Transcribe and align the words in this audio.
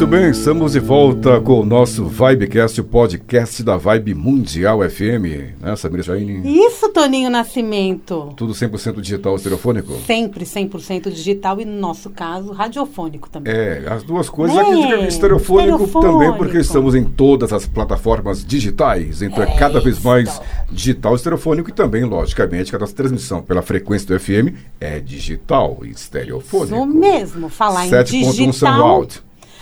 Muito 0.00 0.12
bem, 0.12 0.30
estamos 0.30 0.72
de 0.72 0.80
volta 0.80 1.38
com 1.42 1.60
o 1.60 1.64
nosso 1.66 2.06
Vibecast, 2.06 2.80
o 2.80 2.84
podcast 2.84 3.62
da 3.62 3.76
Vibe 3.76 4.14
Mundial 4.14 4.80
FM, 4.80 5.60
né, 5.60 5.76
Samira 5.76 6.02
Jaine? 6.02 6.40
Isso, 6.42 6.88
Toninho 6.88 7.28
Nascimento. 7.28 8.32
Tudo 8.34 8.54
100% 8.54 8.98
digital 8.98 9.36
estereofônico? 9.36 9.92
Sempre 10.06 10.46
100% 10.46 11.10
digital 11.10 11.60
e, 11.60 11.66
no 11.66 11.78
nosso 11.78 12.08
caso, 12.08 12.50
radiofônico 12.50 13.28
também. 13.28 13.52
É, 13.52 13.84
as 13.90 14.02
duas 14.02 14.30
coisas 14.30 14.56
é, 14.56 14.60
aqui, 14.62 15.06
estereofônico, 15.06 15.84
estereofônico, 15.84 16.00
também, 16.00 16.32
porque 16.32 16.56
estamos 16.56 16.94
em 16.94 17.04
todas 17.04 17.52
as 17.52 17.66
plataformas 17.66 18.42
digitais, 18.42 19.20
então 19.20 19.44
é, 19.44 19.50
é 19.50 19.58
cada 19.58 19.80
vez 19.80 20.02
mais 20.02 20.40
digital 20.72 21.14
estereofônico 21.14 21.68
e 21.68 21.74
também, 21.74 22.04
logicamente, 22.04 22.72
cada 22.72 22.86
transmissão 22.86 23.42
pela 23.42 23.60
frequência 23.60 24.08
do 24.08 24.18
FM 24.18 24.56
é 24.80 24.98
digital 24.98 25.80
e 25.84 25.90
estereofônico. 25.90 26.74
Isso 26.74 26.86
mesmo, 26.86 27.50
falar 27.50 27.86
em 27.86 28.02
digital... 28.02 29.06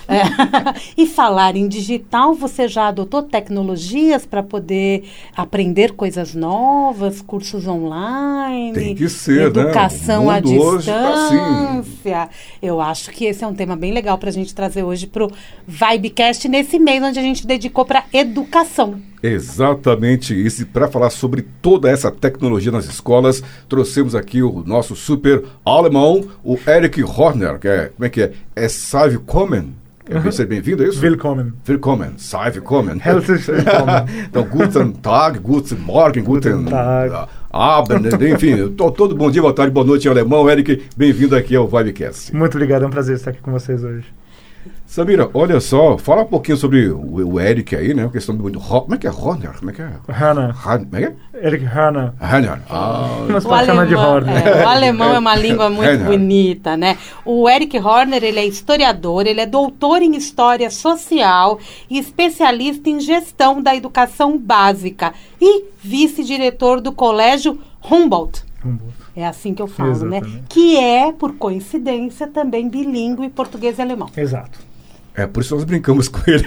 É. 0.09 0.23
e 0.97 1.07
falar 1.07 1.55
em 1.55 1.69
digital, 1.69 2.35
você 2.35 2.67
já 2.67 2.89
adotou 2.89 3.23
tecnologias 3.23 4.25
para 4.25 4.43
poder 4.43 5.05
aprender 5.37 5.93
coisas 5.93 6.35
novas, 6.35 7.21
cursos 7.21 7.67
online? 7.67 8.73
Tem 8.73 8.95
que 8.95 9.09
ser, 9.09 9.53
né? 9.53 9.63
educação 9.63 10.27
né? 10.27 10.31
à 10.31 10.35
tá 10.35 10.41
distância. 10.41 12.23
Assim. 12.23 12.31
Eu 12.63 12.81
acho 12.81 13.11
que 13.11 13.27
esse 13.27 13.45
é 13.45 13.47
um 13.47 13.55
tema 13.55 13.77
bem 13.77 13.93
legal 13.93 14.17
para 14.17 14.31
a 14.31 14.33
gente 14.33 14.55
trazer 14.55 14.83
hoje 14.83 15.07
para 15.07 15.27
o 15.27 15.31
Vibecast, 15.67 16.49
nesse 16.49 16.79
mês 16.79 17.03
onde 17.03 17.19
a 17.19 17.23
gente 17.23 17.47
dedicou 17.47 17.85
para 17.85 18.05
educação. 18.13 19.01
Exatamente 19.23 20.35
isso. 20.35 20.65
Para 20.67 20.89
falar 20.89 21.11
sobre 21.11 21.43
toda 21.61 21.91
essa 21.91 22.11
tecnologia 22.11 22.73
nas 22.73 22.87
escolas, 22.87 23.43
trouxemos 23.69 24.15
aqui 24.15 24.43
o 24.43 24.63
nosso 24.65 24.97
super 24.97 25.45
alemão, 25.65 26.27
o 26.43 26.57
Eric 26.67 27.03
Horner, 27.03 27.59
que 27.59 27.69
é, 27.69 27.87
como 27.89 28.05
é 28.07 28.09
que 28.09 28.23
é? 28.23 28.33
É 28.55 28.69
Save 28.69 29.19
Common. 29.19 29.88
Uhum. 30.11 30.33
Seja 30.33 30.47
bem-vindo, 30.49 30.83
é 30.83 30.89
isso? 30.89 31.01
Willkommen. 31.01 31.53
Willkommen. 31.67 32.13
Sei 32.17 32.51
willkommen. 32.55 32.99
Herzlich 32.99 33.45
willkommen. 33.49 34.07
então, 34.27 34.43
guten 34.45 34.93
Tag, 35.03 35.39
guten 35.41 35.79
Morgen, 35.81 36.25
guten, 36.25 36.65
guten 36.65 36.71
Tag. 36.71 37.29
Abend, 37.51 38.07
enfim, 38.23 38.69
todo 38.77 39.15
bom 39.15 39.31
dia, 39.31 39.43
boa 39.43 39.53
tarde, 39.53 39.71
boa 39.71 39.85
noite 39.85 40.09
em 40.09 40.11
alemão. 40.11 40.49
Eric, 40.49 40.83
bem-vindo 40.97 41.37
aqui 41.37 41.55
ao 41.55 41.69
Vibecast. 41.69 42.35
Muito 42.35 42.55
obrigado, 42.55 42.85
é 42.85 42.87
um 42.87 42.91
prazer 42.91 43.17
estar 43.17 43.31
aqui 43.31 43.41
com 43.43 43.53
vocês 43.53 43.85
hoje. 43.85 44.07
Samira, 44.89 45.29
olha 45.35 45.61
só, 45.61 45.99
fala 45.99 46.23
um 46.23 46.27
pouquinho 46.27 46.57
sobre 46.57 46.89
o, 46.89 47.29
o 47.29 47.39
Eric 47.39 47.77
aí, 47.77 47.93
né? 47.93 48.07
A 48.07 48.09
questão 48.09 48.35
do. 48.35 48.59
Como 48.59 48.95
é 48.95 48.97
que 48.97 49.07
é 49.07 49.11
Horner? 49.11 49.53
Como 49.59 49.71
é 49.71 49.75
que 49.75 49.83
é? 49.83 49.91
Hanna. 50.09 50.57
Como 50.63 50.97
é 50.97 51.01
que 51.01 51.07
é? 51.37 51.47
Eric 51.47 51.63
Hanna. 51.63 52.15
Hanna. 52.19 52.63
Ah. 52.71 53.27
Mas 53.29 53.45
o, 53.45 53.53
alemão, 53.53 53.87
de 53.87 53.95
Horner. 53.95 54.35
É, 54.35 54.65
o 54.65 54.67
alemão 54.69 55.15
é 55.15 55.19
uma 55.19 55.37
língua 55.37 55.69
muito 55.69 56.05
bonita, 56.05 56.75
né? 56.75 56.97
O 57.23 57.47
Eric 57.51 57.79
Horner, 57.79 58.25
ele 58.25 58.39
é 58.39 58.47
historiador, 58.47 59.27
ele 59.27 59.43
é 59.43 59.47
doutor 59.47 60.01
em 60.01 60.17
História 60.17 60.71
Social 60.71 61.59
e 61.91 61.99
especialista 61.99 62.89
em 62.89 62.99
gestão 62.99 63.61
da 63.61 63.77
educação 63.77 64.39
básica 64.39 65.13
e 65.39 65.67
vice-diretor 65.83 66.81
do 66.81 66.93
Colégio 66.93 67.59
Humboldt. 67.85 68.43
Humboldt. 68.65 68.95
É 69.15 69.27
assim 69.27 69.53
que 69.53 69.61
eu 69.61 69.67
falo, 69.67 69.91
né? 69.91 70.17
Exatamente. 70.17 70.29
né? 70.29 70.43
Que 70.49 70.79
é, 70.79 71.13
por 71.13 71.35
coincidência, 71.35 72.27
também 72.27 72.71
bilíngue 72.71 73.29
português 73.29 73.79
e 73.79 73.83
alemão. 73.83 74.09
Exato. 74.17 74.67
É, 75.19 75.27
por 75.27 75.43
isso 75.43 75.53
nós 75.53 75.65
brincamos 75.65 76.07
com 76.09 76.21
ele. 76.31 76.45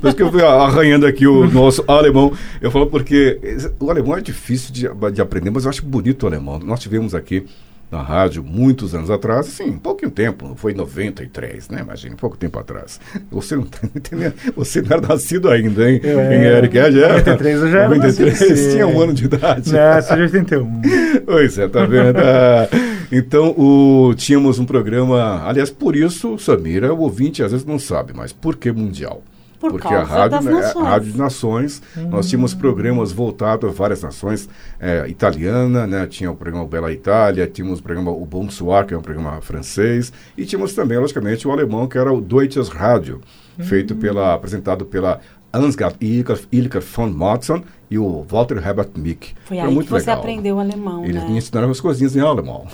por 0.00 0.08
isso 0.08 0.16
que 0.16 0.22
eu 0.22 0.32
fui 0.32 0.42
arranhando 0.42 1.06
aqui 1.06 1.26
o 1.26 1.46
nosso 1.50 1.84
alemão. 1.86 2.32
Eu 2.58 2.70
falo 2.70 2.86
porque 2.86 3.38
o 3.78 3.90
alemão 3.90 4.16
é 4.16 4.22
difícil 4.22 4.72
de, 4.72 4.88
de 5.12 5.20
aprender, 5.20 5.50
mas 5.50 5.64
eu 5.64 5.70
acho 5.70 5.84
bonito 5.84 6.22
o 6.22 6.26
alemão. 6.26 6.58
Nós 6.58 6.80
tivemos 6.80 7.14
aqui 7.14 7.44
na 7.90 8.02
rádio 8.02 8.44
muitos 8.44 8.94
anos 8.94 9.10
atrás, 9.10 9.48
assim, 9.48 9.70
um 9.70 9.78
pouquinho 9.78 10.10
tempo, 10.10 10.54
foi 10.56 10.72
em 10.72 10.76
93, 10.76 11.68
né? 11.68 11.80
Imagina, 11.80 12.14
pouco 12.16 12.36
tempo 12.36 12.58
atrás. 12.58 13.00
Você 13.30 13.56
não 13.56 13.64
tá 13.64 13.80
entendendo, 13.94 14.34
você 14.54 14.80
não 14.80 14.96
era 14.96 15.08
nascido 15.08 15.50
ainda, 15.50 15.90
hein? 15.90 16.00
É, 16.02 16.36
em 16.36 16.42
Eric, 16.44 16.78
é, 16.78 16.92
já 16.92 17.08
93 17.08 17.62
eu 17.62 17.70
já 17.70 17.88
93, 17.88 18.40
nascido, 18.40 18.72
tinha 18.72 18.86
um 18.86 19.00
ano 19.00 19.12
de 19.12 19.24
idade. 19.24 19.72
Não, 19.72 20.02
você 20.02 20.08
já 20.08 20.22
81. 20.22 20.82
Pois 21.26 21.58
é, 21.58 21.68
tá 21.68 21.84
vendo? 21.84 22.18
Ah, 22.18 22.68
então, 23.10 23.50
o, 23.50 24.14
tínhamos 24.16 24.58
um 24.58 24.64
programa, 24.64 25.42
aliás, 25.44 25.70
por 25.70 25.96
isso, 25.96 26.38
Samira, 26.38 26.94
o 26.94 27.00
ouvinte 27.00 27.42
às 27.42 27.50
vezes 27.50 27.66
não 27.66 27.78
sabe, 27.78 28.12
mas 28.14 28.32
por 28.32 28.56
que 28.56 28.70
mundial? 28.70 29.22
Por 29.60 29.72
porque 29.72 29.88
a 29.88 30.02
rádio, 30.02 30.40
né, 30.40 30.72
a 30.74 30.82
rádio 30.82 31.12
de 31.12 31.18
nações, 31.18 31.82
uhum. 31.94 32.08
nós 32.08 32.26
tínhamos 32.26 32.54
programas 32.54 33.12
voltados 33.12 33.68
a 33.68 33.72
várias 33.72 34.02
nações, 34.02 34.48
é, 34.80 35.06
italiana, 35.06 35.86
né, 35.86 36.06
tinha 36.06 36.30
o 36.30 36.34
programa 36.34 36.66
Bela 36.66 36.90
Itália, 36.90 37.46
tínhamos 37.46 37.78
o 37.78 37.82
programa 37.82 38.10
O 38.10 38.24
Bonsoir, 38.24 38.86
que 38.86 38.94
é 38.94 38.96
um 38.96 39.02
programa 39.02 39.38
francês, 39.42 40.10
e 40.34 40.46
tínhamos 40.46 40.72
também, 40.72 40.96
logicamente, 40.96 41.46
o 41.46 41.52
alemão, 41.52 41.86
que 41.86 41.98
era 41.98 42.10
o 42.10 42.22
Deutsches 42.22 42.70
Radio, 42.70 43.20
uhum. 43.58 43.64
feito 43.66 43.94
pela, 43.94 44.32
apresentado 44.32 44.86
pela 44.86 45.20
Ansgar 45.52 45.94
Ilker 46.00 46.80
von 46.80 47.10
Matzen 47.10 47.64
e 47.90 47.98
o 47.98 48.24
Walter 48.28 48.58
Herbert 48.64 48.90
Mick. 48.96 49.34
Foi 49.44 49.58
aí 49.58 49.68
muito 49.68 49.86
que 49.86 49.92
você 49.92 50.06
legal. 50.06 50.18
aprendeu 50.18 50.60
alemão, 50.60 51.04
Eles 51.04 51.22
né? 51.22 51.28
me 51.28 51.38
ensinaram 51.38 51.70
as 51.70 51.80
coisinhas 51.80 52.14
em 52.14 52.20
alemão. 52.20 52.66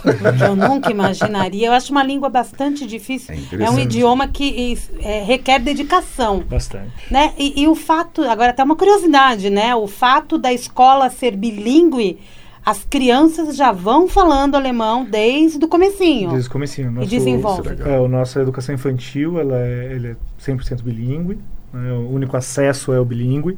Eu 0.47 0.55
nunca 0.69 0.91
imaginaria. 0.91 1.67
Eu 1.67 1.73
acho 1.73 1.91
uma 1.91 2.03
língua 2.03 2.29
bastante 2.29 2.85
difícil. 2.85 3.33
É, 3.33 3.63
é 3.63 3.69
um 3.71 3.79
idioma 3.79 4.27
que 4.27 4.77
é, 4.99 5.23
requer 5.23 5.59
dedicação. 5.59 6.43
Bastante. 6.47 6.91
Né? 7.09 7.33
E, 7.37 7.63
e, 7.63 7.67
o 7.67 7.73
fato, 7.73 8.21
agora 8.23 8.51
até 8.51 8.63
uma 8.63 8.75
curiosidade, 8.75 9.49
né? 9.49 9.75
O 9.75 9.87
fato 9.87 10.37
da 10.37 10.53
escola 10.53 11.09
ser 11.09 11.35
bilíngue 11.35 12.19
as 12.67 12.83
crianças 12.83 13.55
já 13.55 13.71
vão 13.71 14.09
falando 14.09 14.55
alemão 14.55 15.05
desde 15.05 15.63
o 15.63 15.69
comecinho. 15.69 16.31
Desde 16.31 16.49
o 16.49 16.51
comecinho. 16.51 16.91
Nosso, 16.91 17.07
e 17.07 17.09
desenvolve. 17.09 17.69
É, 17.81 17.95
a 17.95 18.07
nossa 18.09 18.41
educação 18.41 18.75
infantil 18.75 19.39
ela 19.39 19.57
é, 19.57 19.93
ele 19.93 20.07
é 20.09 20.15
100% 20.37 20.83
bilíngue. 20.83 21.39
Né? 21.77 21.91
O 21.93 22.09
único 22.09 22.35
acesso 22.35 22.91
é 22.91 22.99
o 22.99 23.05
bilíngue. 23.05 23.57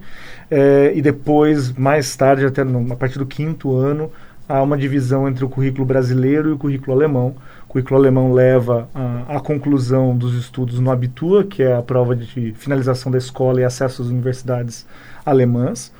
É, 0.50 0.92
e 0.96 1.02
depois, 1.02 1.72
mais 1.74 2.16
tarde, 2.16 2.46
até 2.46 2.64
no, 2.64 2.92
a 2.92 2.96
partir 2.96 3.18
do 3.18 3.26
quinto 3.26 3.76
ano, 3.76 4.12
há 4.48 4.62
uma 4.62 4.78
divisão 4.78 5.28
entre 5.28 5.46
o 5.46 5.50
currículo 5.50 5.86
brasileiro 5.86 6.50
e 6.50 6.52
o 6.54 6.58
currículo 6.58 6.94
alemão. 6.94 7.36
O 7.66 7.68
currículo 7.70 8.00
alemão 8.00 8.34
leva 8.34 8.90
à 9.28 9.40
conclusão 9.40 10.18
dos 10.18 10.34
estudos 10.34 10.80
no 10.80 10.90
Abitur, 10.90 11.46
que 11.46 11.62
é 11.62 11.76
a 11.76 11.84
prova 11.84 12.16
de 12.16 12.52
finalização 12.54 13.12
da 13.12 13.18
escola 13.20 13.62
e 13.62 13.64
acesso 13.64 14.02
às 14.02 14.08
universidades 14.08 14.88
alemãs. 15.24 15.94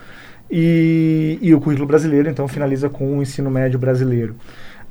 E, 0.50 1.38
e 1.42 1.54
o 1.54 1.62
currículo 1.62 1.88
brasileiro, 1.88 2.28
então, 2.28 2.48
finaliza 2.48 2.90
com 2.90 3.20
o 3.20 3.22
ensino 3.22 3.52
médio 3.52 3.78
brasileiro. 3.78 4.36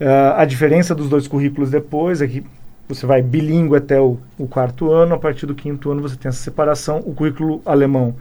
Uh, 0.00 0.36
a 0.36 0.44
diferença 0.44 0.94
dos 0.94 1.08
dois 1.08 1.26
currículos 1.26 1.68
depois 1.68 2.22
é 2.22 2.28
que 2.28 2.44
você 2.88 3.06
vai 3.06 3.20
bilíngue 3.20 3.76
até 3.76 4.00
o, 4.00 4.18
o, 4.38 4.46
quarto 4.46 4.90
ano, 4.90 5.14
a 5.14 5.18
partir 5.18 5.46
do 5.46 5.54
quinto 5.54 5.90
ano 5.90 6.00
você 6.00 6.16
tem 6.16 6.28
essa 6.28 6.42
separação. 6.42 7.02
O 7.04 7.14
currículo 7.14 7.60
alemão 7.66 8.14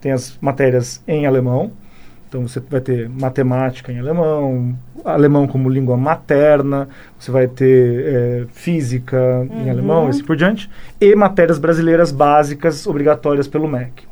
tem 0.00 0.12
as 0.12 0.38
matérias 0.40 1.02
em 1.08 1.26
alemão, 1.26 1.72
então 2.28 2.46
você 2.46 2.60
vai 2.60 2.80
ter 2.80 3.08
matemática 3.08 3.92
em 3.92 3.98
alemão, 3.98 4.76
alemão 5.04 5.46
como 5.46 5.68
língua 5.68 5.96
materna, 5.96 6.88
você 7.18 7.30
vai 7.30 7.48
ter 7.48 8.04
é, 8.06 8.46
física 8.52 9.16
uhum. 9.16 9.64
em 9.64 9.70
alemão, 9.70 10.06
e 10.06 10.10
assim 10.10 10.24
por 10.24 10.36
diante, 10.36 10.70
e 11.00 11.14
matérias 11.16 11.58
brasileiras 11.58 12.12
básicas 12.12 12.86
obrigatórias 12.86 13.48
pelo 13.48 13.66
MEC. 13.66 14.04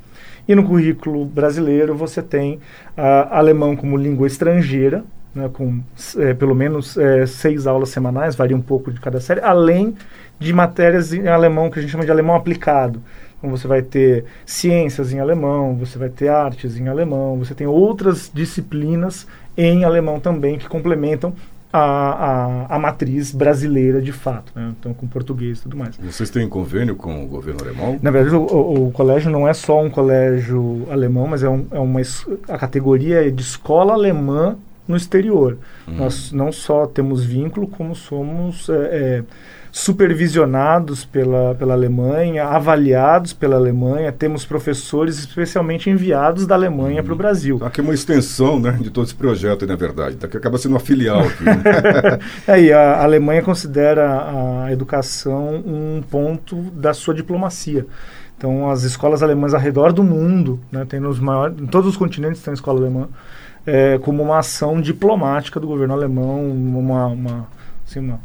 E 0.49 0.55
no 0.55 0.65
currículo 0.65 1.25
brasileiro 1.25 1.95
você 1.95 2.21
tem 2.21 2.55
uh, 2.97 3.29
alemão 3.31 3.77
como 3.77 3.97
língua 3.97 4.27
estrangeira, 4.27 5.05
né, 5.35 5.49
com 5.53 5.81
é, 6.19 6.35
pelo 6.35 6.55
menos 6.55 6.97
é, 6.97 7.27
seis 7.27 7.67
aulas 7.67 7.89
semanais, 7.89 8.35
varia 8.35 8.57
um 8.57 8.63
pouco 8.63 8.93
de 8.93 9.01
cada 9.01 9.21
série, 9.21 9.41
além 9.41 9.95
de 10.39 10.53
matérias 10.53 11.13
em 11.13 11.29
alemão 11.29 11.71
que 11.71 11.79
a 11.79 11.83
gente 11.83 11.91
chama 11.91 12.05
de 12.05 12.11
alemão 12.11 12.35
aplicado. 12.35 13.03
Então 13.39 13.51
você 13.51 13.67
vai 13.67 13.83
ter 13.83 14.25
ciências 14.47 15.13
em 15.13 15.19
alemão, 15.19 15.75
você 15.75 15.99
vai 15.99 16.09
ter 16.09 16.29
artes 16.29 16.79
em 16.79 16.89
alemão, 16.89 17.39
você 17.39 17.55
tem 17.55 17.67
outras 17.67 18.31
disciplinas 18.33 19.27
em 19.57 19.85
alemão 19.85 20.21
também 20.21 20.59
que 20.59 20.69
complementam 20.69 21.35
a, 21.73 21.81
a, 21.81 22.77
a, 22.77 22.79
matriz 22.79 23.33
brasileira 23.33 24.01
de 24.01 24.13
fato, 24.13 24.53
né? 24.55 24.73
então 24.79 24.93
com 24.93 25.07
português 25.07 25.59
e 25.59 25.63
tudo 25.63 25.77
mais. 25.77 25.97
Vocês 25.97 26.29
têm 26.29 26.47
convênio 26.47 26.95
com 26.95 27.25
o 27.25 27.27
governo 27.27 27.63
alemão? 27.63 27.99
Na 28.03 28.11
verdade, 28.11 28.37
o, 28.37 28.43
o, 28.43 28.89
o 28.89 28.93
colégio 28.93 29.31
não 29.31 29.49
é 29.49 29.55
só 29.55 29.83
um 29.83 29.89
colégio 29.89 30.87
alemão, 30.91 31.27
mas 31.27 31.43
é, 31.43 31.49
um, 31.49 31.67
é 31.71 31.79
uma 31.79 32.01
a 32.49 32.59
categoria 32.59 33.27
é 33.27 33.31
de 33.31 33.43
escola 33.43 33.95
alemã 33.95 34.57
no 34.87 34.97
exterior. 34.97 35.59
Uhum. 35.87 35.95
Nós 35.95 36.33
não 36.33 36.51
só 36.51 36.87
temos 36.87 37.25
vínculo, 37.25 37.67
como 37.67 37.95
somos 37.95 38.69
é, 38.69 38.75
é, 38.75 39.25
supervisionados 39.71 41.05
pela, 41.05 41.55
pela 41.55 41.73
Alemanha, 41.75 42.45
avaliados 42.45 43.33
pela 43.33 43.57
Alemanha, 43.57 44.13
temos 44.13 44.45
professores 44.45 45.19
especialmente 45.19 45.89
enviados 45.89 46.47
da 46.47 46.55
Alemanha 46.55 47.01
uhum. 47.01 47.05
para 47.05 47.15
o 47.15 47.17
Brasil. 47.17 47.59
Aqui 47.63 47.81
é 47.81 47.85
uma 47.85 47.95
extensão 47.95 48.59
né, 48.59 48.73
de 48.81 48.91
todo 48.91 49.07
esse 49.07 49.15
projeto, 49.15 49.67
na 49.67 49.77
verdade, 49.77 50.17
daqui 50.17 50.37
acaba 50.37 50.59
sendo 50.59 50.73
uma 50.73 50.81
filial. 50.81 51.21
Aqui, 51.21 51.45
né? 51.45 51.63
é, 52.69 52.73
a 52.73 53.03
Alemanha 53.03 53.43
considera 53.43 54.65
a 54.65 54.73
educação 54.73 55.63
um 55.65 56.03
ponto 56.11 56.57
da 56.73 56.93
sua 56.93 57.15
diplomacia. 57.15 57.87
Então, 58.37 58.69
as 58.69 58.83
escolas 58.83 59.23
alemãs 59.23 59.55
ao 59.55 59.61
redor 59.61 59.93
do 59.93 60.03
mundo, 60.03 60.59
né, 60.71 60.85
tem 60.85 60.99
nos 60.99 61.21
maiores, 61.21 61.57
em 61.61 61.67
todos 61.67 61.89
os 61.89 61.97
continentes 61.97 62.43
tem 62.43 62.53
escola 62.53 62.81
alemã, 62.81 63.09
é, 63.67 63.99
como 63.99 64.23
uma 64.23 64.39
ação 64.39 64.81
diplomática 64.81 65.59
do 65.59 65.67
governo 65.67 65.95
alemão, 65.95 66.51
uma, 66.51 67.07
uma, 67.07 67.49
assim, 67.87 68.01
uma 68.01 68.21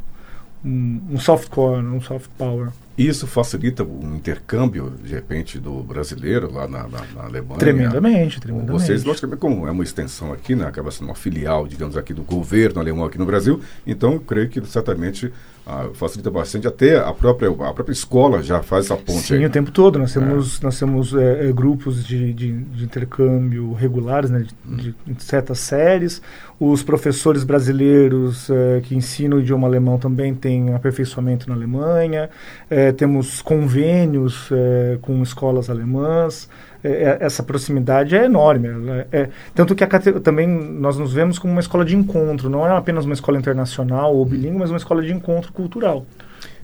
um, 0.63 1.01
um 1.11 1.19
soft 1.19 1.49
core, 1.49 1.85
um 1.85 2.01
soft 2.01 2.29
power. 2.37 2.69
Isso 2.97 3.27
facilita 3.27 3.83
o 3.83 4.15
intercâmbio, 4.15 4.91
de 5.03 5.13
repente, 5.13 5.59
do 5.59 5.83
brasileiro 5.83 6.51
lá 6.51 6.67
na, 6.67 6.87
na, 6.87 7.05
na 7.15 7.23
Alemanha? 7.25 7.59
Tremendamente, 7.59 8.41
tremendamente. 8.41 8.83
Vocês, 8.83 9.03
logicamente, 9.03 9.39
como 9.39 9.67
é 9.67 9.71
uma 9.71 9.83
extensão 9.83 10.33
aqui, 10.33 10.55
né, 10.55 10.65
acaba 10.65 10.89
sendo 10.89 11.05
uma 11.05 11.15
filial, 11.15 11.67
digamos, 11.67 11.95
aqui 11.95 12.11
do 12.11 12.23
governo 12.23 12.79
alemão 12.79 13.05
aqui 13.05 13.19
no 13.19 13.25
Brasil, 13.25 13.61
então 13.85 14.13
eu 14.13 14.19
creio 14.19 14.49
que 14.49 14.65
certamente 14.65 15.31
ah, 15.69 15.89
facilita 15.93 16.31
bastante. 16.31 16.65
Até 16.65 16.97
a 16.97 17.11
própria, 17.11 17.49
a 17.49 17.73
própria 17.73 17.91
escola 17.91 18.41
já 18.41 18.63
faz 18.63 18.85
essa 18.85 18.95
ponte. 18.95 19.19
Sim, 19.19 19.35
aí. 19.35 19.45
o 19.45 19.49
tempo 19.49 19.69
todo. 19.69 19.99
Nós 19.99 20.13
temos, 20.13 20.59
é. 20.59 20.63
nós 20.63 20.79
temos 20.79 21.13
é, 21.13 21.49
é, 21.49 21.51
grupos 21.51 22.05
de, 22.05 22.33
de, 22.33 22.53
de, 22.53 22.85
intercâmbio 22.85 23.73
regulares, 23.73 24.29
né, 24.29 24.45
de, 24.63 24.89
hum. 24.89 24.93
de, 25.13 25.23
certas 25.23 25.59
séries. 25.59 26.21
Os 26.57 26.83
professores 26.83 27.43
brasileiros 27.43 28.49
é, 28.49 28.79
que 28.81 28.95
ensinam 28.95 29.37
o 29.37 29.41
idioma 29.41 29.67
alemão 29.67 29.97
também 29.97 30.33
têm 30.33 30.73
aperfeiçoamento 30.73 31.49
na 31.49 31.55
Alemanha. 31.55 32.29
É, 32.69 32.93
temos 32.93 33.41
convênios 33.41 34.47
é, 34.53 34.97
com 35.01 35.21
escolas 35.21 35.69
alemãs. 35.69 36.47
Essa 36.83 37.43
proximidade 37.43 38.15
é 38.15 38.25
enorme. 38.25 38.69
É, 39.11 39.29
tanto 39.53 39.75
que 39.75 39.83
a, 39.83 39.87
também 39.87 40.47
nós 40.47 40.97
nos 40.97 41.13
vemos 41.13 41.39
como 41.39 41.53
uma 41.53 41.61
escola 41.61 41.83
de 41.83 41.95
encontro. 41.95 42.49
Não 42.49 42.65
é 42.65 42.75
apenas 42.75 43.05
uma 43.05 43.13
escola 43.13 43.37
internacional 43.37 44.15
ou 44.15 44.25
bilíngue, 44.25 44.57
mas 44.57 44.69
uma 44.69 44.77
escola 44.77 45.01
de 45.01 45.11
encontro 45.11 45.51
cultural. 45.51 46.05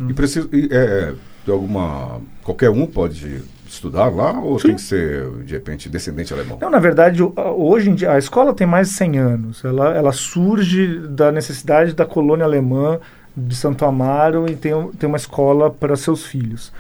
E 0.07 0.13
precisa 0.13 0.48
e, 0.51 0.69
é, 0.71 1.13
de 1.45 1.51
alguma 1.51 2.21
qualquer 2.44 2.69
um 2.69 2.86
pode 2.86 3.42
estudar 3.68 4.10
lá 4.10 4.39
ou 4.39 4.60
Sim. 4.60 4.68
tem 4.68 4.75
que 4.75 4.81
ser 4.81 5.30
de 5.44 5.54
repente 5.54 5.89
descendente 5.89 6.33
alemão? 6.33 6.57
Não, 6.62 6.69
na 6.69 6.80
verdade, 6.80 7.24
hoje 7.24 7.89
em 7.89 7.95
dia 7.95 8.12
a 8.12 8.18
escola 8.18 8.54
tem 8.54 8.68
mais 8.68 8.89
de 8.89 8.95
100 8.95 9.18
anos. 9.18 9.66
Ela 9.66 9.95
ela 9.95 10.12
surge 10.12 11.00
da 11.07 11.31
necessidade 11.31 11.94
da 11.94 12.06
colônia 12.06 12.45
alemã 12.45 13.00
de 13.36 13.56
Santo 13.56 13.83
Amaro 13.83 14.50
e 14.50 14.56
tem, 14.56 14.74
tem 15.00 15.07
uma 15.07 15.18
escola 15.18 15.71
para 15.71 15.95
seus 15.95 16.25
filhos. 16.25 16.71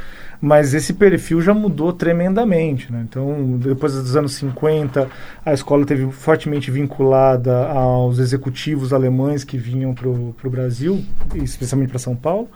Mas 0.45 0.73
esse 0.73 0.91
perfil 0.91 1.39
já 1.41 1.53
mudou 1.53 1.93
tremendamente. 1.93 2.91
Né? 2.91 3.05
Então, 3.07 3.57
depois 3.57 3.93
dos 3.93 4.13
anos 4.13 4.33
50, 4.33 5.07
a 5.45 5.53
escola 5.53 5.85
teve 5.85 6.11
fortemente 6.11 6.69
vinculada 6.69 7.67
aos 7.69 8.19
executivos 8.19 8.91
alemães 8.91 9.45
que 9.45 9.57
vinham 9.57 9.93
para 9.93 10.09
o 10.09 10.49
Brasil, 10.49 11.01
especialmente 11.35 11.91
para 11.91 11.97
São 11.97 12.13
Paulo. 12.13 12.49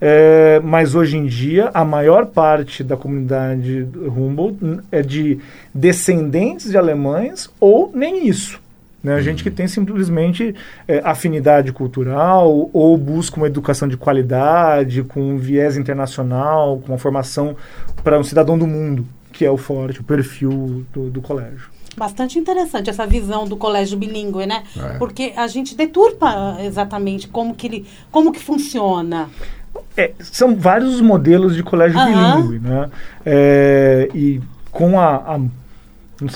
É, 0.00 0.58
mas 0.64 0.94
hoje 0.94 1.18
em 1.18 1.26
dia, 1.26 1.70
a 1.74 1.84
maior 1.84 2.24
parte 2.24 2.82
da 2.82 2.96
comunidade 2.96 3.86
Humboldt 3.94 4.80
é 4.90 5.02
de 5.02 5.38
descendentes 5.74 6.70
de 6.70 6.78
alemães 6.78 7.50
ou 7.60 7.92
nem 7.94 8.26
isso. 8.26 8.58
Né? 9.02 9.20
Gente 9.22 9.42
que 9.44 9.50
tem 9.50 9.68
simplesmente 9.68 10.54
é, 10.86 11.00
afinidade 11.04 11.72
cultural 11.72 12.68
ou 12.72 12.96
busca 12.96 13.36
uma 13.36 13.46
educação 13.46 13.86
de 13.86 13.96
qualidade, 13.96 15.02
com 15.04 15.20
um 15.20 15.38
viés 15.38 15.76
internacional, 15.76 16.80
com 16.80 16.92
uma 16.92 16.98
formação 16.98 17.56
para 18.02 18.18
um 18.18 18.24
cidadão 18.24 18.58
do 18.58 18.66
mundo, 18.66 19.06
que 19.32 19.44
é 19.44 19.50
o 19.50 19.56
forte, 19.56 20.00
o 20.00 20.04
perfil 20.04 20.84
do, 20.92 21.10
do 21.10 21.20
colégio. 21.20 21.70
Bastante 21.96 22.38
interessante 22.38 22.90
essa 22.90 23.06
visão 23.06 23.46
do 23.46 23.56
colégio 23.56 23.98
bilíngue, 23.98 24.46
né? 24.46 24.62
É. 24.76 24.98
Porque 24.98 25.32
a 25.36 25.48
gente 25.48 25.76
deturpa 25.76 26.56
exatamente 26.60 27.26
como 27.26 27.54
que 27.54 27.66
ele, 27.66 27.86
como 28.10 28.32
que 28.32 28.38
funciona. 28.38 29.28
É, 29.96 30.12
são 30.20 30.56
vários 30.56 31.00
modelos 31.00 31.56
de 31.56 31.62
colégio 31.62 31.98
bilíngue, 31.98 32.60
né? 32.60 32.88
É, 33.26 34.08
e 34.14 34.40
com 34.70 34.98
a, 34.98 35.16
a 35.16 35.40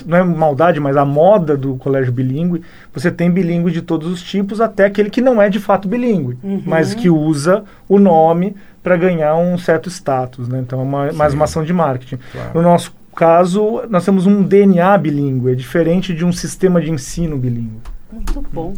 não 0.06 0.19
é 0.19 0.23
maldade, 0.23 0.79
mas 0.79 0.96
a 0.96 1.05
moda 1.05 1.56
do 1.56 1.76
colégio 1.76 2.12
bilíngue, 2.12 2.62
você 2.93 3.11
tem 3.11 3.31
bilíngue 3.31 3.70
de 3.70 3.82
todos 3.82 4.11
os 4.11 4.23
tipos, 4.23 4.61
até 4.61 4.84
aquele 4.84 5.11
que 5.11 5.20
não 5.20 5.43
é 5.43 5.49
de 5.49 5.58
fato 5.58 5.88
bilíngue, 5.88 6.38
uhum. 6.43 6.62
mas 6.64 6.94
que 6.94 7.11
usa 7.11 7.64
o 7.88 7.99
nome 7.99 8.55
para 8.82 8.96
ganhar 8.96 9.37
um 9.37 9.58
certo 9.58 9.88
status. 9.88 10.49
Né? 10.49 10.61
Então 10.61 10.81
é 10.81 10.82
uma, 10.82 11.12
mais 11.12 11.34
uma 11.34 11.44
ação 11.44 11.64
de 11.64 11.73
marketing. 11.73 12.19
Claro. 12.31 12.50
No 12.55 12.62
nosso 12.62 12.94
caso, 13.14 13.82
nós 13.90 14.05
temos 14.05 14.26
um 14.26 14.43
DNA 14.43 14.96
bilíngue, 14.99 15.52
é 15.52 15.55
diferente 15.55 16.14
de 16.14 16.25
um 16.25 16.32
sistema 16.32 16.81
de 16.81 16.90
ensino 16.90 17.37
bilíngue. 17.37 17.81
Muito 18.12 18.44
bom. 18.52 18.75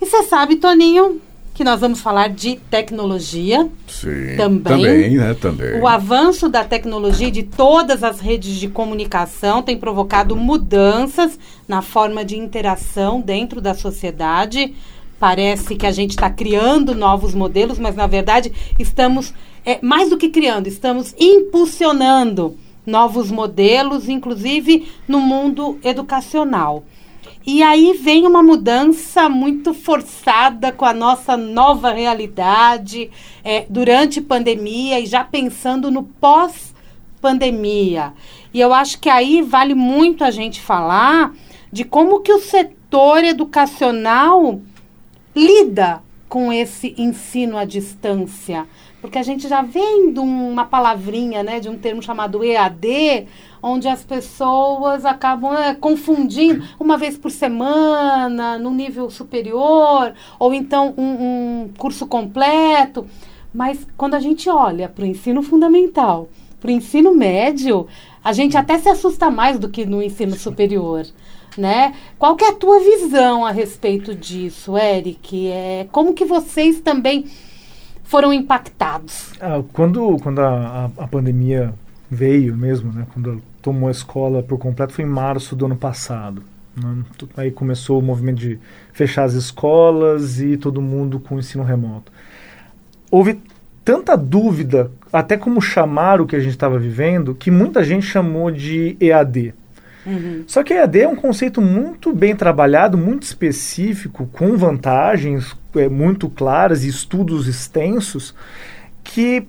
E 0.00 0.06
você 0.06 0.22
sabe, 0.24 0.56
Toninho, 0.56 1.20
que 1.58 1.64
nós 1.64 1.80
vamos 1.80 2.00
falar 2.00 2.28
de 2.28 2.54
tecnologia. 2.70 3.68
Sim, 3.88 4.36
também. 4.36 4.62
Também, 4.62 5.16
né? 5.16 5.34
Também. 5.34 5.80
O 5.80 5.88
avanço 5.88 6.48
da 6.48 6.62
tecnologia 6.62 7.32
de 7.32 7.42
todas 7.42 8.04
as 8.04 8.20
redes 8.20 8.60
de 8.60 8.68
comunicação 8.68 9.60
tem 9.60 9.76
provocado 9.76 10.36
mudanças 10.36 11.36
na 11.66 11.82
forma 11.82 12.24
de 12.24 12.38
interação 12.38 13.20
dentro 13.20 13.60
da 13.60 13.74
sociedade. 13.74 14.72
Parece 15.18 15.74
que 15.74 15.84
a 15.84 15.90
gente 15.90 16.10
está 16.10 16.30
criando 16.30 16.94
novos 16.94 17.34
modelos, 17.34 17.76
mas 17.76 17.96
na 17.96 18.06
verdade 18.06 18.52
estamos, 18.78 19.34
é, 19.66 19.80
mais 19.82 20.10
do 20.10 20.16
que 20.16 20.28
criando, 20.28 20.68
estamos 20.68 21.12
impulsionando 21.18 22.56
novos 22.86 23.32
modelos, 23.32 24.08
inclusive 24.08 24.86
no 25.08 25.20
mundo 25.20 25.76
educacional. 25.82 26.84
E 27.50 27.62
aí 27.62 27.94
vem 27.94 28.26
uma 28.26 28.42
mudança 28.42 29.26
muito 29.26 29.72
forçada 29.72 30.70
com 30.70 30.84
a 30.84 30.92
nossa 30.92 31.34
nova 31.34 31.94
realidade 31.94 33.10
é, 33.42 33.64
durante 33.70 34.20
pandemia 34.20 35.00
e 35.00 35.06
já 35.06 35.24
pensando 35.24 35.90
no 35.90 36.02
pós-pandemia. 36.02 38.12
E 38.52 38.60
eu 38.60 38.74
acho 38.74 39.00
que 39.00 39.08
aí 39.08 39.40
vale 39.40 39.74
muito 39.74 40.24
a 40.24 40.30
gente 40.30 40.60
falar 40.60 41.32
de 41.72 41.84
como 41.84 42.20
que 42.20 42.34
o 42.34 42.38
setor 42.38 43.24
educacional 43.24 44.60
lida 45.34 46.02
com 46.28 46.52
esse 46.52 46.94
ensino 46.98 47.56
à 47.56 47.64
distância. 47.64 48.66
Porque 49.08 49.18
a 49.18 49.22
gente 49.22 49.48
já 49.48 49.62
vem 49.62 50.12
de 50.12 50.20
uma 50.20 50.66
palavrinha, 50.66 51.42
né, 51.42 51.60
de 51.60 51.70
um 51.70 51.78
termo 51.78 52.02
chamado 52.02 52.44
EAD, 52.44 53.26
onde 53.62 53.88
as 53.88 54.04
pessoas 54.04 55.06
acabam 55.06 55.56
é, 55.56 55.74
confundindo 55.74 56.62
uma 56.78 56.98
vez 56.98 57.16
por 57.16 57.30
semana, 57.30 58.58
no 58.58 58.70
nível 58.70 59.08
superior, 59.08 60.12
ou 60.38 60.52
então 60.52 60.92
um, 60.98 61.04
um 61.04 61.70
curso 61.78 62.06
completo. 62.06 63.06
Mas 63.50 63.86
quando 63.96 64.12
a 64.12 64.20
gente 64.20 64.50
olha 64.50 64.90
para 64.90 65.04
o 65.04 65.06
ensino 65.06 65.40
fundamental, 65.40 66.28
para 66.60 66.68
o 66.68 66.72
ensino 66.72 67.14
médio, 67.14 67.86
a 68.22 68.34
gente 68.34 68.58
até 68.58 68.76
se 68.76 68.90
assusta 68.90 69.30
mais 69.30 69.58
do 69.58 69.70
que 69.70 69.86
no 69.86 70.02
ensino 70.02 70.36
superior. 70.36 71.06
Né? 71.56 71.94
Qual 72.18 72.36
que 72.36 72.44
é 72.44 72.50
a 72.50 72.54
tua 72.54 72.78
visão 72.78 73.46
a 73.46 73.52
respeito 73.52 74.14
disso, 74.14 74.76
Eric? 74.76 75.48
É, 75.48 75.88
como 75.90 76.12
que 76.12 76.26
vocês 76.26 76.78
também 76.80 77.24
foram 78.08 78.32
impactados? 78.32 79.32
Ah, 79.40 79.62
quando 79.72 80.16
quando 80.18 80.40
a, 80.40 80.90
a, 80.98 81.04
a 81.04 81.06
pandemia 81.06 81.72
veio 82.10 82.56
mesmo, 82.56 82.90
né? 82.90 83.06
Quando 83.12 83.42
tomou 83.60 83.88
a 83.88 83.92
escola 83.92 84.42
por 84.42 84.58
completo 84.58 84.94
foi 84.94 85.04
em 85.04 85.08
março 85.08 85.54
do 85.54 85.66
ano 85.66 85.76
passado. 85.76 86.42
Né? 86.74 87.04
Aí 87.36 87.50
começou 87.50 87.98
o 87.98 88.02
movimento 88.02 88.38
de 88.38 88.58
fechar 88.92 89.24
as 89.24 89.34
escolas 89.34 90.40
e 90.40 90.56
todo 90.56 90.80
mundo 90.80 91.20
com 91.20 91.38
ensino 91.38 91.62
remoto. 91.62 92.10
Houve 93.10 93.40
tanta 93.84 94.16
dúvida 94.16 94.90
até 95.12 95.36
como 95.36 95.60
chamar 95.60 96.20
o 96.20 96.26
que 96.26 96.36
a 96.36 96.40
gente 96.40 96.52
estava 96.52 96.78
vivendo 96.78 97.34
que 97.34 97.50
muita 97.50 97.84
gente 97.84 98.06
chamou 98.06 98.50
de 98.50 98.96
EAD. 99.00 99.54
Uhum. 100.06 100.44
Só 100.46 100.62
que 100.62 100.72
EAD 100.72 101.00
é 101.00 101.08
um 101.08 101.16
conceito 101.16 101.60
muito 101.60 102.14
bem 102.14 102.34
trabalhado, 102.34 102.96
muito 102.96 103.24
específico, 103.24 104.26
com 104.32 104.56
vantagens 104.56 105.54
é, 105.78 105.88
muito 105.88 106.28
claras 106.28 106.84
e 106.84 106.88
estudos 106.88 107.46
extensos 107.46 108.34
que 109.02 109.46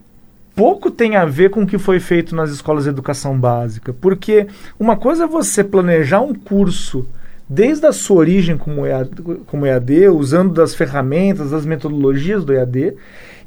pouco 0.56 0.92
tem 0.92 1.16
a 1.16 1.26
ver 1.26 1.50
com 1.50 1.64
o 1.64 1.68
que 1.68 1.78
foi 1.78 2.00
feito 2.00 2.36
nas 2.36 2.50
escolas 2.52 2.84
de 2.84 2.90
educação 2.90 3.40
básica. 3.40 3.94
Porque 3.94 4.48
uma 4.80 4.98
coisa 4.98 5.24
é 5.24 5.28
você 5.28 5.64
planejar 5.64 6.22
um 6.22 6.34
curso 6.34 7.08
desde 7.50 7.88
a 7.88 7.92
sua 7.92 8.18
origem 8.18 8.58
como 8.58 8.86
EAD, 8.86 9.10
como 9.48 9.66
EAD, 9.66 10.10
usando 10.10 10.54
das 10.54 10.76
ferramentas, 10.76 11.50
das 11.50 11.66
metodologias 11.66 12.46
do 12.46 12.54
EAD, 12.54 12.94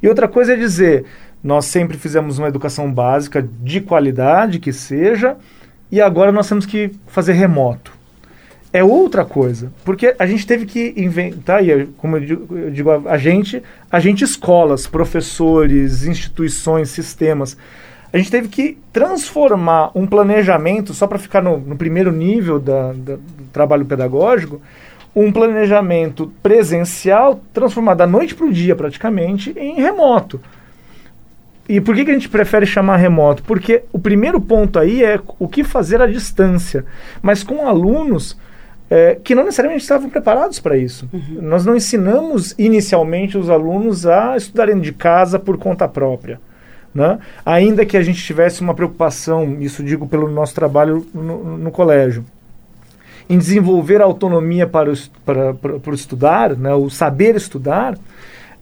e 0.01 0.07
outra 0.09 0.27
coisa 0.27 0.53
é 0.53 0.57
dizer, 0.57 1.05
nós 1.41 1.65
sempre 1.65 1.97
fizemos 1.97 2.37
uma 2.37 2.49
educação 2.49 2.91
básica 2.91 3.47
de 3.61 3.79
qualidade 3.79 4.59
que 4.59 4.73
seja, 4.73 5.37
e 5.89 6.01
agora 6.01 6.31
nós 6.31 6.49
temos 6.49 6.65
que 6.65 6.91
fazer 7.07 7.33
remoto. 7.33 7.93
É 8.73 8.83
outra 8.83 9.23
coisa. 9.23 9.71
Porque 9.85 10.15
a 10.17 10.25
gente 10.25 10.47
teve 10.47 10.65
que 10.65 10.93
inventar, 10.97 11.63
e 11.63 11.85
como 11.97 12.17
eu 12.17 12.21
digo, 12.21 12.57
eu 12.57 12.71
digo 12.71 12.89
a, 12.89 13.01
a, 13.11 13.17
gente, 13.17 13.61
a 13.89 13.99
gente 13.99 14.23
escolas, 14.23 14.87
professores, 14.87 16.05
instituições, 16.05 16.89
sistemas, 16.89 17.55
a 18.11 18.17
gente 18.17 18.31
teve 18.31 18.47
que 18.47 18.77
transformar 18.91 19.91
um 19.95 20.07
planejamento, 20.07 20.93
só 20.93 21.05
para 21.05 21.19
ficar 21.19 21.41
no, 21.41 21.57
no, 21.57 21.75
primeiro 21.75 22.11
nível 22.11 22.59
da, 22.59 22.93
da, 22.93 23.15
do 23.15 23.43
trabalho 23.51 23.85
pedagógico, 23.85 24.59
um 25.15 25.31
planejamento 25.31 26.31
presencial 26.41 27.39
transformado 27.53 27.99
da 27.99 28.07
noite 28.07 28.33
para 28.33 28.47
o 28.47 28.51
dia 28.51 28.75
praticamente 28.75 29.53
em 29.55 29.75
remoto. 29.75 30.41
E 31.69 31.79
por 31.79 31.95
que, 31.95 32.03
que 32.03 32.11
a 32.11 32.13
gente 32.13 32.27
prefere 32.27 32.65
chamar 32.65 32.97
remoto? 32.97 33.41
Porque 33.43 33.83
o 33.91 33.99
primeiro 33.99 34.41
ponto 34.41 34.77
aí 34.77 35.03
é 35.03 35.19
o 35.39 35.47
que 35.47 35.63
fazer 35.63 36.01
à 36.01 36.07
distância, 36.07 36.85
mas 37.21 37.43
com 37.43 37.67
alunos 37.67 38.37
é, 38.93 39.17
que 39.23 39.33
não 39.33 39.43
necessariamente 39.43 39.81
estavam 39.81 40.07
preparados 40.07 40.59
para 40.59 40.77
isso. 40.77 41.09
Uhum. 41.11 41.39
Nós 41.41 41.65
não 41.65 41.75
ensinamos 41.75 42.53
inicialmente 42.59 43.35
os 43.35 43.49
alunos 43.49 44.05
a 44.05 44.37
estudarem 44.37 44.79
de 44.79 44.93
casa 44.93 45.39
por 45.39 45.57
conta 45.57 45.87
própria. 45.87 46.39
Né? 46.93 47.17
Ainda 47.43 47.87
que 47.87 47.97
a 47.97 48.03
gente 48.03 48.23
tivesse 48.23 48.61
uma 48.61 48.75
preocupação, 48.75 49.57
isso 49.59 49.83
digo 49.83 50.07
pelo 50.07 50.29
nosso 50.29 50.53
trabalho 50.53 51.07
no, 51.11 51.57
no 51.57 51.71
colégio, 51.71 52.23
em 53.27 53.35
desenvolver 53.35 53.99
a 53.99 54.05
autonomia 54.05 54.67
para 54.67 54.93
o, 54.93 54.95
para, 55.25 55.55
para, 55.55 55.79
para 55.79 55.91
o 55.91 55.95
estudar, 55.95 56.55
né? 56.55 56.71
o 56.75 56.87
saber 56.87 57.35
estudar, 57.35 57.97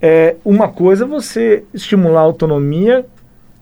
é, 0.01 0.37
uma 0.45 0.69
coisa 0.69 1.03
é 1.03 1.07
você 1.07 1.65
estimular 1.73 2.21
a 2.21 2.23
autonomia 2.23 3.05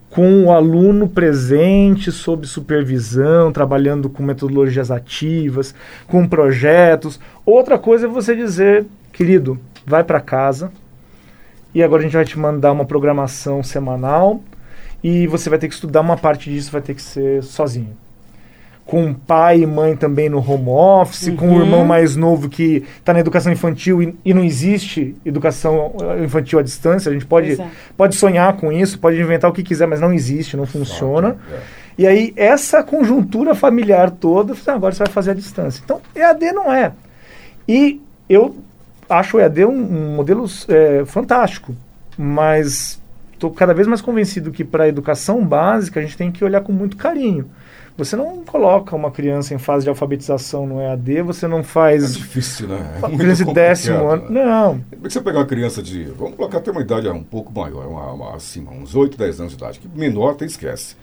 com 0.10 0.46
o 0.46 0.52
aluno 0.52 1.08
presente, 1.08 2.12
sob 2.12 2.48
supervisão, 2.48 3.52
trabalhando 3.52 4.10
com 4.10 4.24
metodologias 4.24 4.90
ativas, 4.90 5.74
com 6.08 6.28
projetos. 6.28 7.20
Outra 7.46 7.78
coisa 7.78 8.08
é 8.08 8.10
você 8.10 8.36
dizer, 8.36 8.86
querido, 9.14 9.60
vai 9.86 10.04
para 10.04 10.20
casa 10.20 10.72
e 11.74 11.84
agora 11.84 12.02
a 12.02 12.04
gente 12.04 12.16
vai 12.16 12.26
te 12.26 12.40
mandar 12.40 12.72
uma 12.72 12.86
programação 12.86 13.62
semanal 13.62 14.42
e 15.04 15.28
você 15.28 15.50
vai 15.50 15.60
ter 15.60 15.68
que 15.68 15.76
estudar 15.76 16.02
uma 16.02 16.18
parte 16.18 16.50
disso, 16.50 16.72
vai 16.72 16.82
ter 16.82 16.96
que 16.96 17.02
ser 17.02 17.44
sozinho 17.44 18.09
com 18.90 19.14
pai 19.14 19.62
e 19.62 19.68
mãe 19.68 19.96
também 19.96 20.30
no 20.30 20.40
home 20.40 20.70
office, 20.70 21.28
uhum. 21.28 21.36
com 21.36 21.56
o 21.56 21.62
irmão 21.62 21.86
mais 21.86 22.16
novo 22.16 22.50
que 22.50 22.84
está 22.98 23.14
na 23.14 23.20
educação 23.20 23.52
infantil 23.52 24.02
e, 24.02 24.18
e, 24.26 24.34
não 24.34 24.44
existe 24.44 25.16
educação 25.24 25.94
eh, 26.02 26.24
infantil 26.24 26.58
à 26.58 26.64
distância. 26.64 27.12
A 27.12 27.14
gente 27.14 27.28
pode, 27.28 27.62
é. 27.62 27.68
pode 27.96 28.16
sonhar 28.16 28.58
com 28.58 28.72
isso, 28.72 28.98
pode 28.98 29.22
inventar 29.22 29.48
o 29.48 29.54
que 29.54 29.62
quiser, 29.62 29.88
mas 29.88 30.02
não 30.02 30.12
existe, 30.12 30.58
não 30.58 30.66
funciona. 30.66 31.38
É. 31.54 31.60
E 32.00 32.08
aí, 32.08 32.34
essa 32.36 32.82
conjuntura 32.82 33.54
familiar 33.54 34.10
toda, 34.10 34.56
ah, 34.66 34.72
agora 34.72 34.92
você 34.92 35.04
vai 35.04 35.14
fazer 35.14 35.32
à 35.32 35.34
distância. 35.36 35.84
Então, 35.86 36.02
EAD 36.16 36.52
não 36.52 36.74
é. 36.74 36.92
E 37.68 38.02
eu 38.28 38.58
acho 39.08 39.38
o 39.38 39.40
EAD 39.40 39.66
um, 39.66 39.70
um 39.70 40.16
modelo 40.16 40.46
é, 40.68 41.04
fantástico, 41.06 41.76
mas 42.18 42.99
estou 43.40 43.50
cada 43.50 43.74
vez 43.74 43.88
mais 43.88 44.02
convencido 44.02 44.52
que 44.52 44.66
para 44.66 44.84
a 44.84 44.88
educação 44.88 45.46
básica 45.46 46.00
a 46.00 46.04
gente 46.04 46.18
tem 46.18 46.30
que 46.30 46.44
olhar 46.44 46.62
com 46.62 46.74
muito 46.74 46.98
carinho. 46.98 47.50
Você 47.98 48.16
não 48.16 48.46
coloca 48.46 48.96
uma 48.96 49.12
criança 49.12 49.54
em 49.54 49.58
fase 49.58 49.84
de 49.84 49.90
alfabetização 49.90 50.66
no 50.66 50.80
EAD, 50.80 51.22
você 51.22 51.48
não 51.48 51.64
faz. 51.64 52.16
É 52.16 52.18
difícil, 52.18 52.68
né? 52.68 52.96
É 52.96 53.06
uma 53.06 53.18
criança 53.18 53.44
de 53.44 53.54
décimo 53.54 54.08
ano. 54.08 54.30
Né? 54.30 54.46
Não. 54.46 54.82
Você 55.02 55.20
pegar 55.20 55.40
uma 55.40 55.46
criança 55.46 55.84
de. 55.84 56.04
Vamos 56.06 56.36
colocar 56.36 56.60
até 56.60 56.72
uma 56.72 56.82
idade 56.82 57.10
um 57.10 57.24
pouco 57.24 57.52
maior, 57.52 57.88
uma, 57.88 58.14
uma, 58.14 58.38
uns 58.72 58.96
8, 58.96 59.18
10 59.18 59.40
anos 59.42 59.52
de 59.52 59.58
idade, 59.58 59.80
que 59.80 59.88
menor 59.90 60.32
até 60.32 60.46
esquece. 60.46 60.96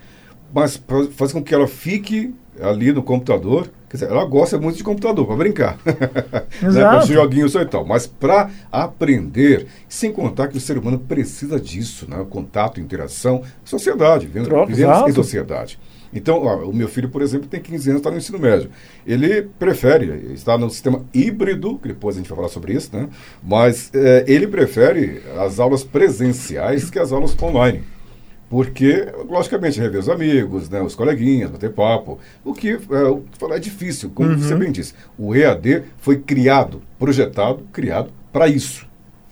Mas 0.55 0.83
faz 1.13 1.33
com 1.33 1.43
que 1.43 1.55
ela 1.55 1.67
fique 1.67 2.35
ali 2.61 2.93
no 2.93 3.03
computador. 3.03 3.69
Quer 3.89 3.99
dizer, 3.99 4.11
ela 4.11 4.25
gosta 4.25 4.59
muito 4.59 4.77
de 4.77 4.85
computador 4.85 5.27
para 5.27 5.37
brincar. 5.37 5.79
Exato. 6.63 6.75
né, 6.75 6.99
os 6.99 7.07
joguinhos 7.07 7.55
e 7.55 7.65
tal. 7.67 7.85
Mas 7.85 8.07
para 8.07 8.51
aprender, 8.71 9.67
sem 9.89 10.13
contar 10.13 10.49
que 10.49 10.57
o 10.57 10.61
ser 10.61 10.77
humano 10.77 10.99
precisa 10.99 11.61
disso, 11.61 12.09
né? 12.09 12.25
Contato, 12.29 12.81
interação, 12.81 13.43
sociedade. 13.65 14.27
Troca, 14.27 14.67
vivemos 14.67 15.09
em 15.09 15.13
sociedade. 15.13 15.79
Então, 16.13 16.43
ó, 16.45 16.65
o 16.65 16.75
meu 16.75 16.89
filho, 16.89 17.09
por 17.09 17.23
exemplo, 17.23 17.47
tem 17.47 17.61
15 17.61 17.91
anos, 17.91 18.01
está 18.01 18.11
no 18.11 18.17
ensino 18.17 18.39
médio. 18.39 18.71
Ele 19.07 19.43
prefere 19.59 20.33
estar 20.33 20.57
no 20.57 20.71
sistema 20.71 21.05
híbrido, 21.13 21.79
que 21.79 21.89
depois 21.89 22.17
a 22.17 22.19
gente 22.19 22.29
vai 22.29 22.37
falar 22.37 22.49
sobre 22.49 22.73
isso, 22.73 22.91
né? 22.97 23.09
Mas 23.43 23.91
é, 23.95 24.25
ele 24.27 24.47
prefere 24.49 25.23
as 25.39 25.61
aulas 25.61 25.85
presenciais 25.85 26.91
que 26.91 26.99
as 26.99 27.13
aulas 27.13 27.37
online. 27.41 27.83
Porque, 28.49 29.09
logicamente, 29.29 29.81
rever 29.81 30.01
os 30.01 30.09
amigos, 30.09 30.69
né, 30.69 30.81
os 30.81 30.95
coleguinhas, 30.95 31.51
bater 31.51 31.73
papo. 31.73 32.19
O 32.45 32.55
que 32.55 32.71
é, 32.71 33.55
é 33.55 33.59
difícil, 33.59 34.11
como 34.15 34.31
uhum. 34.31 34.39
você 34.39 34.55
bem 34.55 34.71
disse. 34.71 34.95
O 35.19 35.35
EAD 35.35 35.83
foi 35.99 36.19
criado, 36.19 36.81
projetado, 36.99 37.65
criado 37.73 38.13
para 38.33 38.47
isso. 38.47 38.87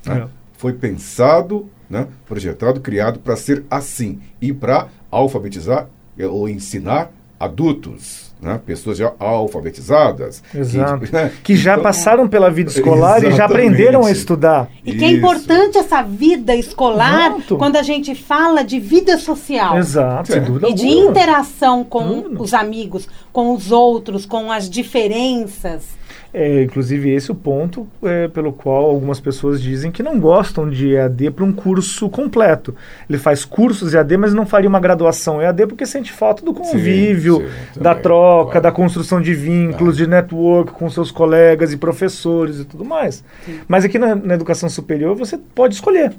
Né? 0.04 0.25
É. 0.25 0.28
Foi 0.54 0.73
pensado, 0.73 1.68
né, 1.88 2.09
projetado, 2.26 2.80
criado 2.80 3.21
para 3.21 3.37
ser 3.37 3.64
assim. 3.71 4.21
E 4.40 4.52
para 4.52 4.88
alfabetizar 5.11 5.88
é, 6.18 6.26
ou 6.26 6.49
ensinar 6.49 7.12
adultos, 7.38 8.24
né? 8.44 8.60
pessoas 8.64 8.98
já 8.98 9.12
alfabetizadas. 9.18 10.42
Exato. 10.54 11.06
Que, 11.06 11.12
né? 11.12 11.32
que 11.42 11.56
já 11.56 11.72
então, 11.72 11.82
passaram 11.82 12.28
pela 12.28 12.50
vida 12.50 12.70
escolar 12.70 13.18
exatamente. 13.18 13.34
e 13.34 13.36
já 13.36 13.44
aprenderam 13.46 14.04
a 14.04 14.10
estudar. 14.10 14.68
E 14.84 14.90
Isso. 14.90 14.98
que 14.98 15.04
é 15.04 15.10
importante 15.10 15.78
essa 15.78 16.02
vida 16.02 16.54
escolar 16.54 17.32
Exato. 17.32 17.56
quando 17.56 17.76
a 17.76 17.82
gente 17.82 18.14
fala 18.14 18.62
de 18.62 18.78
vida 18.78 19.16
social. 19.18 19.78
Exato, 19.78 20.32
é. 20.32 20.70
E 20.70 20.74
de 20.74 20.88
interação 20.88 21.82
com 21.82 22.26
os 22.38 22.52
amigos, 22.52 23.08
com 23.32 23.54
os 23.54 23.72
outros, 23.72 24.26
com 24.26 24.52
as 24.52 24.68
diferenças. 24.68 26.03
É, 26.36 26.64
inclusive, 26.64 27.10
esse 27.10 27.30
é 27.30 27.32
o 27.32 27.36
ponto 27.36 27.86
é, 28.02 28.26
pelo 28.26 28.52
qual 28.52 28.86
algumas 28.86 29.20
pessoas 29.20 29.62
dizem 29.62 29.92
que 29.92 30.02
não 30.02 30.18
gostam 30.18 30.68
de 30.68 30.92
EAD 30.92 31.30
para 31.30 31.44
um 31.44 31.52
curso 31.52 32.10
completo. 32.10 32.74
Ele 33.08 33.18
faz 33.18 33.44
cursos 33.44 33.94
EAD, 33.94 34.16
mas 34.16 34.34
não 34.34 34.44
faria 34.44 34.68
uma 34.68 34.80
graduação 34.80 35.40
EAD 35.40 35.68
porque 35.68 35.86
sente 35.86 36.10
falta 36.10 36.44
do 36.44 36.52
convívio, 36.52 37.36
sim, 37.36 37.46
sim, 37.74 37.80
da 37.80 37.94
troca, 37.94 38.50
claro. 38.50 38.62
da 38.64 38.72
construção 38.72 39.20
de 39.20 39.32
vínculos, 39.32 39.96
de 39.96 40.08
network 40.08 40.72
com 40.72 40.90
seus 40.90 41.12
colegas 41.12 41.72
e 41.72 41.76
professores 41.76 42.58
e 42.58 42.64
tudo 42.64 42.84
mais. 42.84 43.22
Sim. 43.46 43.60
Mas 43.68 43.84
aqui 43.84 43.96
na, 43.96 44.16
na 44.16 44.34
educação 44.34 44.68
superior 44.68 45.14
você 45.14 45.38
pode 45.38 45.74
escolher. 45.74 46.12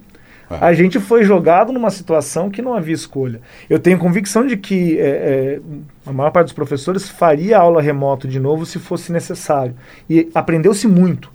É. 0.49 0.57
A 0.61 0.73
gente 0.73 0.99
foi 0.99 1.23
jogado 1.23 1.73
numa 1.73 1.89
situação 1.89 2.49
que 2.49 2.61
não 2.61 2.73
havia 2.73 2.93
escolha. 2.93 3.41
Eu 3.69 3.79
tenho 3.79 3.97
convicção 3.97 4.45
de 4.45 4.55
que 4.55 4.99
é, 4.99 5.03
é, 5.03 5.59
a 6.05 6.13
maior 6.13 6.31
parte 6.31 6.47
dos 6.47 6.53
professores 6.53 7.09
faria 7.09 7.57
aula 7.57 7.81
remoto 7.81 8.27
de 8.27 8.39
novo 8.39 8.65
se 8.65 8.79
fosse 8.79 9.11
necessário. 9.11 9.75
E 10.09 10.29
aprendeu-se 10.33 10.87
muito. 10.87 11.33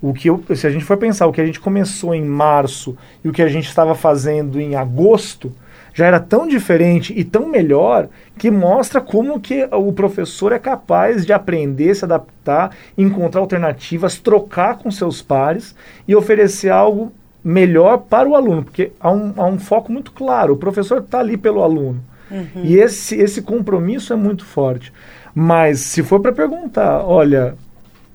O 0.00 0.12
que 0.12 0.30
eu, 0.30 0.42
se 0.54 0.66
a 0.66 0.70
gente 0.70 0.84
for 0.84 0.96
pensar 0.96 1.26
o 1.26 1.32
que 1.32 1.40
a 1.40 1.46
gente 1.46 1.58
começou 1.58 2.14
em 2.14 2.24
março 2.24 2.96
e 3.24 3.28
o 3.28 3.32
que 3.32 3.42
a 3.42 3.48
gente 3.48 3.68
estava 3.68 3.94
fazendo 3.96 4.60
em 4.60 4.76
agosto, 4.76 5.52
já 5.92 6.06
era 6.06 6.20
tão 6.20 6.46
diferente 6.46 7.12
e 7.16 7.24
tão 7.24 7.48
melhor 7.48 8.08
que 8.36 8.52
mostra 8.52 9.00
como 9.00 9.40
que 9.40 9.68
o 9.72 9.92
professor 9.92 10.52
é 10.52 10.58
capaz 10.58 11.26
de 11.26 11.32
aprender, 11.32 11.96
se 11.96 12.04
adaptar, 12.04 12.70
encontrar 12.96 13.40
alternativas, 13.40 14.16
trocar 14.16 14.78
com 14.78 14.92
seus 14.92 15.20
pares 15.20 15.74
e 16.06 16.14
oferecer 16.14 16.70
algo 16.70 17.12
melhor 17.48 17.98
para 17.98 18.28
o 18.28 18.34
aluno, 18.34 18.62
porque 18.62 18.92
há 19.00 19.10
um, 19.10 19.32
há 19.38 19.46
um 19.46 19.58
foco 19.58 19.90
muito 19.90 20.12
claro, 20.12 20.52
o 20.52 20.56
professor 20.58 20.98
está 20.98 21.20
ali 21.20 21.34
pelo 21.34 21.62
aluno. 21.62 21.98
Uhum. 22.30 22.62
E 22.62 22.76
esse, 22.76 23.16
esse 23.16 23.40
compromisso 23.40 24.12
é 24.12 24.16
muito 24.16 24.44
forte. 24.44 24.92
Mas 25.34 25.80
se 25.80 26.02
for 26.02 26.20
para 26.20 26.30
perguntar, 26.30 27.02
olha, 27.06 27.54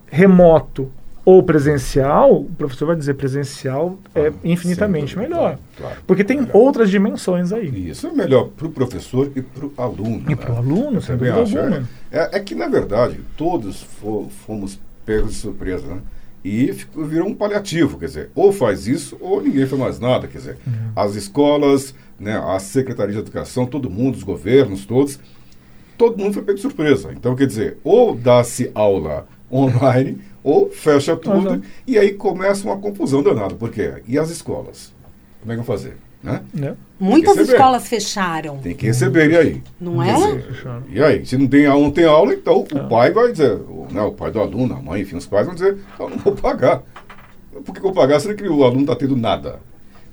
remoto 0.05 0.91
ou 1.25 1.41
presencial, 1.41 2.41
o 2.41 2.45
professor 2.45 2.85
vai 2.85 2.95
dizer 2.95 3.15
presencial 3.15 3.97
é 4.13 4.27
ah, 4.27 4.33
infinitamente 4.43 5.15
dúvida, 5.15 5.35
melhor. 5.35 5.47
Claro, 5.47 5.59
claro, 5.77 5.97
porque 6.05 6.23
tem 6.23 6.37
melhor. 6.37 6.55
outras 6.55 6.91
dimensões 6.91 7.51
aí. 7.51 7.89
Isso 7.89 8.05
é 8.05 8.11
melhor 8.11 8.49
para 8.49 8.67
o 8.67 8.69
professor 8.69 9.31
e 9.35 9.41
para 9.41 9.65
o 9.65 9.73
aluno. 9.77 10.25
E 10.27 10.29
né? 10.29 10.35
para 10.35 10.53
o 10.53 10.57
aluno, 10.57 11.01
sem 11.01 11.17
dúvida 11.17 11.37
alguma. 11.37 11.87
É, 12.11 12.19
é, 12.19 12.29
é, 12.33 12.39
que, 12.39 12.53
na 12.53 12.67
verdade, 12.67 13.19
todos 13.35 13.83
fomos 14.45 14.79
pegos 15.03 15.31
de 15.31 15.37
surpresa, 15.37 15.87
né? 15.87 16.01
E 16.43 16.71
virou 16.95 17.29
um 17.29 17.33
paliativo, 17.33 17.97
quer 17.97 18.07
dizer, 18.07 18.29
ou 18.35 18.51
faz 18.51 18.87
isso 18.87 19.17
ou 19.21 19.41
ninguém 19.41 19.65
faz 19.65 19.81
mais 19.81 19.99
nada, 19.99 20.27
quer 20.27 20.39
dizer, 20.39 20.57
uhum. 20.67 20.91
as 20.95 21.15
escolas, 21.15 21.95
né, 22.19 22.37
a 22.37 22.59
Secretaria 22.59 23.13
de 23.13 23.19
Educação, 23.19 23.65
todo 23.65 23.89
mundo, 23.89 24.15
os 24.15 24.23
governos, 24.23 24.85
todos, 24.85 25.19
todo 25.97 26.17
mundo 26.17 26.33
foi 26.33 26.43
pego 26.43 26.55
de 26.55 26.61
surpresa. 26.61 27.13
Então, 27.13 27.35
quer 27.35 27.47
dizer, 27.47 27.77
ou 27.83 28.13
dá-se 28.15 28.71
aula 28.75 29.25
online, 29.51 30.19
ou 30.43 30.69
fecha 30.69 31.15
tudo, 31.15 31.51
uhum. 31.51 31.61
e 31.87 31.97
aí 31.97 32.13
começa 32.13 32.65
uma 32.65 32.77
confusão 32.77 33.23
danada. 33.23 33.55
Por 33.55 33.69
quê? 33.69 34.01
E 34.05 34.19
as 34.19 34.29
escolas? 34.29 34.93
Como 35.39 35.51
é 35.51 35.55
que 35.55 35.63
vão 35.63 35.65
fazer? 35.65 35.95
Né? 36.23 36.41
Né? 36.53 36.75
Muitas 36.97 37.37
escolas 37.37 37.85
fecharam. 37.85 38.57
Tem 38.59 38.73
que 38.73 38.85
receber, 38.85 39.29
e 39.29 39.37
aí? 39.37 39.63
Não 39.79 40.01
é? 40.01 40.15
e 40.89 41.03
aí? 41.03 41.25
Se 41.25 41.37
não 41.37 41.47
tem, 41.47 41.65
não 41.65 41.91
tem 41.91 42.05
aula, 42.05 42.33
então 42.33 42.65
o 42.73 42.77
é. 42.77 42.87
pai 42.87 43.11
vai 43.11 43.31
dizer, 43.33 43.51
o, 43.51 43.87
né, 43.91 44.01
o 44.01 44.13
pai 44.13 44.31
do 44.31 44.39
aluno, 44.39 44.73
a 44.73 44.81
mãe, 44.81 45.01
enfim, 45.01 45.17
os 45.17 45.25
pais 45.25 45.45
vão 45.45 45.53
dizer, 45.53 45.77
eu 45.99 46.09
não 46.09 46.17
vou 46.17 46.33
pagar. 46.33 46.81
Por 47.65 47.73
que 47.73 47.79
eu 47.79 47.83
vou 47.83 47.93
pagar 47.93 48.21
se 48.21 48.33
que 48.33 48.47
o 48.47 48.63
aluno 48.63 48.85
não 48.85 48.93
está 48.93 48.95
tendo 48.95 49.17
nada? 49.17 49.59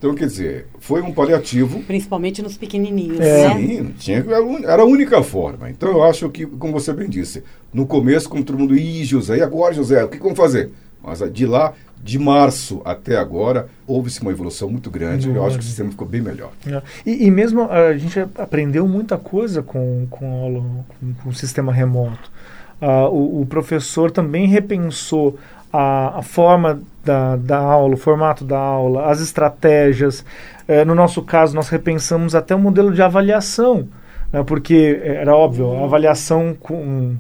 Então, 0.01 0.15
quer 0.15 0.27
dizer, 0.27 0.67
foi 0.79 1.03
um 1.03 1.13
paliativo. 1.13 1.81
Principalmente 1.83 2.43
nos 2.43 2.57
pequenininhos, 2.57 3.21
é. 3.21 3.49
né? 3.49 3.55
Sim, 3.55 3.95
tinha, 3.99 4.25
era 4.65 4.83
a 4.83 4.87
única 4.87 5.23
forma. 5.23 5.71
Então, 5.71 5.91
eu 5.91 6.03
acho 6.03 6.29
que, 6.31 6.47
como 6.47 6.73
você 6.73 6.93
bem 6.93 7.09
disse, 7.09 7.45
no 7.73 7.87
começo, 7.87 8.29
como 8.29 8.43
todo 8.43 8.59
mundo, 8.59 8.75
ih, 8.75 9.05
José, 9.05 9.37
e 9.37 9.43
agora, 9.43 9.75
José, 9.75 10.03
o 10.03 10.09
que 10.09 10.19
vamos 10.19 10.39
fazer? 10.39 10.71
Mas 11.03 11.23
de 11.33 11.47
lá, 11.47 11.75
de 12.03 12.19
março 12.19 12.81
até 12.85 13.17
agora, 13.17 13.69
houve-se 13.87 14.23
uma 14.23 14.31
evolução 14.31 14.71
muito 14.71 14.91
grande. 14.91 15.29
Eu 15.29 15.45
acho 15.45 15.59
que 15.59 15.65
o 15.65 15.67
sistema 15.67 15.91
ficou 15.91 16.09
bem 16.09 16.21
melhor. 16.21 16.51
É. 16.67 16.81
E, 17.05 17.27
e, 17.27 17.31
mesmo 17.31 17.71
a 17.71 17.97
gente 17.97 18.19
aprendeu 18.39 18.89
muita 18.89 19.19
coisa 19.19 19.63
com, 19.63 20.07
com, 20.09 20.43
aula, 20.43 20.61
com, 20.89 21.15
com 21.23 21.29
o 21.29 21.35
sistema 21.35 21.73
remoto. 21.73 22.31
Uh, 22.81 23.09
o, 23.11 23.43
o 23.43 23.47
professor 23.47 24.11
também 24.11 24.47
repensou 24.47 25.39
a, 25.73 26.19
a 26.19 26.23
forma 26.23 26.81
da, 27.05 27.37
da 27.37 27.59
aula, 27.59 27.95
o 27.95 27.99
formato 27.99 28.45
da 28.45 28.59
aula, 28.59 29.11
as 29.11 29.21
estratégias. 29.21 30.25
É, 30.67 30.85
no 30.85 30.95
nosso 30.95 31.23
caso, 31.23 31.55
nós 31.55 31.69
repensamos 31.69 32.35
até 32.35 32.55
o 32.55 32.59
modelo 32.59 32.93
de 32.93 33.03
avaliação, 33.03 33.89
né, 34.33 34.43
porque 34.43 35.01
era 35.05 35.37
óbvio, 35.37 35.77
a 35.77 35.85
avaliação 35.85 36.57
com 36.59 37.17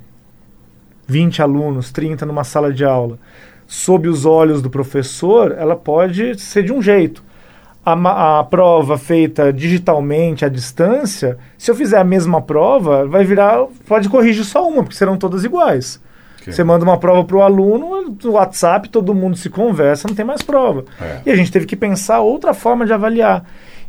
20 1.06 1.42
alunos, 1.42 1.90
30 1.90 2.24
numa 2.24 2.44
sala 2.44 2.72
de 2.72 2.84
aula, 2.84 3.18
sob 3.70 4.08
os 4.08 4.26
olhos 4.26 4.60
do 4.60 4.68
professor, 4.68 5.54
ela 5.56 5.76
pode 5.76 6.36
ser 6.40 6.64
de 6.64 6.72
um 6.72 6.82
jeito. 6.82 7.22
A, 7.86 8.40
a, 8.40 8.44
prova 8.44 8.98
feita 8.98 9.52
digitalmente 9.52 10.44
à 10.44 10.48
distância, 10.48 11.38
se 11.56 11.70
eu 11.70 11.74
fizer 11.76 11.98
a 11.98 12.02
mesma 12.02 12.42
prova, 12.42 13.06
vai 13.06 13.22
virar. 13.22 13.64
Pode 13.86 14.08
corrigir 14.08 14.44
só 14.44 14.68
uma, 14.68 14.82
porque 14.82 14.96
serão 14.96 15.16
todas 15.16 15.44
iguais. 15.44 16.00
Você 16.44 16.64
manda 16.64 16.84
uma 16.84 16.98
prova 16.98 17.22
para 17.22 17.36
o 17.36 17.42
aluno, 17.42 18.16
no 18.20 18.32
WhatsApp 18.32 18.88
todo 18.88 19.14
mundo 19.14 19.36
se 19.36 19.48
conversa, 19.48 20.08
não 20.08 20.16
tem 20.16 20.24
mais 20.24 20.42
prova. 20.42 20.84
É. 21.00 21.20
E 21.26 21.30
a 21.30 21.36
gente 21.36 21.52
teve 21.52 21.64
que 21.64 21.76
pensar 21.76 22.18
outra 22.18 22.52
forma 22.52 22.84
de 22.84 22.92
avaliar. 22.92 23.44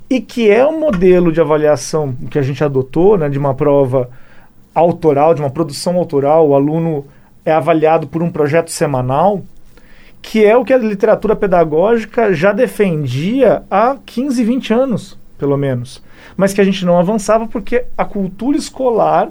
E 0.07 0.21
que 0.21 0.47
é 0.47 0.63
um 0.63 0.79
modelo 0.79 1.31
de 1.31 1.41
avaliação 1.41 2.13
que 2.29 2.37
a 2.37 2.43
gente 2.43 2.63
adotou, 2.63 3.17
né, 3.17 3.29
de 3.29 3.39
uma 3.39 3.55
prova 3.55 4.11
autoral, 4.75 5.33
de 5.33 5.41
uma 5.41 5.49
produção 5.49 5.97
autoral, 5.97 6.49
o 6.49 6.53
aluno 6.53 7.07
é 7.43 7.51
avaliado 7.51 8.05
por 8.05 8.21
um 8.21 8.29
projeto 8.29 8.69
semanal, 8.69 9.41
que 10.21 10.45
é 10.45 10.55
o 10.55 10.63
que 10.63 10.73
a 10.73 10.77
literatura 10.77 11.35
pedagógica 11.35 12.33
já 12.33 12.51
defendia 12.51 13.63
há 13.69 13.97
15, 14.05 14.43
20 14.43 14.73
anos, 14.73 15.19
pelo 15.37 15.57
menos. 15.57 16.03
Mas 16.37 16.53
que 16.53 16.61
a 16.61 16.63
gente 16.63 16.85
não 16.85 16.99
avançava 16.99 17.47
porque 17.47 17.85
a 17.97 18.05
cultura 18.05 18.57
escolar 18.57 19.29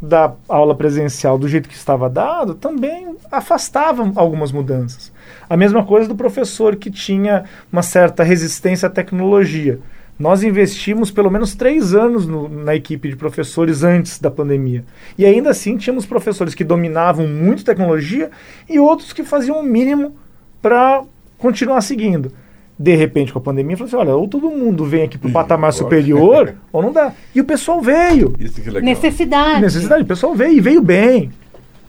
da 0.00 0.32
aula 0.48 0.74
presencial 0.74 1.36
do 1.38 1.48
jeito 1.48 1.68
que 1.68 1.74
estava 1.74 2.08
dado 2.08 2.54
também 2.54 3.16
afastavam 3.30 4.12
algumas 4.14 4.52
mudanças. 4.52 5.12
A 5.48 5.56
mesma 5.56 5.84
coisa 5.84 6.08
do 6.08 6.14
professor 6.14 6.76
que 6.76 6.90
tinha 6.90 7.44
uma 7.72 7.82
certa 7.82 8.22
resistência 8.22 8.86
à 8.86 8.90
tecnologia. 8.90 9.80
Nós 10.18 10.42
investimos 10.42 11.10
pelo 11.10 11.30
menos 11.30 11.54
três 11.54 11.94
anos 11.94 12.26
no, 12.26 12.48
na 12.48 12.74
equipe 12.74 13.08
de 13.08 13.16
professores 13.16 13.84
antes 13.84 14.18
da 14.18 14.30
pandemia. 14.30 14.84
E 15.16 15.24
ainda 15.24 15.50
assim 15.50 15.76
tínhamos 15.76 16.04
professores 16.06 16.54
que 16.54 16.64
dominavam 16.64 17.26
muito 17.28 17.64
tecnologia 17.64 18.30
e 18.68 18.80
outros 18.80 19.12
que 19.12 19.22
faziam 19.22 19.60
o 19.60 19.62
mínimo 19.62 20.16
para 20.60 21.04
continuar 21.38 21.80
seguindo 21.82 22.32
de 22.78 22.94
repente, 22.94 23.32
com 23.32 23.40
a 23.40 23.42
pandemia, 23.42 23.76
falou 23.76 23.88
assim: 23.88 23.96
olha, 23.96 24.14
ou 24.14 24.28
todo 24.28 24.48
mundo 24.50 24.84
vem 24.84 25.02
aqui 25.02 25.18
para 25.18 25.28
o 25.28 25.32
patamar 25.32 25.72
superior, 25.72 26.54
ou 26.72 26.80
não 26.80 26.92
dá. 26.92 27.12
E 27.34 27.40
o 27.40 27.44
pessoal 27.44 27.80
veio. 27.80 28.34
Necessidade. 28.80 29.60
Necessidade. 29.60 30.02
O 30.02 30.06
pessoal 30.06 30.34
veio 30.34 30.52
e 30.52 30.60
veio 30.60 30.80
bem. 30.80 31.32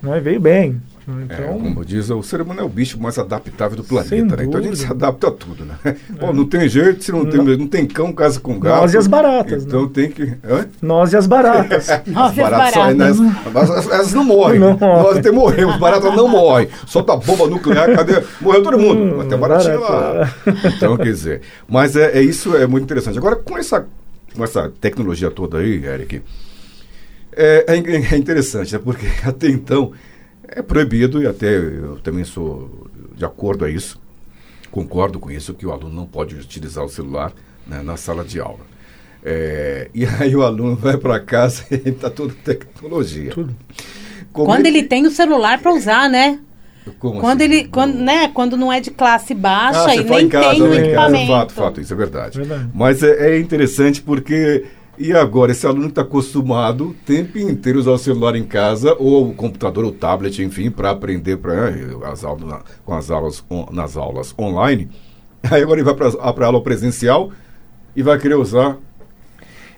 Né? 0.01 0.19
Veio 0.19 0.39
bem. 0.39 0.81
É, 1.17 1.23
então, 1.23 1.45
é, 1.45 1.59
como 1.59 1.85
diz, 1.85 2.09
o 2.09 2.21
ser 2.21 2.41
humano 2.41 2.61
é 2.61 2.63
o 2.63 2.69
bicho 2.69 2.99
mais 2.99 3.17
adaptável 3.17 3.75
do 3.75 3.83
planeta, 3.83 4.35
né? 4.35 4.43
Então 4.43 4.59
a 4.59 4.63
gente 4.63 4.77
se 4.77 4.85
adapta 4.85 5.27
a 5.27 5.31
tudo, 5.31 5.65
né? 5.65 5.75
É. 5.83 5.95
Pô, 6.19 6.31
não 6.31 6.45
tem 6.45 6.67
jeito, 6.69 7.03
se 7.03 7.11
não, 7.11 7.23
não. 7.23 7.29
tem, 7.29 7.57
não 7.57 7.67
tem 7.67 7.85
cão, 7.87 8.13
casa 8.13 8.39
com 8.39 8.59
gato. 8.59 8.81
Nós 8.81 8.93
e 8.93 8.97
as 8.97 9.07
baratas. 9.07 9.63
Então 9.63 9.83
né? 9.83 9.89
tem 9.93 10.11
que. 10.11 10.23
Hã? 10.43 10.67
Nós 10.81 11.11
e 11.13 11.17
as 11.17 11.25
baratas. 11.25 11.87
Nós 12.05 12.31
as 12.31 12.35
baratas. 12.35 12.73
Só, 12.73 12.93
né? 12.93 13.07
elas, 13.55 13.91
elas, 13.91 14.13
não 14.13 14.23
morrem. 14.23 14.59
Não 14.59 14.77
Nós 14.77 15.17
até 15.17 15.31
morremos, 15.31 15.77
baratas 15.77 16.15
não 16.15 16.27
morrem. 16.27 16.69
Solta 16.85 17.15
bomba 17.15 17.47
nuclear, 17.47 17.95
cadê? 17.95 18.21
Morreu 18.39 18.63
todo 18.63 18.77
mundo. 18.77 19.15
Hum, 19.15 19.21
até 19.21 19.35
baratinha 19.35 19.79
lá. 19.79 20.33
Então, 20.75 20.95
quer 20.97 21.03
dizer. 21.05 21.41
Mas 21.67 21.95
é, 21.95 22.17
é, 22.17 22.21
isso 22.21 22.55
é 22.55 22.67
muito 22.67 22.83
interessante. 22.83 23.17
Agora, 23.17 23.35
com 23.35 23.57
essa, 23.57 23.87
com 24.35 24.43
essa 24.43 24.71
tecnologia 24.81 25.31
toda 25.31 25.57
aí, 25.57 25.83
Eric, 25.85 26.21
é, 27.35 27.65
é, 27.67 28.13
é 28.13 28.17
interessante, 28.17 28.73
né? 28.73 28.81
Porque 28.83 29.07
até 29.25 29.47
então 29.47 29.91
é 30.51 30.61
proibido 30.61 31.21
e 31.21 31.27
até 31.27 31.57
eu 31.57 31.99
também 32.03 32.23
sou 32.23 32.87
de 33.15 33.25
acordo 33.25 33.65
a 33.65 33.69
isso, 33.69 33.99
concordo 34.71 35.19
com 35.19 35.29
isso, 35.29 35.53
que 35.53 35.65
o 35.65 35.71
aluno 35.71 35.93
não 35.93 36.05
pode 36.05 36.35
utilizar 36.35 36.83
o 36.83 36.89
celular 36.89 37.33
né, 37.67 37.81
na 37.83 37.97
sala 37.97 38.23
de 38.23 38.39
aula. 38.39 38.69
É, 39.23 39.89
e 39.93 40.05
aí 40.19 40.35
o 40.35 40.43
aluno 40.43 40.75
vai 40.75 40.97
para 40.97 41.19
casa 41.19 41.65
e 41.71 41.89
está 41.89 42.09
tudo 42.09 42.33
tecnologia. 42.33 43.31
Tudo. 43.31 43.55
quando 44.31 44.65
ele... 44.65 44.79
ele 44.79 44.87
tem 44.87 45.05
o 45.05 45.11
celular 45.11 45.59
para 45.59 45.73
usar, 45.73 46.09
né? 46.09 46.39
Como 46.97 47.19
quando 47.19 47.41
assim? 47.41 47.53
ele 47.53 47.67
quando, 47.67 47.95
né, 47.95 48.29
quando 48.29 48.57
não 48.57 48.71
é 48.71 48.79
de 48.79 48.89
classe 48.89 49.35
baixa 49.35 49.89
ah, 49.89 49.95
e 49.95 50.03
nem 50.03 50.29
casa, 50.29 50.49
tem 50.51 50.61
o 50.63 50.73
equipamento. 50.73 51.27
Fato, 51.27 51.53
fato, 51.53 51.81
isso 51.81 51.93
é 51.93 51.95
verdade. 51.95 52.37
verdade. 52.37 52.69
Mas 52.73 53.03
é, 53.03 53.35
é 53.35 53.39
interessante 53.39 54.01
porque 54.01 54.65
e 54.99 55.13
agora, 55.13 55.53
esse 55.53 55.65
aluno 55.65 55.87
está 55.87 56.01
acostumado 56.01 56.89
o 56.89 56.93
tempo 56.93 57.37
inteiro 57.39 57.79
usar 57.79 57.91
o 57.91 57.97
celular 57.97 58.35
em 58.35 58.43
casa, 58.43 58.93
ou 58.99 59.29
o 59.29 59.33
computador, 59.33 59.85
ou 59.85 59.91
o 59.91 59.93
tablet, 59.93 60.43
enfim, 60.43 60.69
para 60.69 60.89
aprender 60.89 61.37
pra, 61.37 61.69
eh, 61.69 61.87
as 62.03 62.25
aulas, 62.25 62.61
com 62.83 62.93
as 62.93 63.09
aulas 63.09 63.43
on, 63.49 63.67
nas 63.71 63.95
aulas 63.95 64.35
online. 64.37 64.89
Aí 65.49 65.63
agora 65.63 65.79
ele 65.79 65.89
vai 65.89 65.95
para 65.95 66.09
a 66.09 66.45
aula 66.45 66.61
presencial 66.61 67.31
e 67.95 68.03
vai 68.03 68.19
querer 68.19 68.35
usar 68.35 68.77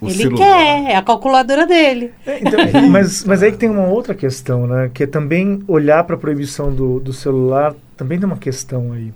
o 0.01 0.07
ele 0.07 0.15
celular. 0.15 0.37
quer, 0.39 0.91
é 0.91 0.95
a 0.95 1.03
calculadora 1.03 1.67
dele. 1.67 2.11
É, 2.25 2.39
então, 2.39 2.59
mas, 2.89 3.23
mas 3.23 3.43
aí 3.43 3.51
que 3.51 3.59
tem 3.59 3.69
uma 3.69 3.85
outra 3.85 4.15
questão, 4.15 4.65
né? 4.65 4.89
Que 4.91 5.03
é 5.03 5.07
também 5.07 5.61
olhar 5.67 6.03
para 6.03 6.15
a 6.15 6.19
proibição 6.19 6.73
do, 6.73 6.99
do 6.99 7.13
celular, 7.13 7.75
também 7.95 8.17
tem 8.17 8.25
uma 8.25 8.37
questão 8.37 8.91
aí. 8.91 9.13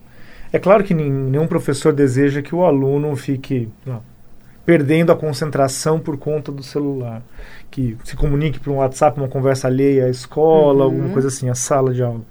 É 0.54 0.60
claro 0.60 0.84
que 0.84 0.94
nenhum 0.94 1.48
professor 1.48 1.92
deseja 1.92 2.44
que 2.44 2.54
o 2.54 2.64
aluno 2.64 3.16
fique. 3.16 3.68
Não, 3.84 4.04
perdendo 4.66 5.12
a 5.12 5.16
concentração 5.16 6.00
por 6.00 6.18
conta 6.18 6.52
do 6.52 6.64
celular. 6.64 7.22
Que 7.70 7.98
se 8.04 8.16
comunique 8.16 8.60
por 8.60 8.72
um 8.72 8.78
WhatsApp, 8.78 9.20
uma 9.20 9.28
conversa 9.28 9.68
alheia 9.68 10.06
à 10.06 10.10
escola, 10.10 10.80
uhum. 10.80 10.84
alguma 10.84 11.10
coisa 11.10 11.28
assim, 11.28 11.50
a 11.50 11.56
sala 11.56 11.94
de 11.94 12.02
aula. 12.02 12.22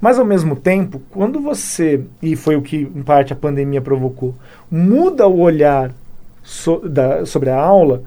Mas 0.00 0.18
ao 0.18 0.24
mesmo 0.24 0.54
tempo, 0.54 1.02
quando 1.10 1.40
você, 1.40 2.04
e 2.22 2.36
foi 2.36 2.56
o 2.56 2.62
que 2.62 2.76
em 2.76 3.02
parte 3.02 3.32
a 3.32 3.36
pandemia 3.36 3.80
provocou, 3.80 4.34
muda 4.70 5.26
o 5.26 5.40
olhar 5.40 5.90
so, 6.42 6.80
da, 6.88 7.26
sobre 7.26 7.50
a 7.50 7.60
aula 7.60 8.02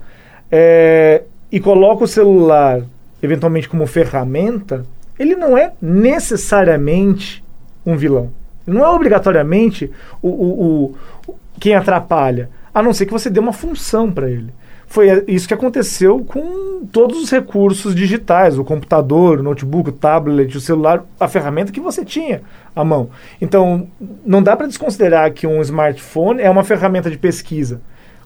é, 0.50 1.24
e 1.52 1.60
coloca 1.60 2.04
o 2.04 2.08
celular 2.08 2.82
eventualmente 3.22 3.70
como 3.70 3.86
ferramenta, 3.86 4.86
ele 5.20 5.36
não 5.36 5.58
é 5.58 5.74
necessariamente 5.82 7.44
um 7.86 7.96
vilão. 7.96 8.32
Não 8.66 8.84
é 8.84 8.90
obrigatoriamente 8.90 9.92
o, 10.22 10.30
o, 10.30 10.96
o 11.28 11.36
quem 11.60 11.76
atrapalha 11.76 12.50
a 12.74 12.82
não 12.82 12.94
ser 12.94 13.06
que 13.06 13.12
você 13.12 13.30
dê 13.30 13.40
uma 13.40 13.54
função 13.54 14.12
para 14.12 14.30
ele. 14.30 14.54
Foi 14.92 15.24
isso 15.26 15.48
que 15.48 15.54
aconteceu 15.54 16.20
com 16.20 16.86
todos 16.92 17.18
os 17.24 17.32
recursos 17.32 17.96
digitais, 17.96 18.60
o 18.60 18.64
computador, 18.66 19.40
o 19.40 19.44
notebook, 19.44 19.90
o 19.90 19.94
tablet, 19.94 20.58
o 20.58 20.60
celular, 20.60 21.06
a 21.18 21.30
ferramenta 21.30 21.72
que 21.72 21.80
você 21.80 22.04
tinha 22.04 22.42
à 22.76 22.84
mão. 22.84 23.10
Então, 23.40 23.88
não 24.26 24.44
dá 24.44 24.54
para 24.54 24.68
desconsiderar 24.68 25.32
que 25.32 25.48
um 25.48 25.62
smartphone 25.62 26.42
é 26.42 26.50
uma 26.50 26.66
ferramenta 26.66 27.10
de 27.10 27.18
pesquisa, 27.18 27.80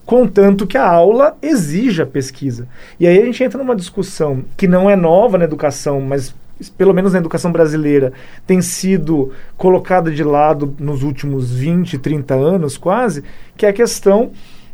contanto 0.04 0.66
que 0.66 0.76
a 0.76 0.88
aula 0.88 1.36
exija 1.40 2.04
pesquisa. 2.04 2.66
E 2.98 3.06
aí 3.06 3.20
a 3.20 3.24
gente 3.24 3.44
entra 3.44 3.58
numa 3.58 3.76
discussão 3.76 4.44
que 4.56 4.66
não 4.66 4.90
é 4.90 4.96
nova 4.96 5.38
na 5.38 5.44
educação, 5.44 6.00
mas 6.00 6.34
pelo 6.76 6.94
menos 6.94 7.12
na 7.12 7.18
educação 7.18 7.52
brasileira, 7.52 8.12
tem 8.46 8.62
sido 8.62 9.32
colocada 9.56 10.10
de 10.10 10.24
lado 10.24 10.74
nos 10.78 11.02
últimos 11.02 11.52
20, 11.52 11.98
30 11.98 12.34
anos 12.34 12.78
quase, 12.78 13.22
que 13.56 13.66
é 13.66 13.68
a 13.68 13.74
questão 13.74 14.30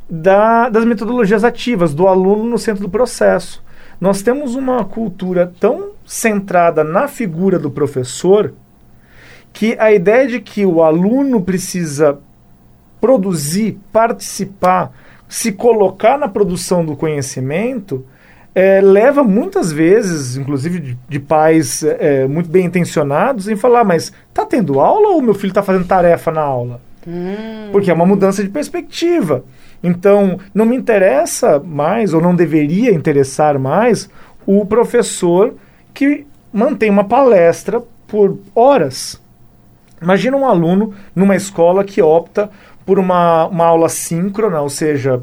da, 0.09 0.69
das 0.69 0.85
metodologias 0.85 1.45
ativas, 1.45 1.95
do 1.95 2.07
aluno 2.07 2.45
no 2.45 2.59
centro 2.59 2.83
do 2.83 2.91
processo. 2.91 3.63
Nós 4.01 4.23
temos 4.23 4.55
uma 4.55 4.85
cultura 4.85 5.53
tão 5.61 5.91
centrada 6.05 6.83
na 6.83 7.09
figura 7.09 7.59
do 7.59 7.71
professor 7.71 8.53
que 9.53 9.77
a 9.79 9.93
ideia 9.93 10.27
de 10.27 10.41
que 10.41 10.65
o 10.65 10.83
aluno 10.83 11.41
precisa 11.43 12.19
produzir, 13.01 13.79
participar, 13.93 14.93
se 15.29 15.53
colocar 15.53 16.19
na 16.19 16.29
produção 16.29 16.85
do 16.85 16.97
conhecimento 16.97 18.05
é, 18.55 18.81
leva 18.81 19.25
muitas 19.25 19.73
vezes, 19.73 20.37
inclusive 20.37 20.79
de, 20.79 20.99
de 21.09 21.19
pais 21.21 21.83
é, 21.83 22.27
muito 22.27 22.51
bem 22.51 22.67
intencionados, 22.67 23.49
em 23.49 23.57
falar: 23.57 23.85
mas 23.85 24.13
tá 24.33 24.45
tendo 24.45 24.81
aula 24.81 25.09
ou 25.09 25.23
meu 25.23 25.35
filho 25.35 25.51
está 25.51 25.63
fazendo 25.63 25.87
tarefa 25.87 26.31
na 26.31 26.43
aula? 26.43 26.81
Hum. 27.07 27.71
Porque 27.73 27.91
é 27.91 27.95
uma 27.95 28.07
mudança 28.07 28.43
de 28.43 28.49
perspectiva. 28.49 29.45
Então, 29.83 30.39
não 30.55 30.65
me 30.65 30.77
interessa 30.77 31.59
mais, 31.59 32.15
ou 32.15 32.21
não 32.21 32.37
deveria 32.37 32.93
interessar 32.93 33.59
mais, 33.59 34.09
o 34.47 34.65
professor 34.65 35.55
que 35.93 36.25
mantém 36.53 36.91
uma 36.91 37.05
palestra 37.05 37.83
por 38.07 38.39
horas. 38.55 39.21
Imagina 40.01 40.37
um 40.37 40.47
aluno 40.47 40.95
numa 41.15 41.35
escola 41.35 41.83
que 41.83 42.01
opta 42.01 42.51
por 42.85 42.99
uma, 42.99 43.47
uma 43.47 43.65
aula 43.65 43.89
síncrona, 43.89 44.61
ou 44.61 44.69
seja, 44.69 45.23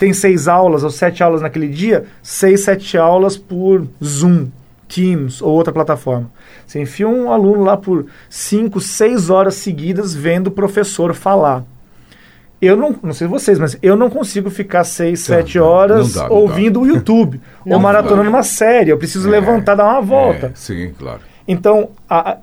tem 0.00 0.14
seis 0.14 0.48
aulas 0.48 0.82
ou 0.82 0.88
sete 0.88 1.22
aulas 1.22 1.42
naquele 1.42 1.68
dia, 1.68 2.06
seis, 2.22 2.62
sete 2.64 2.96
aulas 2.96 3.36
por 3.36 3.86
Zoom, 4.02 4.46
Teams 4.88 5.42
ou 5.42 5.50
outra 5.50 5.74
plataforma. 5.74 6.30
Você 6.66 6.80
enfia 6.80 7.06
um 7.06 7.30
aluno 7.30 7.64
lá 7.64 7.76
por 7.76 8.06
cinco, 8.30 8.80
seis 8.80 9.28
horas 9.28 9.56
seguidas 9.56 10.14
vendo 10.14 10.46
o 10.46 10.50
professor 10.50 11.12
falar. 11.12 11.64
Eu 12.62 12.78
não, 12.78 12.98
não 13.02 13.12
sei 13.12 13.28
vocês, 13.28 13.58
mas 13.58 13.76
eu 13.82 13.94
não 13.94 14.08
consigo 14.08 14.48
ficar 14.48 14.84
seis, 14.84 15.20
tá, 15.20 15.34
sete 15.34 15.58
horas 15.58 16.14
dá, 16.14 16.28
ouvindo 16.30 16.80
o 16.80 16.86
YouTube 16.86 17.38
ou 17.66 17.78
maratonando 17.78 18.30
uma 18.30 18.42
série. 18.42 18.90
Eu 18.90 18.98
preciso 18.98 19.28
é, 19.28 19.32
levantar, 19.32 19.74
dar 19.74 19.84
uma 19.84 20.00
volta. 20.00 20.46
É, 20.46 20.52
sim, 20.54 20.94
claro. 20.98 21.20
Então, 21.46 21.90
a, 22.08 22.38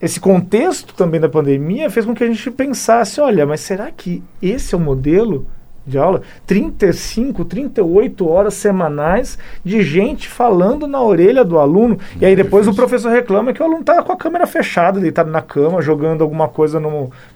esse 0.00 0.20
contexto 0.20 0.92
também 0.92 1.18
da 1.18 1.28
pandemia 1.28 1.88
fez 1.88 2.04
com 2.04 2.14
que 2.14 2.22
a 2.22 2.26
gente 2.26 2.50
pensasse, 2.50 3.18
olha, 3.18 3.46
mas 3.46 3.60
será 3.60 3.90
que 3.90 4.22
esse 4.42 4.74
é 4.74 4.78
o 4.78 4.80
modelo 4.80 5.46
de 5.88 5.98
aula? 5.98 6.22
35, 6.46 7.44
38 7.44 8.28
horas 8.28 8.54
semanais 8.54 9.38
de 9.64 9.82
gente 9.82 10.28
falando 10.28 10.86
na 10.86 11.02
orelha 11.02 11.44
do 11.44 11.58
aluno. 11.58 11.98
e 12.20 12.24
aí 12.24 12.36
depois 12.36 12.68
o 12.68 12.74
professor 12.74 13.10
reclama 13.10 13.52
que 13.52 13.62
o 13.62 13.64
aluno 13.64 13.80
está 13.80 14.02
com 14.02 14.12
a 14.12 14.16
câmera 14.16 14.46
fechada, 14.46 15.00
deitado 15.00 15.30
na 15.30 15.42
cama, 15.42 15.82
jogando 15.82 16.22
alguma 16.22 16.48
coisa 16.48 16.80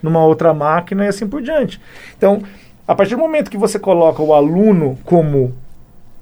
numa 0.01 0.25
outra 0.25 0.53
máquina 0.53 1.05
e 1.05 1.07
assim 1.07 1.27
por 1.27 1.41
diante. 1.41 1.81
Então, 2.17 2.41
a 2.87 2.93
partir 2.93 3.15
do 3.15 3.21
momento 3.21 3.49
que 3.49 3.57
você 3.57 3.79
coloca 3.79 4.21
o 4.21 4.33
aluno 4.33 4.97
como 5.03 5.53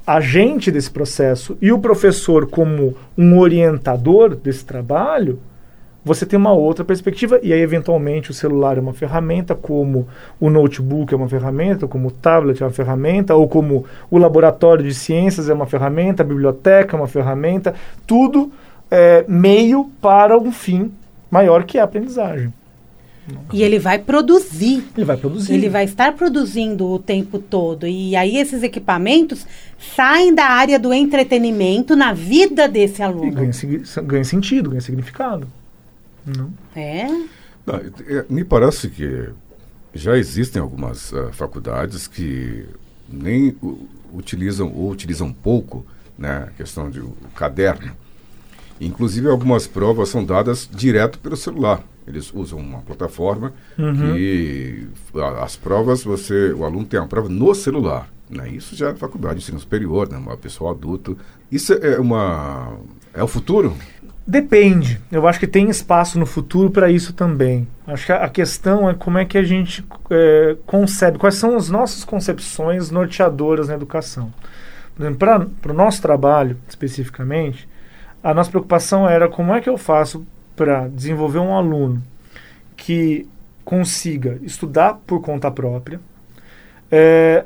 agente 0.05 0.71
desse 0.71 0.89
processo 0.89 1.57
e 1.61 1.71
o 1.71 1.79
professor 1.79 2.47
como 2.49 2.95
um 3.17 3.37
orientador 3.39 4.35
desse 4.35 4.65
trabalho, 4.65 5.39
você 6.03 6.25
tem 6.25 6.37
uma 6.37 6.51
outra 6.51 6.83
perspectiva, 6.83 7.39
e 7.43 7.53
aí, 7.53 7.61
eventualmente, 7.61 8.31
o 8.31 8.33
celular 8.33 8.77
é 8.77 8.81
uma 8.81 8.93
ferramenta, 8.93 9.53
como 9.53 10.07
o 10.39 10.49
notebook 10.49 11.13
é 11.13 11.17
uma 11.17 11.29
ferramenta, 11.29 11.87
como 11.87 12.07
o 12.07 12.11
tablet 12.11 12.61
é 12.61 12.65
uma 12.65 12.71
ferramenta, 12.71 13.35
ou 13.35 13.47
como 13.47 13.85
o 14.09 14.17
laboratório 14.17 14.83
de 14.83 14.93
ciências 14.93 15.49
é 15.49 15.53
uma 15.53 15.67
ferramenta, 15.67 16.23
a 16.23 16.25
biblioteca 16.25 16.95
é 16.95 16.99
uma 16.99 17.07
ferramenta, 17.07 17.75
tudo 18.07 18.51
é 18.89 19.23
meio 19.27 19.91
para 20.01 20.37
um 20.37 20.51
fim 20.51 20.91
maior 21.29 21.63
que 21.63 21.77
é 21.77 21.81
a 21.81 21.83
aprendizagem. 21.83 22.51
E 23.53 23.61
ele 23.61 23.77
vai 23.77 23.99
produzir. 23.99 24.83
Ele 24.97 25.05
vai 25.05 25.15
produzir. 25.15 25.53
Ele 25.53 25.69
vai 25.69 25.85
estar 25.85 26.13
produzindo 26.13 26.87
o 26.87 26.99
tempo 26.99 27.37
todo. 27.37 27.87
E 27.87 28.15
aí 28.15 28.37
esses 28.37 28.63
equipamentos 28.63 29.45
saem 29.95 30.33
da 30.33 30.45
área 30.45 30.79
do 30.79 30.91
entretenimento 30.91 31.95
na 31.95 32.13
vida 32.13 32.67
desse 32.67 33.01
aluno. 33.03 33.27
E 33.27 33.31
ganha, 33.31 33.51
ganha 34.03 34.23
sentido, 34.23 34.71
ganha 34.71 34.81
significado. 34.81 35.47
Não. 36.25 36.53
É? 36.75 37.07
Não, 37.65 37.75
é, 37.75 38.25
me 38.29 38.43
parece 38.43 38.89
que 38.89 39.29
já 39.93 40.17
existem 40.17 40.61
algumas 40.61 41.11
uh, 41.11 41.31
faculdades 41.31 42.07
que 42.07 42.65
nem 43.09 43.55
uh, 43.61 43.87
utilizam 44.13 44.71
ou 44.73 44.89
utilizam 44.89 45.31
pouco 45.33 45.85
né, 46.17 46.45
a 46.47 46.51
questão 46.51 46.89
de 46.89 46.99
o 46.99 47.15
caderno. 47.35 47.91
Inclusive, 48.79 49.27
algumas 49.27 49.67
provas 49.67 50.09
são 50.09 50.23
dadas 50.23 50.67
direto 50.71 51.19
pelo 51.19 51.37
celular. 51.37 51.83
Eles 52.07 52.33
usam 52.33 52.57
uma 52.57 52.79
plataforma 52.81 53.53
uhum. 53.77 54.13
que 54.15 54.87
as 55.39 55.55
provas, 55.55 56.03
você, 56.03 56.51
o 56.51 56.65
aluno 56.65 56.85
tem 56.85 56.99
a 56.99 57.05
prova 57.05 57.29
no 57.29 57.53
celular. 57.53 58.09
Né? 58.27 58.49
Isso 58.49 58.75
já 58.75 58.89
é 58.89 58.95
faculdade 58.95 59.35
de 59.35 59.43
ensino 59.43 59.59
superior, 59.59 60.09
né? 60.09 60.17
uma 60.17 60.35
pessoa 60.35 60.71
adulto. 60.71 61.15
Isso 61.51 61.73
é 61.73 61.99
uma 61.99 62.75
é 63.13 63.21
o 63.21 63.27
futuro? 63.27 63.75
Depende. 64.25 65.01
Eu 65.11 65.27
acho 65.27 65.39
que 65.39 65.47
tem 65.47 65.69
espaço 65.69 66.19
no 66.19 66.25
futuro 66.25 66.69
para 66.69 66.91
isso 66.91 67.13
também. 67.13 67.67
Acho 67.87 68.05
que 68.05 68.11
a, 68.11 68.29
questão 68.29 68.89
é 68.89 68.93
como 68.93 69.17
é 69.17 69.25
que 69.25 69.37
a 69.37 69.43
gente 69.43 69.83
é, 70.09 70.55
concebe, 70.65 71.17
quais 71.17 71.35
são 71.35 71.55
as 71.55 71.69
nossas 71.69 72.03
concepções 72.03 72.91
norteadoras 72.91 73.67
na 73.67 73.73
educação. 73.73 74.31
Para 75.17 75.71
o 75.71 75.73
nosso 75.73 76.01
trabalho, 76.01 76.57
especificamente, 76.67 77.67
a 78.23 78.33
nossa 78.33 78.51
preocupação 78.51 79.09
era 79.09 79.27
como 79.27 79.53
é 79.53 79.59
que 79.59 79.69
eu 79.69 79.77
faço 79.77 80.25
para 80.55 80.87
desenvolver 80.87 81.39
um 81.39 81.55
aluno 81.55 82.03
que 82.77 83.27
consiga 83.65 84.37
estudar 84.43 84.99
por 85.07 85.21
conta 85.21 85.49
própria, 85.49 85.99
é, 86.91 87.45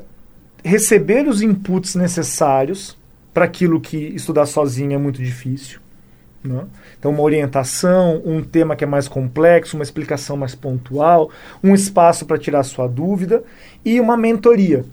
receber 0.62 1.26
os 1.26 1.40
inputs 1.40 1.94
necessários 1.94 2.96
para 3.32 3.44
aquilo 3.44 3.80
que 3.80 3.96
estudar 3.96 4.44
sozinho 4.44 4.92
é 4.92 4.98
muito 4.98 5.22
difícil 5.22 5.80
né? 6.46 6.64
Então, 6.98 7.10
uma 7.10 7.22
orientação, 7.22 8.22
um 8.24 8.42
tema 8.42 8.76
que 8.76 8.84
é 8.84 8.86
mais 8.86 9.08
complexo, 9.08 9.76
uma 9.76 9.82
explicação 9.82 10.36
mais 10.36 10.54
pontual, 10.54 11.30
um 11.62 11.74
espaço 11.74 12.24
para 12.24 12.38
tirar 12.38 12.62
sua 12.62 12.86
dúvida 12.86 13.42
e 13.84 14.00
uma 14.00 14.16
mentoria. 14.16 14.84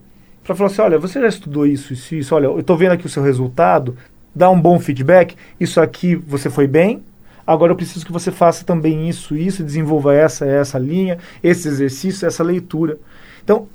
Para 0.43 0.55
falar 0.55 0.69
assim: 0.69 0.81
olha, 0.81 0.99
você 0.99 1.21
já 1.21 1.27
estudou 1.27 1.65
isso, 1.65 1.93
isso, 1.93 2.15
isso, 2.15 2.35
olha, 2.35 2.45
eu 2.45 2.59
estou 2.59 2.77
vendo 2.77 2.93
aqui 2.93 3.05
o 3.05 3.09
seu 3.09 3.23
resultado, 3.23 3.95
dá 4.35 4.49
um 4.49 4.59
bom 4.59 4.79
feedback, 4.79 5.35
isso 5.59 5.79
aqui 5.79 6.15
você 6.15 6.49
foi 6.49 6.67
bem, 6.67 7.03
agora 7.45 7.71
eu 7.71 7.75
preciso 7.75 8.05
que 8.05 8.11
você 8.11 8.31
faça 8.31 8.65
também 8.65 9.07
isso, 9.07 9.35
isso, 9.35 9.63
desenvolva 9.63 10.13
essa, 10.13 10.45
essa 10.45 10.77
linha, 10.77 11.17
esse 11.41 11.67
exercício, 11.67 12.27
essa 12.27 12.43
leitura. 12.43 12.97
Então, 13.43 13.67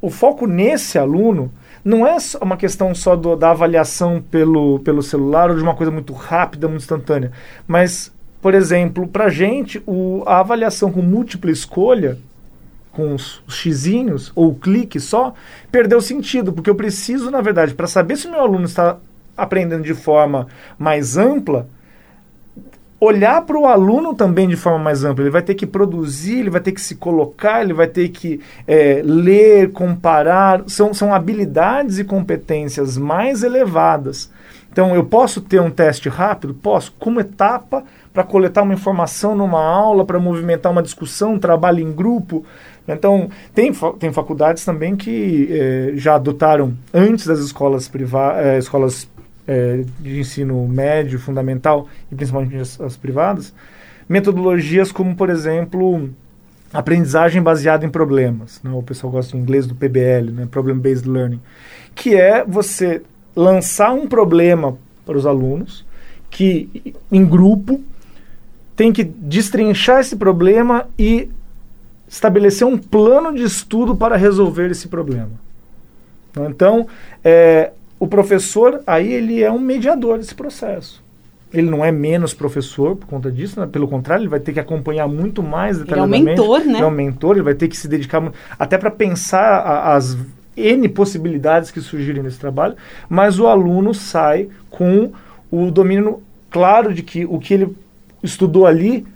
o 0.00 0.10
foco 0.10 0.46
nesse 0.46 0.98
aluno 0.98 1.52
não 1.84 2.06
é 2.06 2.16
uma 2.40 2.56
questão 2.56 2.94
só 2.94 3.16
do, 3.16 3.36
da 3.36 3.50
avaliação 3.50 4.22
pelo, 4.30 4.78
pelo 4.80 5.02
celular 5.02 5.50
ou 5.50 5.56
de 5.56 5.62
uma 5.62 5.74
coisa 5.74 5.90
muito 5.90 6.12
rápida, 6.12 6.68
muito 6.68 6.82
instantânea. 6.82 7.32
Mas, 7.66 8.12
por 8.40 8.54
exemplo, 8.54 9.06
para 9.06 9.24
a 9.24 9.30
gente, 9.30 9.82
a 10.26 10.40
avaliação 10.40 10.90
com 10.90 11.02
múltipla 11.02 11.50
escolha, 11.50 12.18
com 12.92 13.14
os, 13.14 13.42
os 13.46 13.54
xizinhos 13.54 14.32
ou 14.34 14.50
o 14.50 14.54
clique 14.54 14.98
só, 14.98 15.34
perdeu 15.70 16.00
sentido, 16.00 16.52
porque 16.52 16.68
eu 16.68 16.74
preciso, 16.74 17.30
na 17.30 17.40
verdade, 17.40 17.74
para 17.74 17.86
saber 17.86 18.16
se 18.16 18.26
o 18.26 18.30
meu 18.30 18.40
aluno 18.40 18.64
está 18.64 18.96
aprendendo 19.36 19.84
de 19.84 19.94
forma 19.94 20.48
mais 20.76 21.16
ampla, 21.16 21.68
olhar 23.00 23.42
para 23.42 23.58
o 23.58 23.66
aluno 23.66 24.14
também 24.14 24.48
de 24.48 24.56
forma 24.56 24.78
mais 24.78 25.04
ampla. 25.04 25.24
Ele 25.24 25.30
vai 25.30 25.42
ter 25.42 25.54
que 25.54 25.66
produzir, 25.66 26.40
ele 26.40 26.50
vai 26.50 26.60
ter 26.60 26.72
que 26.72 26.80
se 26.80 26.96
colocar, 26.96 27.62
ele 27.62 27.72
vai 27.72 27.86
ter 27.86 28.08
que 28.08 28.40
é, 28.66 29.02
ler, 29.04 29.70
comparar. 29.72 30.64
São, 30.66 30.92
são 30.92 31.14
habilidades 31.14 31.98
e 31.98 32.04
competências 32.04 32.98
mais 32.98 33.42
elevadas. 33.42 34.30
Então, 34.70 34.94
eu 34.94 35.04
posso 35.04 35.40
ter 35.40 35.60
um 35.60 35.70
teste 35.70 36.08
rápido? 36.08 36.54
Posso, 36.54 36.94
como 36.98 37.20
etapa 37.20 37.84
para 38.12 38.22
coletar 38.22 38.62
uma 38.62 38.74
informação 38.74 39.34
numa 39.34 39.62
aula, 39.62 40.04
para 40.04 40.18
movimentar 40.18 40.70
uma 40.70 40.82
discussão, 40.82 41.34
um 41.34 41.38
trabalho 41.38 41.80
em 41.80 41.92
grupo. 41.92 42.44
Então, 42.86 43.28
tem, 43.54 43.72
tem 43.98 44.12
faculdades 44.12 44.64
também 44.64 44.96
que 44.96 45.48
é, 45.50 45.92
já 45.94 46.14
adotaram, 46.14 46.74
antes 46.92 47.26
das 47.26 47.38
escolas, 47.38 47.86
privadas, 47.88 48.44
é, 48.44 48.58
escolas 48.58 49.08
é, 49.48 49.82
de 49.98 50.20
ensino 50.20 50.68
médio, 50.68 51.18
fundamental 51.18 51.88
e 52.12 52.14
principalmente 52.14 52.56
as, 52.56 52.78
as 52.78 52.96
privadas, 52.96 53.54
metodologias 54.06 54.92
como, 54.92 55.16
por 55.16 55.30
exemplo, 55.30 56.10
aprendizagem 56.72 57.42
baseada 57.42 57.86
em 57.86 57.88
problemas. 57.88 58.60
Né? 58.62 58.70
O 58.70 58.82
pessoal 58.82 59.10
gosta 59.10 59.36
em 59.36 59.40
inglês 59.40 59.66
do 59.66 59.74
PBL, 59.74 60.30
né? 60.32 60.46
Problem 60.50 60.78
Based 60.78 61.08
Learning, 61.08 61.40
que 61.94 62.14
é 62.14 62.44
você 62.44 63.02
lançar 63.34 63.92
um 63.92 64.06
problema 64.06 64.76
para 65.06 65.16
os 65.16 65.24
alunos 65.24 65.86
que, 66.30 66.94
em 67.10 67.24
grupo, 67.24 67.82
tem 68.76 68.92
que 68.92 69.02
destrinchar 69.02 70.00
esse 70.00 70.14
problema 70.14 70.86
e 70.98 71.30
estabelecer 72.06 72.66
um 72.66 72.76
plano 72.76 73.34
de 73.34 73.42
estudo 73.42 73.96
para 73.96 74.16
resolver 74.16 74.70
esse 74.70 74.88
problema. 74.88 75.32
Então, 76.36 76.86
é, 77.24 77.72
o 77.98 78.06
professor, 78.06 78.80
aí 78.86 79.12
ele 79.12 79.42
é 79.42 79.50
um 79.50 79.58
mediador 79.58 80.18
desse 80.18 80.34
processo. 80.34 81.02
Ele 81.52 81.70
não 81.70 81.84
é 81.84 81.90
menos 81.90 82.34
professor 82.34 82.94
por 82.94 83.06
conta 83.06 83.30
disso, 83.30 83.58
né? 83.58 83.66
pelo 83.66 83.88
contrário, 83.88 84.22
ele 84.22 84.28
vai 84.28 84.40
ter 84.40 84.52
que 84.52 84.60
acompanhar 84.60 85.08
muito 85.08 85.42
mais 85.42 85.78
detalhadamente. 85.78 86.22
Ele 86.22 86.30
é 86.30 86.32
um 86.32 86.36
mentor, 86.36 86.58
né? 86.60 86.72
Ele 86.74 86.82
é 86.82 86.86
um 86.86 86.90
mentor, 86.90 87.36
ele 87.36 87.44
vai 87.44 87.54
ter 87.54 87.68
que 87.68 87.76
se 87.76 87.88
dedicar 87.88 88.30
até 88.58 88.76
para 88.76 88.90
pensar 88.90 89.40
a, 89.40 89.94
as 89.94 90.16
N 90.56 90.88
possibilidades 90.88 91.70
que 91.70 91.80
surgirem 91.80 92.22
nesse 92.22 92.38
trabalho, 92.38 92.76
mas 93.08 93.38
o 93.38 93.46
aluno 93.46 93.94
sai 93.94 94.48
com 94.68 95.10
o 95.50 95.70
domínio 95.70 96.22
claro 96.50 96.92
de 96.92 97.02
que 97.02 97.24
o 97.24 97.38
que 97.38 97.54
ele 97.54 97.76
estudou 98.22 98.66
ali, 98.66 99.06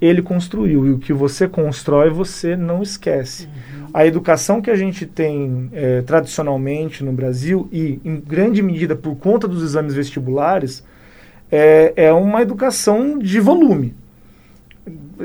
ele 0.00 0.22
construiu. 0.22 0.86
E 0.86 0.92
o 0.92 0.98
que 0.98 1.12
você 1.12 1.46
constrói, 1.48 2.10
você 2.10 2.56
não 2.56 2.82
esquece. 2.82 3.44
Uhum 3.44 3.80
a 3.92 4.06
educação 4.06 4.62
que 4.62 4.70
a 4.70 4.76
gente 4.76 5.04
tem 5.04 5.68
é, 5.72 6.02
tradicionalmente 6.02 7.04
no 7.04 7.12
Brasil, 7.12 7.68
e 7.72 8.00
em 8.04 8.16
grande 8.20 8.62
medida 8.62 8.94
por 8.94 9.16
conta 9.16 9.48
dos 9.48 9.62
exames 9.62 9.94
vestibulares, 9.94 10.84
é, 11.50 11.92
é 11.96 12.12
uma 12.12 12.40
educação 12.42 13.18
de 13.18 13.40
volume 13.40 13.94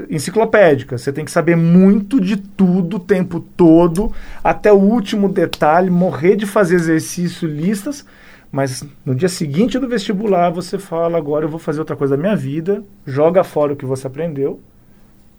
enciclopédica. 0.10 0.98
Você 0.98 1.14
tem 1.14 1.24
que 1.24 1.32
saber 1.32 1.56
muito 1.56 2.20
de 2.20 2.36
tudo 2.36 2.98
o 2.98 3.00
tempo 3.00 3.40
todo, 3.40 4.12
até 4.44 4.74
o 4.74 4.78
último 4.78 5.30
detalhe, 5.30 5.90
morrer 5.90 6.36
de 6.36 6.46
fazer 6.46 6.76
exercício, 6.76 7.48
listas, 7.48 8.06
mas 8.56 8.88
no 9.06 9.13
dia 9.13 9.28
seguinte 9.28 9.78
do 9.78 9.86
vestibular 9.86 10.50
você 10.50 10.80
fala: 10.80 11.18
agora 11.18 11.44
eu 11.44 11.50
vou 11.50 11.60
fazer 11.60 11.80
outra 11.80 11.94
coisa 11.94 12.15
da 12.15 12.22
minha 12.24 12.38
vida, 12.38 12.82
joga 13.06 13.44
fora 13.44 13.74
o 13.74 13.76
que 13.76 13.86
você 13.86 14.08
aprendeu 14.08 14.62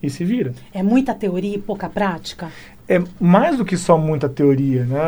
e 0.03 0.11
se 0.11 0.23
vira. 0.23 0.53
É 0.71 0.83
muita 0.83 1.15
teoria 1.15 1.57
e 1.57 1.59
pouca 1.59 1.89
prática? 1.89 2.51
É 2.87 3.03
mais 3.19 3.57
do 3.57 3.65
que 3.65 3.75
só 3.75 3.97
muita 3.97 4.29
teoria. 4.29 4.85
Né? 4.85 5.01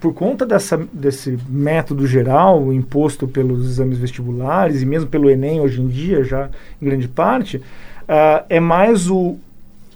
Por 0.00 0.14
conta 0.14 0.46
dessa, 0.46 0.78
desse 0.90 1.38
método 1.50 2.06
geral 2.06 2.72
imposto 2.72 3.28
pelos 3.28 3.72
exames 3.72 3.98
vestibulares 3.98 4.80
e 4.80 4.86
mesmo 4.86 5.10
pelo 5.10 5.28
Enem 5.28 5.60
hoje 5.60 5.82
em 5.82 5.88
dia, 5.88 6.24
já 6.24 6.48
em 6.80 6.86
grande 6.86 7.08
parte, 7.08 7.58
uh, 7.58 8.42
é 8.48 8.58
mais 8.58 9.10
o 9.10 9.36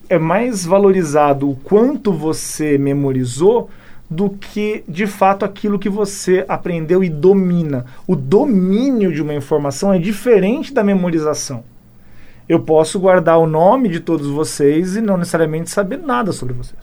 é 0.07 0.19
mais 0.19 0.67
valorizado 0.67 1.49
o 1.49 1.57
quanto 1.57 2.13
você 2.13 2.77
memorizou 2.77 3.71
do 4.09 4.31
que 4.31 4.85
de 4.89 5.07
fato 5.07 5.45
aquilo 5.45 5.79
que 5.79 5.89
você 5.89 6.45
aprendeu 6.49 7.03
e 7.03 7.09
domina. 7.09 7.87
O 8.07 8.15
domínio 8.15 9.13
de 9.13 9.23
uma 9.23 9.35
informação 9.35 9.93
é 9.93 9.99
diferente 9.99 10.73
da 10.73 10.85
memorização 10.85 11.65
eu 12.49 12.61
posso 12.61 12.99
guardar 13.01 13.39
o 13.39 13.47
nome 13.47 13.89
de 13.89 14.01
todos 14.01 14.27
vocês 14.29 14.97
e 14.97 15.01
não 15.01 15.17
necessariamente 15.17 15.71
saber 15.71 15.99
nada 15.99 16.33
sobre 16.33 16.55
vocês. 16.55 16.81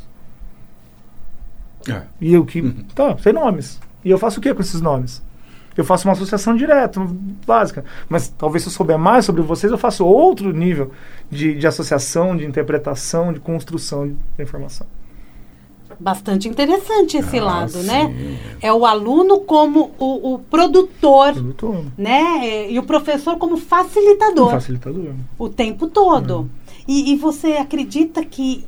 É. 1.88 2.04
E 2.20 2.34
eu 2.34 2.46
que. 2.46 2.62
Uhum. 2.62 2.86
Tá, 2.94 3.18
sei 3.18 3.34
nomes. 3.34 3.80
E 4.04 4.10
eu 4.10 4.18
faço 4.18 4.40
o 4.40 4.42
que 4.42 4.54
com 4.54 4.62
esses 4.62 4.82
nomes? 4.82 5.22
Eu 5.78 5.86
faço 5.86 6.08
uma 6.08 6.14
associação 6.14 6.56
direta, 6.56 7.00
básica. 7.46 7.86
Mas 8.10 8.28
talvez 8.28 8.64
se 8.64 8.70
eu 8.70 8.74
souber 8.74 8.98
mais 8.98 9.24
sobre 9.24 9.42
vocês, 9.42 9.72
eu 9.72 9.78
faço 9.78 10.06
outro 10.06 10.52
nível 10.52 10.92
de, 11.30 11.56
de 11.56 11.66
associação, 11.66 12.36
de 12.36 12.46
interpretação, 12.46 13.32
de 13.32 13.40
construção 13.40 14.08
de 14.08 14.16
informação 14.40 14.86
bastante 16.02 16.50
interessante 16.50 17.16
esse 17.18 17.38
ah, 17.38 17.44
lado, 17.44 17.78
né? 17.84 18.08
sim. 18.08 18.14
né? 18.14 18.40
É 18.60 18.74
o 18.74 18.86
aluno 18.86 19.42
como 19.42 19.92
o, 20.00 20.34
o 20.34 20.40
produtor, 20.40 21.34
produtor, 21.34 21.86
né? 21.98 22.70
E 22.70 22.78
o 22.80 22.84
professor 22.84 23.38
como 23.38 23.56
facilitador. 23.56 24.48
Um 24.48 24.52
facilitador. 24.52 25.14
O 25.38 25.48
tempo 25.48 25.88
todo. 25.88 26.50
É. 26.68 26.72
E, 26.88 27.14
e 27.14 27.16
você 27.16 27.54
acredita 27.54 28.26
que 28.26 28.66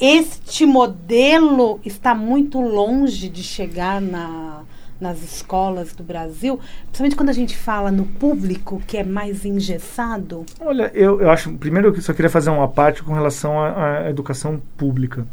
este 0.00 0.64
modelo 0.64 1.78
está 1.84 2.14
muito 2.14 2.58
longe 2.58 3.28
de 3.28 3.42
chegar 3.42 4.00
na, 4.00 4.62
nas 4.98 5.22
escolas 5.22 5.92
do 5.92 6.02
Brasil, 6.02 6.58
principalmente 6.84 7.16
quando 7.16 7.28
a 7.28 7.34
gente 7.34 7.54
fala 7.54 7.92
no 7.92 8.06
público, 8.06 8.82
que 8.86 8.96
é 8.96 9.04
mais 9.04 9.44
engessado? 9.44 10.46
Olha, 10.58 10.90
eu, 10.94 11.20
eu 11.20 11.30
acho, 11.30 11.52
primeiro 11.52 11.88
eu 11.88 12.00
só 12.00 12.14
queria 12.14 12.30
fazer 12.30 12.48
uma 12.48 12.68
parte 12.68 13.02
com 13.02 13.12
relação 13.12 13.60
à, 13.60 13.98
à 13.98 14.10
educação 14.10 14.58
pública 14.78 15.26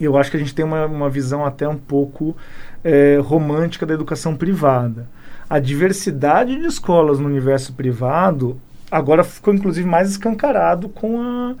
eu 0.00 0.16
acho 0.16 0.30
que 0.30 0.36
a 0.36 0.40
gente 0.40 0.54
tem 0.54 0.64
uma, 0.64 0.86
uma 0.86 1.10
visão 1.10 1.44
até 1.44 1.68
um 1.68 1.76
pouco 1.76 2.36
é, 2.82 3.18
romântica 3.22 3.86
da 3.86 3.94
educação 3.94 4.36
privada. 4.36 5.08
A 5.48 5.58
diversidade 5.58 6.58
de 6.58 6.66
escolas 6.66 7.18
no 7.18 7.26
universo 7.26 7.72
privado 7.74 8.60
agora 8.90 9.24
ficou 9.24 9.54
inclusive 9.54 9.88
mais 9.88 10.10
escancarado 10.10 10.88
com 10.88 11.20
a, 11.20 11.54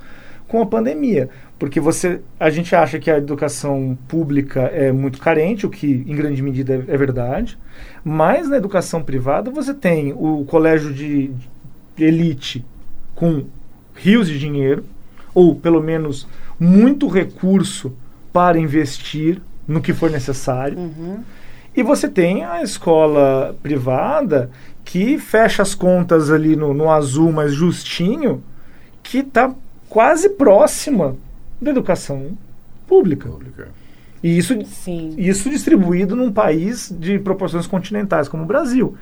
com 0.46 0.62
a 0.62 0.66
pandemia. 0.66 1.28
Porque 1.58 1.80
você, 1.80 2.20
a 2.38 2.50
gente 2.50 2.74
acha 2.74 2.98
que 2.98 3.10
a 3.10 3.18
educação 3.18 3.96
pública 4.08 4.62
é 4.62 4.90
muito 4.90 5.20
carente, 5.20 5.64
o 5.64 5.70
que 5.70 6.04
em 6.06 6.14
grande 6.14 6.42
medida 6.42 6.74
é, 6.74 6.94
é 6.94 6.96
verdade, 6.96 7.58
mas 8.04 8.48
na 8.48 8.56
educação 8.56 9.02
privada 9.02 9.50
você 9.50 9.72
tem 9.72 10.12
o 10.12 10.44
colégio 10.44 10.92
de, 10.92 11.30
de 11.96 12.04
elite 12.04 12.64
com 13.14 13.44
rios 13.94 14.28
de 14.28 14.38
dinheiro, 14.38 14.84
ou 15.32 15.54
pelo 15.54 15.80
menos 15.80 16.28
muito 16.58 17.08
recurso 17.08 17.94
para 18.34 18.58
investir 18.58 19.40
no 19.66 19.80
que 19.80 19.92
for 19.92 20.10
necessário. 20.10 20.76
Uhum. 20.76 21.22
E 21.76 21.84
você 21.84 22.08
tem 22.08 22.44
a 22.44 22.64
escola 22.64 23.54
privada 23.62 24.50
que 24.84 25.18
fecha 25.18 25.62
as 25.62 25.72
contas 25.72 26.32
ali 26.32 26.56
no, 26.56 26.74
no 26.74 26.90
azul, 26.90 27.30
mas 27.30 27.52
justinho, 27.52 28.42
que 29.04 29.18
está 29.18 29.54
quase 29.88 30.30
próxima 30.30 31.16
da 31.62 31.70
educação 31.70 32.36
pública. 32.88 33.28
pública. 33.28 33.68
E 34.20 34.36
isso, 34.36 34.58
isso 35.16 35.48
distribuído 35.48 36.16
num 36.16 36.32
país 36.32 36.92
de 36.98 37.20
proporções 37.20 37.68
continentais 37.68 38.26
como 38.26 38.42
o 38.42 38.46
Brasil. 38.46 38.96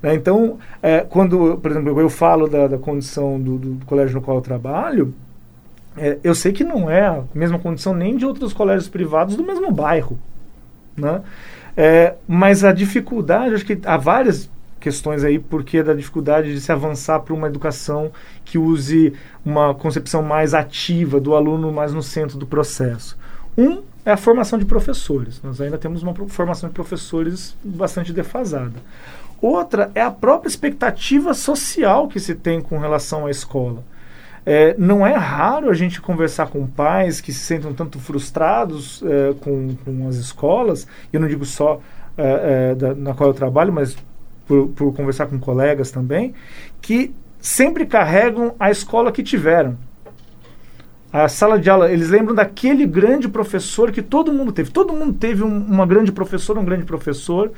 Né? 0.00 0.14
Então, 0.14 0.58
é, 0.80 1.00
quando, 1.00 1.58
por 1.58 1.70
exemplo, 1.72 2.00
eu 2.00 2.08
falo 2.08 2.46
da, 2.46 2.68
da 2.68 2.78
condição 2.78 3.40
do, 3.40 3.58
do 3.58 3.84
colégio 3.86 4.14
no 4.14 4.22
qual 4.22 4.36
eu 4.36 4.42
trabalho, 4.42 5.12
é, 5.96 6.18
eu 6.22 6.34
sei 6.34 6.52
que 6.52 6.64
não 6.64 6.90
é 6.90 7.06
a 7.06 7.22
mesma 7.34 7.58
condição 7.58 7.94
nem 7.94 8.16
de 8.16 8.26
outros 8.26 8.52
colégios 8.52 8.88
privados 8.88 9.36
do 9.36 9.44
mesmo 9.44 9.70
bairro. 9.72 10.18
Né? 10.96 11.22
É, 11.76 12.14
mas 12.26 12.64
a 12.64 12.72
dificuldade, 12.72 13.54
acho 13.54 13.66
que 13.66 13.78
há 13.84 13.96
várias 13.96 14.50
questões 14.78 15.24
aí, 15.24 15.38
porque 15.38 15.82
da 15.82 15.94
dificuldade 15.94 16.52
de 16.52 16.60
se 16.60 16.70
avançar 16.70 17.20
para 17.20 17.34
uma 17.34 17.48
educação 17.48 18.12
que 18.44 18.56
use 18.56 19.12
uma 19.44 19.74
concepção 19.74 20.22
mais 20.22 20.54
ativa 20.54 21.18
do 21.18 21.34
aluno 21.34 21.72
mais 21.72 21.92
no 21.92 22.02
centro 22.02 22.38
do 22.38 22.46
processo. 22.46 23.18
Um 23.58 23.82
é 24.04 24.12
a 24.12 24.16
formação 24.16 24.58
de 24.58 24.64
professores. 24.64 25.40
Nós 25.42 25.60
ainda 25.60 25.76
temos 25.76 26.02
uma 26.02 26.14
formação 26.28 26.68
de 26.68 26.74
professores 26.74 27.56
bastante 27.64 28.12
defasada. 28.12 28.74
Outra 29.40 29.90
é 29.94 30.00
a 30.00 30.10
própria 30.10 30.48
expectativa 30.48 31.34
social 31.34 32.06
que 32.06 32.20
se 32.20 32.34
tem 32.34 32.60
com 32.60 32.78
relação 32.78 33.26
à 33.26 33.30
escola. 33.30 33.82
É, 34.48 34.76
não 34.78 35.04
é 35.04 35.12
raro 35.12 35.68
a 35.68 35.74
gente 35.74 36.00
conversar 36.00 36.46
com 36.46 36.64
pais 36.68 37.20
que 37.20 37.32
se 37.32 37.40
sentem 37.40 37.74
tanto 37.74 37.98
frustrados 37.98 39.02
é, 39.04 39.34
com, 39.40 39.74
com 39.84 40.06
as 40.06 40.14
escolas, 40.14 40.86
eu 41.12 41.18
não 41.18 41.26
digo 41.26 41.44
só 41.44 41.80
é, 42.16 42.70
é, 42.70 42.74
da, 42.76 42.94
na 42.94 43.12
qual 43.12 43.30
eu 43.30 43.34
trabalho, 43.34 43.72
mas 43.72 43.96
por, 44.46 44.68
por 44.68 44.94
conversar 44.94 45.26
com 45.26 45.36
colegas 45.40 45.90
também, 45.90 46.32
que 46.80 47.12
sempre 47.40 47.84
carregam 47.84 48.54
a 48.58 48.70
escola 48.70 49.10
que 49.10 49.22
tiveram. 49.22 49.76
A 51.12 51.28
sala 51.28 51.58
de 51.58 51.68
aula, 51.68 51.90
eles 51.90 52.08
lembram 52.08 52.34
daquele 52.34 52.86
grande 52.86 53.28
professor 53.28 53.90
que 53.90 54.02
todo 54.02 54.32
mundo 54.32 54.52
teve. 54.52 54.70
Todo 54.70 54.92
mundo 54.92 55.14
teve 55.14 55.42
um, 55.42 55.58
uma 55.58 55.86
grande 55.86 56.12
professora, 56.12 56.60
um 56.60 56.64
grande 56.64 56.84
professor, 56.84 57.50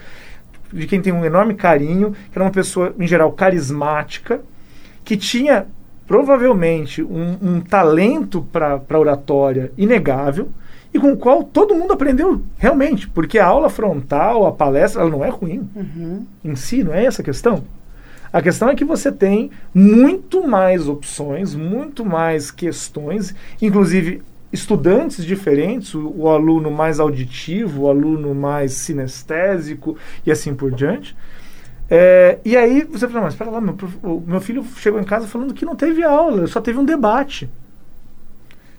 de 0.73 0.87
quem 0.87 1.03
tem 1.03 1.13
um 1.13 1.25
enorme 1.25 1.55
carinho, 1.55 2.13
que 2.13 2.39
era 2.39 2.45
uma 2.45 2.51
pessoa, 2.51 2.95
em 2.99 3.07
geral, 3.07 3.33
carismática, 3.33 4.41
que 5.05 5.17
tinha 5.17 5.67
provavelmente 6.09 7.03
um, 7.03 7.37
um 7.41 7.61
talento 7.61 8.41
para 8.51 8.99
oratória 8.99 9.71
inegável 9.77 10.49
e 10.93 10.99
com 10.99 11.13
o 11.13 11.17
qual 11.19 11.45
todo 11.45 11.75
mundo 11.75 11.93
aprendeu 11.93 12.43
realmente, 12.57 13.07
porque 13.07 13.39
a 13.39 13.47
aula 13.47 13.69
frontal, 13.69 14.47
a 14.47 14.53
palestra, 14.53 15.03
ela 15.03 15.11
não 15.11 15.23
é 15.23 15.29
ruim 15.29 15.69
uhum. 15.77 16.25
em 16.43 16.57
si, 16.57 16.83
não 16.83 16.95
é 16.95 17.05
essa 17.05 17.21
a 17.21 17.25
questão. 17.25 17.63
A 18.33 18.41
questão 18.41 18.71
é 18.71 18.75
que 18.75 18.85
você 18.85 19.13
tem 19.13 19.51
muito 19.75 20.47
mais 20.47 20.89
opções, 20.89 21.55
muito 21.55 22.05
mais 22.05 22.51
questões, 22.51 23.35
inclusive 23.61 24.23
estudantes 24.51 25.25
diferentes, 25.25 25.95
o, 25.95 26.13
o 26.17 26.29
aluno 26.29 26.71
mais 26.71 27.01
auditivo, 27.01 27.83
o 27.83 27.89
aluno 27.89 28.35
mais 28.35 28.73
sinestésico 28.73 29.97
e 30.25 30.31
assim 30.31 30.55
por 30.55 30.71
diante. 30.73 31.15
É, 31.91 32.39
e 32.45 32.57
aí 32.57 32.85
você 32.85 33.09
fala, 33.09 33.25
mas 33.25 33.35
espera 33.35 33.51
lá, 33.51 33.61
meu, 33.61 33.77
o 34.03 34.23
meu 34.27 34.41
filho 34.41 34.65
chegou 34.77 35.01
em 35.01 35.05
casa 35.05 35.27
falando 35.27 35.55
que 35.55 35.65
não 35.65 35.75
teve 35.75 36.03
aula, 36.03 36.47
só 36.47 36.61
teve 36.61 36.79
um 36.79 36.85
debate. 36.85 37.49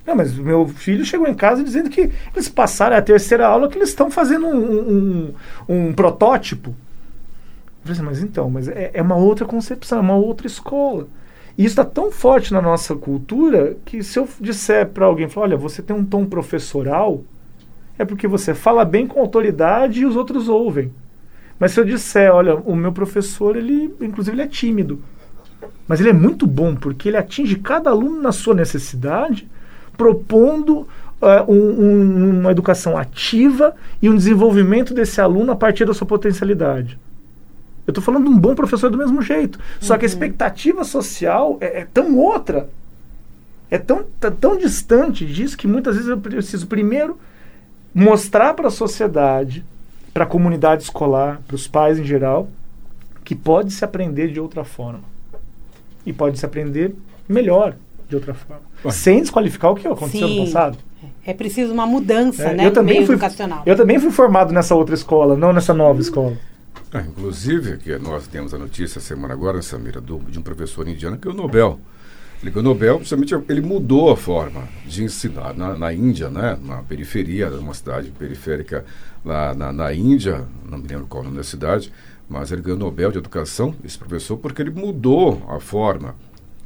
Não, 0.06 0.16
mas 0.16 0.34
meu 0.34 0.68
filho 0.68 1.06
chegou 1.06 1.28
em 1.28 1.34
casa 1.34 1.64
dizendo 1.64 1.90
que 1.90 2.12
eles 2.34 2.50
passaram 2.50 2.96
a 2.96 3.02
terceira 3.02 3.48
aula 3.48 3.70
que 3.70 3.78
eles 3.78 3.90
estão 3.90 4.10
fazendo 4.10 4.48
um, 4.48 4.90
um, 4.90 5.34
um 5.68 5.94
protótipo. 5.94 6.70
Eu 6.70 6.76
falei 7.82 7.94
assim, 7.94 8.04
mas 8.04 8.22
então, 8.22 8.50
mas 8.50 8.68
é, 8.68 8.92
é 8.94 9.02
uma 9.02 9.16
outra 9.16 9.46
concepção, 9.46 10.00
é 10.00 10.02
uma 10.02 10.16
outra 10.16 10.48
escola. 10.48 11.08
E 11.58 11.66
isso 11.66 11.74
está 11.74 11.86
tão 11.86 12.12
forte 12.12 12.54
na 12.54 12.62
nossa 12.62 12.96
cultura 12.96 13.76
que 13.86 14.02
se 14.02 14.18
eu 14.18 14.28
disser 14.40 14.88
para 14.88 15.06
alguém, 15.06 15.28
falar, 15.28 15.48
olha, 15.48 15.58
você 15.58 15.82
tem 15.82 15.96
um 15.96 16.06
tom 16.06 16.26
professoral, 16.26 17.24
é 17.98 18.06
porque 18.06 18.28
você 18.28 18.54
fala 18.54 18.86
bem 18.86 19.06
com 19.06 19.20
autoridade 19.20 20.02
e 20.02 20.06
os 20.06 20.16
outros 20.16 20.48
ouvem. 20.48 20.92
Mas 21.60 21.74
se 21.74 21.80
eu 21.80 21.86
disser, 21.86 22.34
olha, 22.34 22.56
o 22.56 22.76
meu 22.76 22.94
professor, 22.94 23.58
ele, 23.58 23.94
inclusive, 24.00 24.36
ele 24.36 24.44
é 24.44 24.48
tímido. 24.48 25.02
Mas 25.88 26.00
ele 26.00 26.10
é 26.10 26.14
muito 26.14 26.48
bom, 26.48 26.76
porque 26.76 27.10
ele 27.10 27.18
atinge 27.18 27.58
cada 27.58 27.90
aluno 27.90 28.22
na 28.22 28.32
sua 28.32 28.54
necessidade, 28.54 29.48
propondo 29.98 30.88
uh, 31.22 31.52
um, 31.52 31.56
um, 31.56 32.40
uma 32.40 32.52
educação 32.52 32.98
ativa 32.98 33.76
e 34.02 34.10
um 34.10 34.16
desenvolvimento 34.16 34.94
desse 34.94 35.20
aluno 35.20 35.52
a 35.52 35.56
partir 35.56 35.86
da 35.86 35.94
sua 35.94 36.08
potencialidade. 36.08 36.98
Eu 37.86 37.92
estou 37.92 38.04
falando 38.04 38.26
de 38.26 38.30
um 38.30 38.38
bom 38.38 38.56
professor 38.56 38.90
do 38.90 38.98
mesmo 38.98 39.22
jeito. 39.22 39.60
Só 39.82 39.98
que 39.98 40.06
a 40.06 40.08
uhum. 40.08 40.14
expectativa 40.14 40.84
social 40.84 41.58
é, 41.60 41.82
é 41.82 41.88
tão 41.92 42.16
outra, 42.18 42.70
é 43.70 43.78
tão, 43.78 44.06
tão 44.40 44.58
distante 44.58 45.26
disso 45.26 45.58
que 45.58 45.68
muitas 45.68 45.96
vezes 45.96 46.10
eu 46.10 46.18
preciso 46.18 46.68
primeiro 46.68 47.20
mostrar 47.94 48.54
para 48.54 48.68
a 48.68 48.72
sociedade 48.72 49.66
para 50.14 50.24
a 50.24 50.28
comunidade 50.28 50.84
escolar, 50.84 51.42
para 51.48 51.56
os 51.56 51.68
pais 51.68 52.00
em 52.00 52.04
geral, 52.04 52.50
que 53.24 53.36
pode 53.36 53.72
se 53.72 53.86
aprender 53.86 54.32
de 54.32 54.40
outra 54.40 54.64
forma. 54.64 55.02
E 56.06 56.12
pode 56.12 56.40
se 56.40 56.46
aprender 56.46 56.96
melhor 57.28 57.76
de 58.08 58.16
outra 58.16 58.34
forma. 58.34 58.64
Ué. 58.84 58.92
Sem 58.92 59.22
desqualificar 59.22 59.72
o 59.72 59.76
que 59.76 59.88
aconteceu 59.88 60.28
Sim. 60.28 60.40
no 60.40 60.46
passado. 60.46 60.78
É 61.26 61.34
preciso 61.34 61.72
uma 61.72 61.86
mudança, 61.86 62.44
é, 62.44 62.56
né? 62.56 62.66
Eu 62.66 62.74
também, 62.74 63.06
fui, 63.06 63.16
educacional. 63.16 63.62
eu 63.66 63.76
também 63.76 64.00
fui 64.00 64.10
formado 64.10 64.52
nessa 64.52 64.74
outra 64.74 64.96
escola, 64.96 65.36
não 65.36 65.54
nessa 65.54 65.74
nova 65.74 66.02
escola. 66.02 66.36
Ah, 66.92 67.02
inclusive, 67.02 67.78
que 67.78 67.96
nós 68.00 68.26
temos 68.28 68.54
a 68.54 68.58
notícia 68.58 69.00
semana 69.00 69.34
agora, 69.34 69.62
Samira, 69.62 70.02
do, 70.02 70.18
de 70.20 70.40
um 70.40 70.42
professor 70.42 70.88
indiano 70.88 71.18
que 71.18 71.28
é 71.28 71.32
o 71.32 71.34
Nobel. 71.34 71.80
Ele 72.42 72.52
ganhou 72.52 72.74
Nobel, 72.74 72.96
principalmente 72.98 73.36
ele 73.50 73.62
mudou 73.62 74.10
a 74.10 74.16
forma 74.16 74.64
de 74.86 75.04
ensinar 75.04 75.54
na, 75.54 75.78
na 75.78 75.94
Índia, 75.94 76.30
né? 76.30 76.58
na 76.64 76.78
periferia, 76.84 77.50
uma 77.50 77.74
cidade 77.74 78.12
periférica 78.12 78.86
lá 79.26 79.54
na, 79.54 79.74
na 79.74 79.94
Índia, 79.94 80.48
não 80.70 80.78
me 80.78 80.88
lembro 80.88 81.06
qual 81.06 81.22
o 81.22 81.26
nome 81.26 81.38
da 81.38 81.44
cidade, 81.44 81.92
mas 82.30 82.52
ele 82.52 82.62
ganhou 82.62 82.80
Nobel 82.80 83.12
de 83.12 83.18
Educação, 83.18 83.76
esse 83.84 83.98
professor, 83.98 84.38
porque 84.38 84.62
ele 84.62 84.72
mudou 84.72 85.44
a 85.50 85.60
forma 85.60 86.16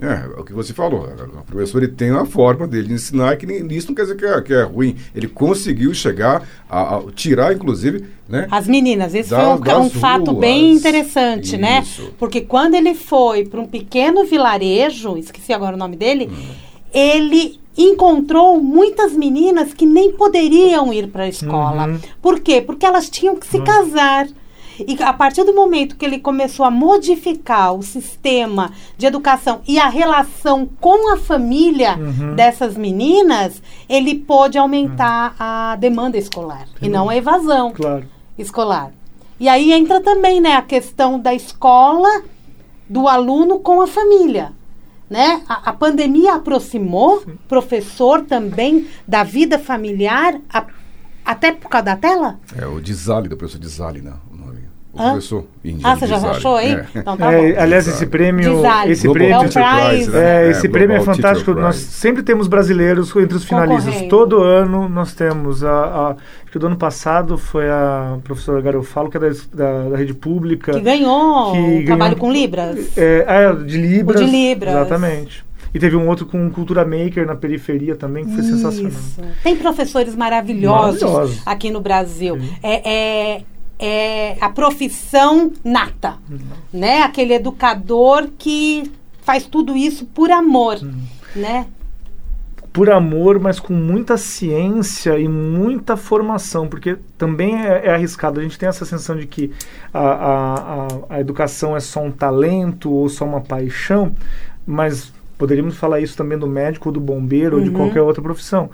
é, 0.01 0.37
é 0.37 0.39
o 0.39 0.43
que 0.43 0.53
você 0.53 0.73
falou. 0.73 1.07
O 1.07 1.43
professor 1.43 1.83
ele 1.83 1.91
tem 1.91 2.11
uma 2.11 2.25
forma 2.25 2.67
dele 2.67 2.87
de 2.87 2.93
ensinar 2.93 3.37
que 3.37 3.45
isso 3.45 3.87
não 3.87 3.95
quer 3.95 4.03
dizer 4.03 4.17
que 4.17 4.25
é, 4.25 4.41
que 4.41 4.53
é 4.53 4.63
ruim. 4.63 4.95
Ele 5.15 5.27
conseguiu 5.27 5.93
chegar 5.93 6.47
a, 6.69 6.97
a, 6.97 7.03
tirar, 7.13 7.53
inclusive, 7.53 8.05
né? 8.27 8.47
As 8.49 8.67
meninas. 8.67 9.13
Esse 9.13 9.29
da, 9.29 9.57
foi 9.57 9.73
um, 9.73 9.81
um 9.81 9.89
fato 9.89 10.33
bem 10.33 10.73
interessante, 10.73 11.57
né? 11.57 11.81
isso. 11.81 12.03
né? 12.03 12.09
Porque 12.17 12.41
quando 12.41 12.75
ele 12.75 12.95
foi 12.95 13.45
para 13.45 13.59
um 13.59 13.67
pequeno 13.67 14.25
vilarejo, 14.25 15.17
esqueci 15.17 15.53
agora 15.53 15.75
o 15.75 15.79
nome 15.79 15.95
dele, 15.95 16.29
hum. 16.31 16.53
ele 16.93 17.59
encontrou 17.77 18.61
muitas 18.61 19.13
meninas 19.13 19.73
que 19.73 19.85
nem 19.85 20.11
poderiam 20.11 20.93
ir 20.93 21.07
para 21.07 21.23
a 21.23 21.29
escola. 21.29 21.87
Uhum. 21.87 21.99
Por 22.21 22.39
quê? 22.39 22.61
Porque 22.61 22.85
elas 22.85 23.09
tinham 23.09 23.35
que 23.35 23.47
se 23.47 23.57
uhum. 23.57 23.63
casar. 23.63 24.27
E 24.79 25.01
a 25.03 25.13
partir 25.13 25.43
do 25.43 25.53
momento 25.53 25.95
que 25.95 26.05
ele 26.05 26.19
começou 26.19 26.65
a 26.65 26.71
modificar 26.71 27.73
o 27.73 27.83
sistema 27.83 28.71
de 28.97 29.05
educação 29.05 29.61
e 29.67 29.79
a 29.79 29.87
relação 29.87 30.67
com 30.79 31.13
a 31.13 31.17
família 31.17 31.95
uhum. 31.97 32.35
dessas 32.35 32.75
meninas, 32.75 33.61
ele 33.87 34.15
pôde 34.15 34.57
aumentar 34.57 35.31
uhum. 35.31 35.35
a 35.39 35.75
demanda 35.75 36.17
escolar 36.17 36.67
e 36.81 36.89
não 36.89 37.09
a 37.09 37.15
evasão 37.15 37.71
claro. 37.71 38.05
escolar. 38.37 38.91
E 39.39 39.49
aí 39.49 39.73
entra 39.73 39.99
também 40.01 40.39
né, 40.39 40.55
a 40.55 40.61
questão 40.61 41.19
da 41.19 41.33
escola, 41.33 42.23
do 42.87 43.07
aluno 43.07 43.59
com 43.59 43.81
a 43.81 43.87
família. 43.87 44.51
Né? 45.09 45.43
A, 45.47 45.69
a 45.69 45.73
pandemia 45.73 46.35
aproximou 46.35 47.21
Sim. 47.21 47.37
professor 47.47 48.21
também 48.21 48.87
da 49.07 49.23
vida 49.23 49.59
familiar, 49.59 50.39
a, 50.51 50.65
até 51.25 51.51
por 51.51 51.69
causa 51.69 51.85
da 51.85 51.95
tela? 51.95 52.39
É 52.55 52.65
o 52.65 52.79
Dizali, 52.79 53.29
do 53.29 53.37
professor 53.37 53.59
Dizali, 53.59 54.01
né? 54.01 54.13
O 54.93 55.01
Hã? 55.01 55.09
professor 55.13 55.45
Ah, 55.83 55.95
você 55.95 56.05
já 56.05 56.17
achou 56.17 56.55
aí? 56.55 56.73
É. 56.73 56.85
Então 56.95 57.17
tá 57.17 57.33
é, 57.33 57.59
aliás, 57.59 57.87
esse 57.87 58.05
prêmio. 58.05 58.61
Esse 58.85 59.09
prêmio, 59.09 59.41
é, 59.41 59.89
Prize, 59.89 60.11
né? 60.11 60.45
é, 60.45 60.49
esse 60.51 60.69
prêmio 60.69 60.95
é 60.95 60.99
fantástico. 60.99 61.53
Nós 61.53 61.77
sempre 61.77 62.21
temos 62.21 62.47
brasileiros 62.47 63.13
entre 63.15 63.35
os 63.35 63.43
finalistas. 63.43 64.03
Todo 64.07 64.43
ano 64.43 64.87
nós 64.87 65.13
temos. 65.15 65.63
A, 65.63 65.71
a, 65.71 66.09
acho 66.11 66.51
que 66.51 66.59
do 66.59 66.67
ano 66.67 66.77
passado 66.77 67.39
foi 67.39 67.67
a 67.67 68.17
professora 68.23 68.61
Garofalo, 68.61 69.09
que 69.09 69.17
é 69.17 69.19
da, 69.19 69.29
da, 69.51 69.89
da 69.89 69.97
rede 69.97 70.13
pública. 70.13 70.73
Que 70.73 70.81
ganhou 70.81 71.53
que 71.53 71.85
trabalho 71.85 72.15
com 72.15 72.31
Libras. 72.31 72.95
É, 72.95 73.25
é, 73.27 73.53
de 73.55 73.77
Libras. 73.81 74.21
O 74.21 74.25
de 74.25 74.29
Libras. 74.29 74.75
Exatamente. 74.75 75.43
E 75.73 75.79
teve 75.79 75.95
um 75.95 76.07
outro 76.07 76.27
com 76.27 76.51
Cultura 76.51 76.85
Maker 76.85 77.25
na 77.25 77.35
periferia 77.35 77.95
também, 77.95 78.25
que 78.25 78.31
foi 78.31 78.41
Isso. 78.41 78.57
sensacional. 78.57 79.33
Tem 79.41 79.55
professores 79.55 80.15
maravilhosos, 80.15 81.01
maravilhosos. 81.01 81.41
aqui 81.47 81.71
no 81.71 81.81
Brasil. 81.81 82.37
É, 82.61 82.91
é, 83.37 83.41
é 83.85 84.37
a 84.39 84.49
profissão 84.49 85.51
nata, 85.61 86.15
uhum. 86.31 86.39
né? 86.71 87.01
Aquele 87.01 87.33
educador 87.33 88.29
que 88.37 88.89
faz 89.23 89.45
tudo 89.45 89.75
isso 89.75 90.05
por 90.05 90.31
amor, 90.31 90.77
uhum. 90.81 91.01
né? 91.35 91.67
Por 92.71 92.89
amor, 92.89 93.39
mas 93.39 93.59
com 93.59 93.73
muita 93.73 94.15
ciência 94.15 95.19
e 95.19 95.27
muita 95.27 95.97
formação, 95.97 96.65
porque 96.65 96.97
também 97.17 97.61
é, 97.61 97.87
é 97.87 97.93
arriscado. 97.93 98.39
A 98.39 98.43
gente 98.43 98.57
tem 98.57 98.69
essa 98.69 98.85
sensação 98.85 99.17
de 99.17 99.27
que 99.27 99.51
a, 99.93 99.99
a, 99.99 100.53
a, 100.53 100.87
a 101.09 101.19
educação 101.19 101.75
é 101.75 101.81
só 101.81 102.01
um 102.01 102.09
talento 102.09 102.89
ou 102.89 103.09
só 103.09 103.25
uma 103.25 103.41
paixão, 103.41 104.15
mas 104.65 105.11
poderíamos 105.37 105.75
falar 105.75 105.99
isso 105.99 106.15
também 106.15 106.37
do 106.37 106.47
médico, 106.47 106.89
do 106.89 107.01
bombeiro 107.01 107.57
uhum. 107.57 107.63
ou 107.63 107.69
de 107.69 107.69
uhum. 107.69 107.83
qualquer 107.83 108.01
outra 108.01 108.23
profissão. 108.23 108.69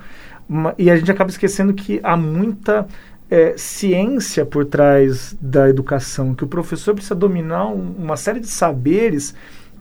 E 0.77 0.89
a 0.89 0.95
gente 0.95 1.11
acaba 1.11 1.31
esquecendo 1.31 1.73
que 1.73 1.99
há 2.03 2.15
muita 2.15 2.87
é, 3.29 3.53
ciência 3.57 4.45
por 4.45 4.65
trás 4.65 5.37
da 5.39 5.69
educação, 5.69 6.33
que 6.33 6.43
o 6.43 6.47
professor 6.47 6.93
precisa 6.93 7.15
dominar 7.15 7.67
um, 7.67 7.93
uma 7.97 8.17
série 8.17 8.39
de 8.39 8.47
saberes 8.47 9.35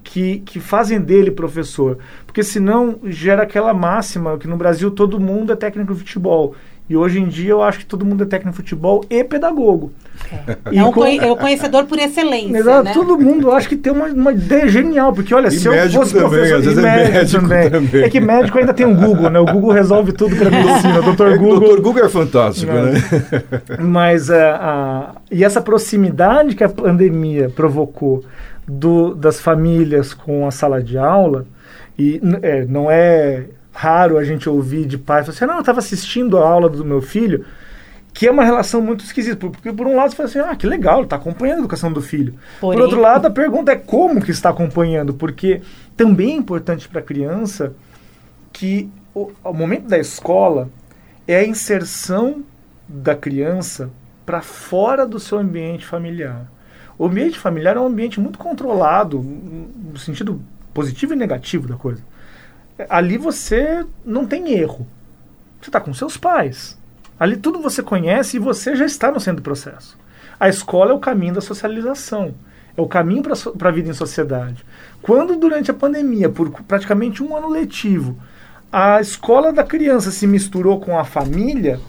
que, 0.04 0.40
que 0.40 0.60
fazem 0.60 1.00
dele 1.00 1.30
professor. 1.30 1.98
Porque 2.26 2.42
senão 2.42 2.98
gera 3.04 3.42
aquela 3.42 3.72
máxima 3.72 4.38
que 4.38 4.46
no 4.46 4.56
Brasil 4.56 4.90
todo 4.90 5.20
mundo 5.20 5.52
é 5.52 5.56
técnico 5.56 5.92
de 5.92 6.00
futebol. 6.00 6.54
E 6.88 6.96
hoje 6.96 7.20
em 7.20 7.26
dia 7.26 7.50
eu 7.50 7.62
acho 7.62 7.80
que 7.80 7.86
todo 7.86 8.04
mundo 8.04 8.24
é 8.24 8.26
técnico 8.26 8.50
de 8.50 8.56
futebol 8.56 9.04
e 9.10 9.22
pedagogo. 9.22 9.92
É, 10.32 10.56
e 10.72 10.78
é, 10.78 10.84
um, 10.84 10.90
com... 10.90 11.04
é 11.04 11.30
um 11.30 11.36
conhecedor 11.36 11.84
por 11.84 11.98
excelência. 11.98 12.58
Exato, 12.58 12.84
né? 12.84 12.92
todo 12.94 13.18
mundo 13.18 13.52
acha 13.52 13.68
que 13.68 13.76
tem 13.76 13.92
uma, 13.92 14.06
uma 14.06 14.32
ideia 14.32 14.66
genial, 14.68 15.12
porque 15.12 15.34
olha, 15.34 15.48
e 15.48 15.50
se 15.50 15.66
eu 15.66 15.74
fosse 15.90 16.14
também, 16.14 16.28
professor. 16.28 16.60
Vezes 16.62 16.78
é 16.78 16.82
médico, 16.82 17.12
médico 17.12 17.42
também. 17.42 17.70
também. 17.70 18.02
É 18.04 18.08
que 18.08 18.20
médico 18.20 18.58
ainda 18.58 18.72
tem 18.72 18.86
o 18.86 18.90
um 18.90 18.94
Google, 18.96 19.30
né? 19.30 19.38
O 19.38 19.44
Google 19.44 19.70
resolve 19.70 20.12
tudo 20.12 20.34
para 20.34 20.48
medicina. 20.50 21.00
O 21.00 21.02
doutor 21.02 21.32
é, 21.32 21.36
Google. 21.36 21.60
Doutor 21.60 21.80
Google 21.80 22.04
é 22.04 22.08
fantástico, 22.08 22.72
né? 22.72 22.92
né? 22.92 23.02
Mas 23.80 24.30
a, 24.30 24.56
a, 24.56 25.12
e 25.30 25.44
essa 25.44 25.60
proximidade 25.60 26.56
que 26.56 26.64
a 26.64 26.68
pandemia 26.68 27.50
provocou 27.50 28.24
do, 28.66 29.14
das 29.14 29.40
famílias 29.40 30.14
com 30.14 30.46
a 30.46 30.50
sala 30.50 30.82
de 30.82 30.96
aula, 30.96 31.46
e 31.98 32.20
é, 32.42 32.64
não 32.64 32.90
é 32.90 33.44
raro 33.78 34.18
a 34.18 34.24
gente 34.24 34.48
ouvir 34.48 34.86
de 34.86 34.98
pai 34.98 35.22
falar 35.22 35.36
assim, 35.36 35.46
não, 35.46 35.54
eu 35.54 35.60
estava 35.60 35.78
assistindo 35.78 36.36
a 36.36 36.48
aula 36.48 36.68
do 36.68 36.84
meu 36.84 37.00
filho, 37.00 37.44
que 38.12 38.26
é 38.26 38.30
uma 38.30 38.44
relação 38.44 38.82
muito 38.82 39.04
esquisita, 39.04 39.36
porque 39.36 39.72
por 39.72 39.86
um 39.86 39.94
lado 39.94 40.10
você 40.10 40.16
fala 40.16 40.28
assim, 40.28 40.38
ah, 40.40 40.56
que 40.56 40.66
legal, 40.66 40.96
ele 40.96 41.04
está 41.04 41.14
acompanhando 41.14 41.58
a 41.58 41.60
educação 41.60 41.92
do 41.92 42.02
filho. 42.02 42.34
Porém... 42.60 42.76
Por 42.76 42.84
outro 42.84 43.00
lado, 43.00 43.26
a 43.26 43.30
pergunta 43.30 43.70
é 43.70 43.76
como 43.76 44.20
que 44.20 44.32
está 44.32 44.50
acompanhando, 44.50 45.14
porque 45.14 45.62
também 45.96 46.32
é 46.32 46.34
importante 46.34 46.88
para 46.88 47.00
a 47.00 47.04
criança 47.04 47.72
que 48.52 48.90
o, 49.14 49.30
o 49.44 49.52
momento 49.52 49.86
da 49.86 49.98
escola 49.98 50.68
é 51.28 51.36
a 51.36 51.46
inserção 51.46 52.42
da 52.88 53.14
criança 53.14 53.90
para 54.26 54.40
fora 54.40 55.06
do 55.06 55.20
seu 55.20 55.38
ambiente 55.38 55.86
familiar. 55.86 56.50
O 56.98 57.06
ambiente 57.06 57.38
familiar 57.38 57.76
é 57.76 57.80
um 57.80 57.86
ambiente 57.86 58.18
muito 58.18 58.40
controlado, 58.40 59.22
no 59.22 59.98
sentido 59.98 60.42
positivo 60.74 61.12
e 61.12 61.16
negativo 61.16 61.68
da 61.68 61.76
coisa 61.76 62.02
ali 62.88 63.18
você 63.18 63.84
não 64.04 64.26
tem 64.26 64.52
erro. 64.52 64.86
Você 65.60 65.68
está 65.68 65.80
com 65.80 65.92
seus 65.92 66.16
pais. 66.16 66.78
Ali 67.18 67.36
tudo 67.36 67.60
você 67.60 67.82
conhece 67.82 68.36
e 68.36 68.40
você 68.40 68.76
já 68.76 68.86
está 68.86 69.10
no 69.10 69.20
centro 69.20 69.42
do 69.42 69.44
processo. 69.44 69.98
A 70.38 70.48
escola 70.48 70.92
é 70.92 70.94
o 70.94 71.00
caminho 71.00 71.34
da 71.34 71.40
socialização. 71.40 72.34
É 72.76 72.80
o 72.80 72.86
caminho 72.86 73.22
para 73.22 73.68
a 73.68 73.72
vida 73.72 73.90
em 73.90 73.94
sociedade. 73.94 74.64
Quando, 75.02 75.34
durante 75.34 75.70
a 75.70 75.74
pandemia, 75.74 76.28
por 76.28 76.50
praticamente 76.62 77.22
um 77.22 77.36
ano 77.36 77.48
letivo, 77.48 78.16
a 78.70 79.00
escola 79.00 79.52
da 79.52 79.64
criança 79.64 80.12
se 80.12 80.26
misturou 80.26 80.78
com 80.78 80.96
a 80.96 81.04
família, 81.04 81.80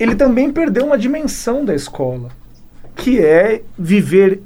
ele 0.00 0.16
também 0.16 0.50
perdeu 0.50 0.86
uma 0.86 0.98
dimensão 0.98 1.64
da 1.64 1.74
escola, 1.74 2.30
que 2.96 3.20
é 3.20 3.62
viver 3.78 4.42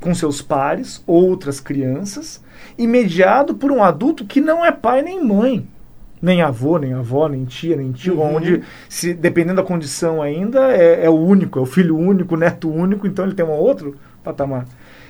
com 0.00 0.14
seus 0.14 0.40
pares, 0.40 1.02
outras 1.06 1.60
crianças, 1.60 2.42
e 2.76 2.86
mediado 2.86 3.54
por 3.54 3.72
um 3.72 3.82
adulto 3.82 4.24
que 4.24 4.40
não 4.40 4.64
é 4.64 4.70
pai 4.70 5.02
nem 5.02 5.24
mãe. 5.24 5.66
Nem 6.20 6.42
avô, 6.42 6.78
nem 6.78 6.92
avó, 6.94 7.28
nem 7.28 7.44
tia, 7.44 7.76
nem 7.76 7.92
tio, 7.92 8.18
uhum. 8.18 8.36
onde, 8.36 8.62
se, 8.88 9.14
dependendo 9.14 9.62
da 9.62 9.66
condição 9.66 10.20
ainda, 10.20 10.72
é, 10.72 11.04
é, 11.04 11.10
o 11.10 11.14
único, 11.14 11.60
é 11.60 11.62
o 11.62 11.66
filho 11.66 11.96
único, 11.96 12.36
neto 12.36 12.68
único, 12.68 13.06
então 13.06 13.24
ele 13.24 13.34
tem 13.34 13.44
um 13.44 13.52
outro 13.52 13.96
patamar. 14.24 14.66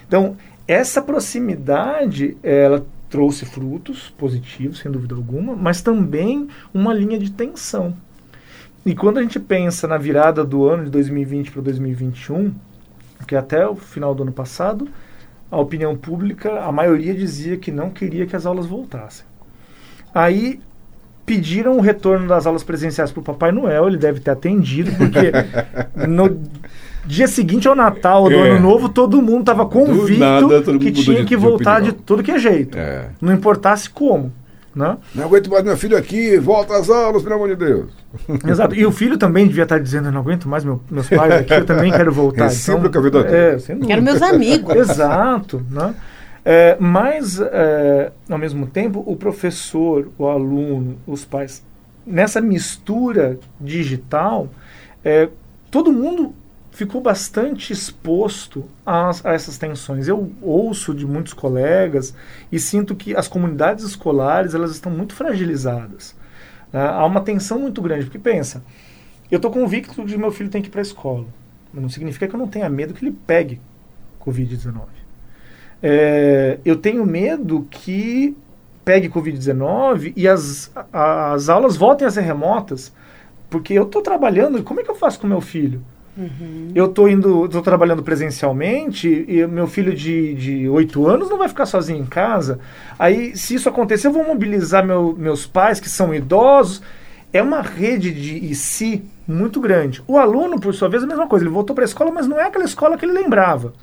Então, 0.07 0.37
essa 0.67 1.01
proximidade, 1.01 2.37
ela 2.43 2.85
trouxe 3.09 3.47
frutos 3.47 4.11
positivos, 4.19 4.81
sem 4.81 4.93
dúvida 4.93 5.15
alguma, 5.15 5.57
mas 5.57 5.81
também 5.81 6.49
uma 6.75 6.93
linha 6.93 7.19
de 7.19 7.31
tensão. 7.31 7.95
E 8.85 8.95
quando 8.95 9.19
a 9.19 9.23
gente 9.23 9.41
pensa 9.41 9.89
na 9.89 9.97
virada 9.97 10.45
do 10.45 10.67
ano 10.67 10.85
de 10.85 10.91
2020 10.91 11.51
para 11.51 11.63
2021, 11.63 12.55
que 13.27 13.37
até 13.37 13.67
o 13.67 13.75
final 13.75 14.15
do 14.15 14.23
ano 14.23 14.33
passado, 14.33 14.89
a 15.51 15.59
opinião 15.59 15.97
pública, 15.97 16.61
a 16.61 16.73
maioria 16.73 17.15
dizia 17.15 17.57
que 17.57 17.71
não 17.71 17.91
queria 17.91 18.27
que 18.27 18.37
as 18.37 18.47
aulas 18.47 18.67
voltassem. 18.67 19.27
Aí 20.15 20.61
pediram 21.25 21.77
o 21.77 21.81
retorno 21.81 22.27
das 22.27 22.47
aulas 22.47 22.63
presenciais 22.63 23.13
para 23.13 23.21
o 23.21 23.23
Papai 23.23 23.53
Noel, 23.53 23.89
ele 23.89 23.99
deve 23.99 24.21
ter 24.21 24.31
atendido, 24.31 24.91
porque 24.93 25.31
no 26.09 26.41
dia 27.05 27.27
seguinte 27.27 27.69
ao 27.69 27.75
Natal, 27.75 28.25
do 28.25 28.35
é. 28.35 28.51
Ano 28.51 28.61
Novo, 28.61 28.89
todo 28.89 29.21
mundo 29.21 29.41
estava 29.41 29.67
convicto 29.67 30.19
nada, 30.19 30.63
que 30.79 30.91
tinha 30.91 31.25
que 31.25 31.37
voltar 31.37 31.81
de, 31.81 31.93
de 31.93 31.93
tudo 31.93 32.23
que 32.23 32.31
é 32.31 32.39
jeito. 32.39 32.79
É. 32.79 33.11
Não 33.21 33.33
importasse 33.33 33.91
como. 33.91 34.33
Né? 34.79 34.97
Não 35.13 35.25
aguento 35.25 35.51
mais 35.51 35.65
meu 35.65 35.77
filho 35.77 35.97
aqui, 35.97 36.39
volta 36.39 36.77
às 36.77 36.89
aulas, 36.89 37.21
pelo 37.25 37.35
amor 37.35 37.49
de 37.49 37.57
Deus. 37.57 37.91
Exato. 38.47 38.77
E 38.77 38.87
o 38.87 38.93
filho 38.93 39.19
também 39.19 39.49
devia 39.49 39.65
estar 39.65 39.81
dizendo, 39.81 40.13
não 40.13 40.21
aguento 40.21 40.49
mais 40.49 40.65
meu, 40.65 40.81
meus 40.89 41.09
pais 41.09 41.33
aqui, 41.33 41.53
eu 41.53 41.67
também 41.67 41.91
quero 41.91 42.13
voltar. 42.13 42.45
Recíproca 42.45 42.87
então, 42.87 43.01
a 43.01 43.25
vida 43.25 43.37
é, 43.37 43.57
Quero 43.87 44.03
meus 44.03 44.23
amigos. 44.23 44.73
Exato. 44.79 45.67
Né? 45.69 45.93
É, 46.45 46.77
mas, 46.79 47.41
é, 47.41 48.13
ao 48.31 48.39
mesmo 48.39 48.69
tempo, 48.69 49.03
o 49.05 49.17
professor, 49.17 50.11
o 50.17 50.29
aluno, 50.29 50.97
os 51.09 51.25
pais, 51.25 51.61
nessa 52.07 52.41
mistura 52.41 53.37
digital, 53.61 54.49
é, 55.05 55.29
todo 55.73 55.93
mundo 55.93 56.33
ficou 56.79 57.01
bastante 57.01 57.73
exposto 57.73 58.65
a, 58.87 59.11
a, 59.25 59.33
essas 59.33 59.59
tensões. 59.59 60.07
Eu 60.07 60.31
ouço 60.41 60.95
de 60.95 61.05
muitos 61.05 61.33
colegas 61.33 62.15
e 62.53 62.59
sinto 62.61 62.95
que 62.95 63.17
as 63.17 63.27
comunidades 63.27 63.85
escolares 63.85 64.55
elas 64.55 64.71
estão 64.71 64.93
muito 64.93 65.13
fragilizadas. 65.13 66.15
Né? 66.73 66.81
Há 66.81 67.05
uma 67.05 67.21
tensão 67.21 67.59
muito 67.59 67.83
grande, 67.83 68.05
porque 68.05 68.19
pensa, 68.21 68.63
eu 69.29 69.39
estou 69.39 69.51
convicto 69.51 70.05
de 70.05 70.13
que 70.13 70.21
meu 70.21 70.31
filho 70.31 70.49
tem 70.49 70.63
que 70.63 70.69
ir 70.69 70.71
para 70.71 70.81
a 70.81 70.83
escola. 70.83 71.27
Não 71.75 71.89
significa 71.89 72.29
que 72.29 72.35
eu 72.35 72.39
não 72.39 72.47
tenha 72.47 72.69
medo 72.69 72.95
que 72.95 73.05
ele 73.05 73.17
pegue 73.27 73.61
Covid-19. 74.25 74.85
É, 75.83 76.61
eu 76.65 76.77
tenho 76.77 77.05
medo 77.05 77.67
que 77.69 78.37
pegue 78.85 79.09
Covid-19 79.09 80.13
e 80.15 80.29
as, 80.29 80.71
as 80.93 81.49
aulas 81.49 81.77
voltem 81.77 82.07
a 82.07 82.11
ser 82.11 82.21
remotas, 82.21 82.93
porque 83.51 83.75
eu 83.75 83.83
estou 83.83 84.01
trabalhando, 84.01 84.63
como 84.63 84.79
é 84.79 84.85
que 84.85 84.91
eu 84.91 84.95
faço 84.95 85.19
com 85.19 85.27
meu 85.27 85.41
filho? 85.41 85.83
Uhum. 86.19 86.73
Eu 86.75 86.87
estou 86.87 87.09
indo, 87.09 87.45
estou 87.45 87.63
trabalhando 87.63 88.03
presencialmente 88.03 89.25
e 89.29 89.47
meu 89.47 89.69
filho 89.69 89.95
de, 89.95 90.35
de 90.35 90.69
8 90.69 91.07
anos 91.07 91.31
não 91.31 91.39
vai 91.39 91.49
ficar 91.49 91.65
sozinho 91.65 92.01
em 92.01 92.07
casa. 92.07 92.59
Aí, 92.99 93.37
se 93.37 93.55
isso 93.55 93.69
acontecer, 93.69 94.09
eu 94.09 94.13
vou 94.13 94.27
mobilizar 94.27 94.85
meu, 94.85 95.15
meus 95.17 95.47
pais, 95.47 95.79
que 95.79 95.89
são 95.89 96.13
idosos. 96.13 96.83
É 97.33 97.41
uma 97.41 97.63
rede 97.63 98.11
de 98.11 98.53
si 98.57 99.05
muito 99.29 99.61
grande. 99.61 100.03
O 100.09 100.19
aluno, 100.19 100.59
por 100.59 100.75
sua 100.75 100.89
vez, 100.89 101.03
é 101.03 101.07
a 101.07 101.09
mesma 101.09 101.29
coisa. 101.29 101.45
Ele 101.45 101.55
voltou 101.55 101.75
para 101.75 101.85
a 101.85 101.87
escola, 101.87 102.11
mas 102.11 102.27
não 102.27 102.41
é 102.41 102.47
aquela 102.47 102.65
escola 102.65 102.99
que 102.99 103.05
ele 103.05 103.13
lembrava. 103.13 103.75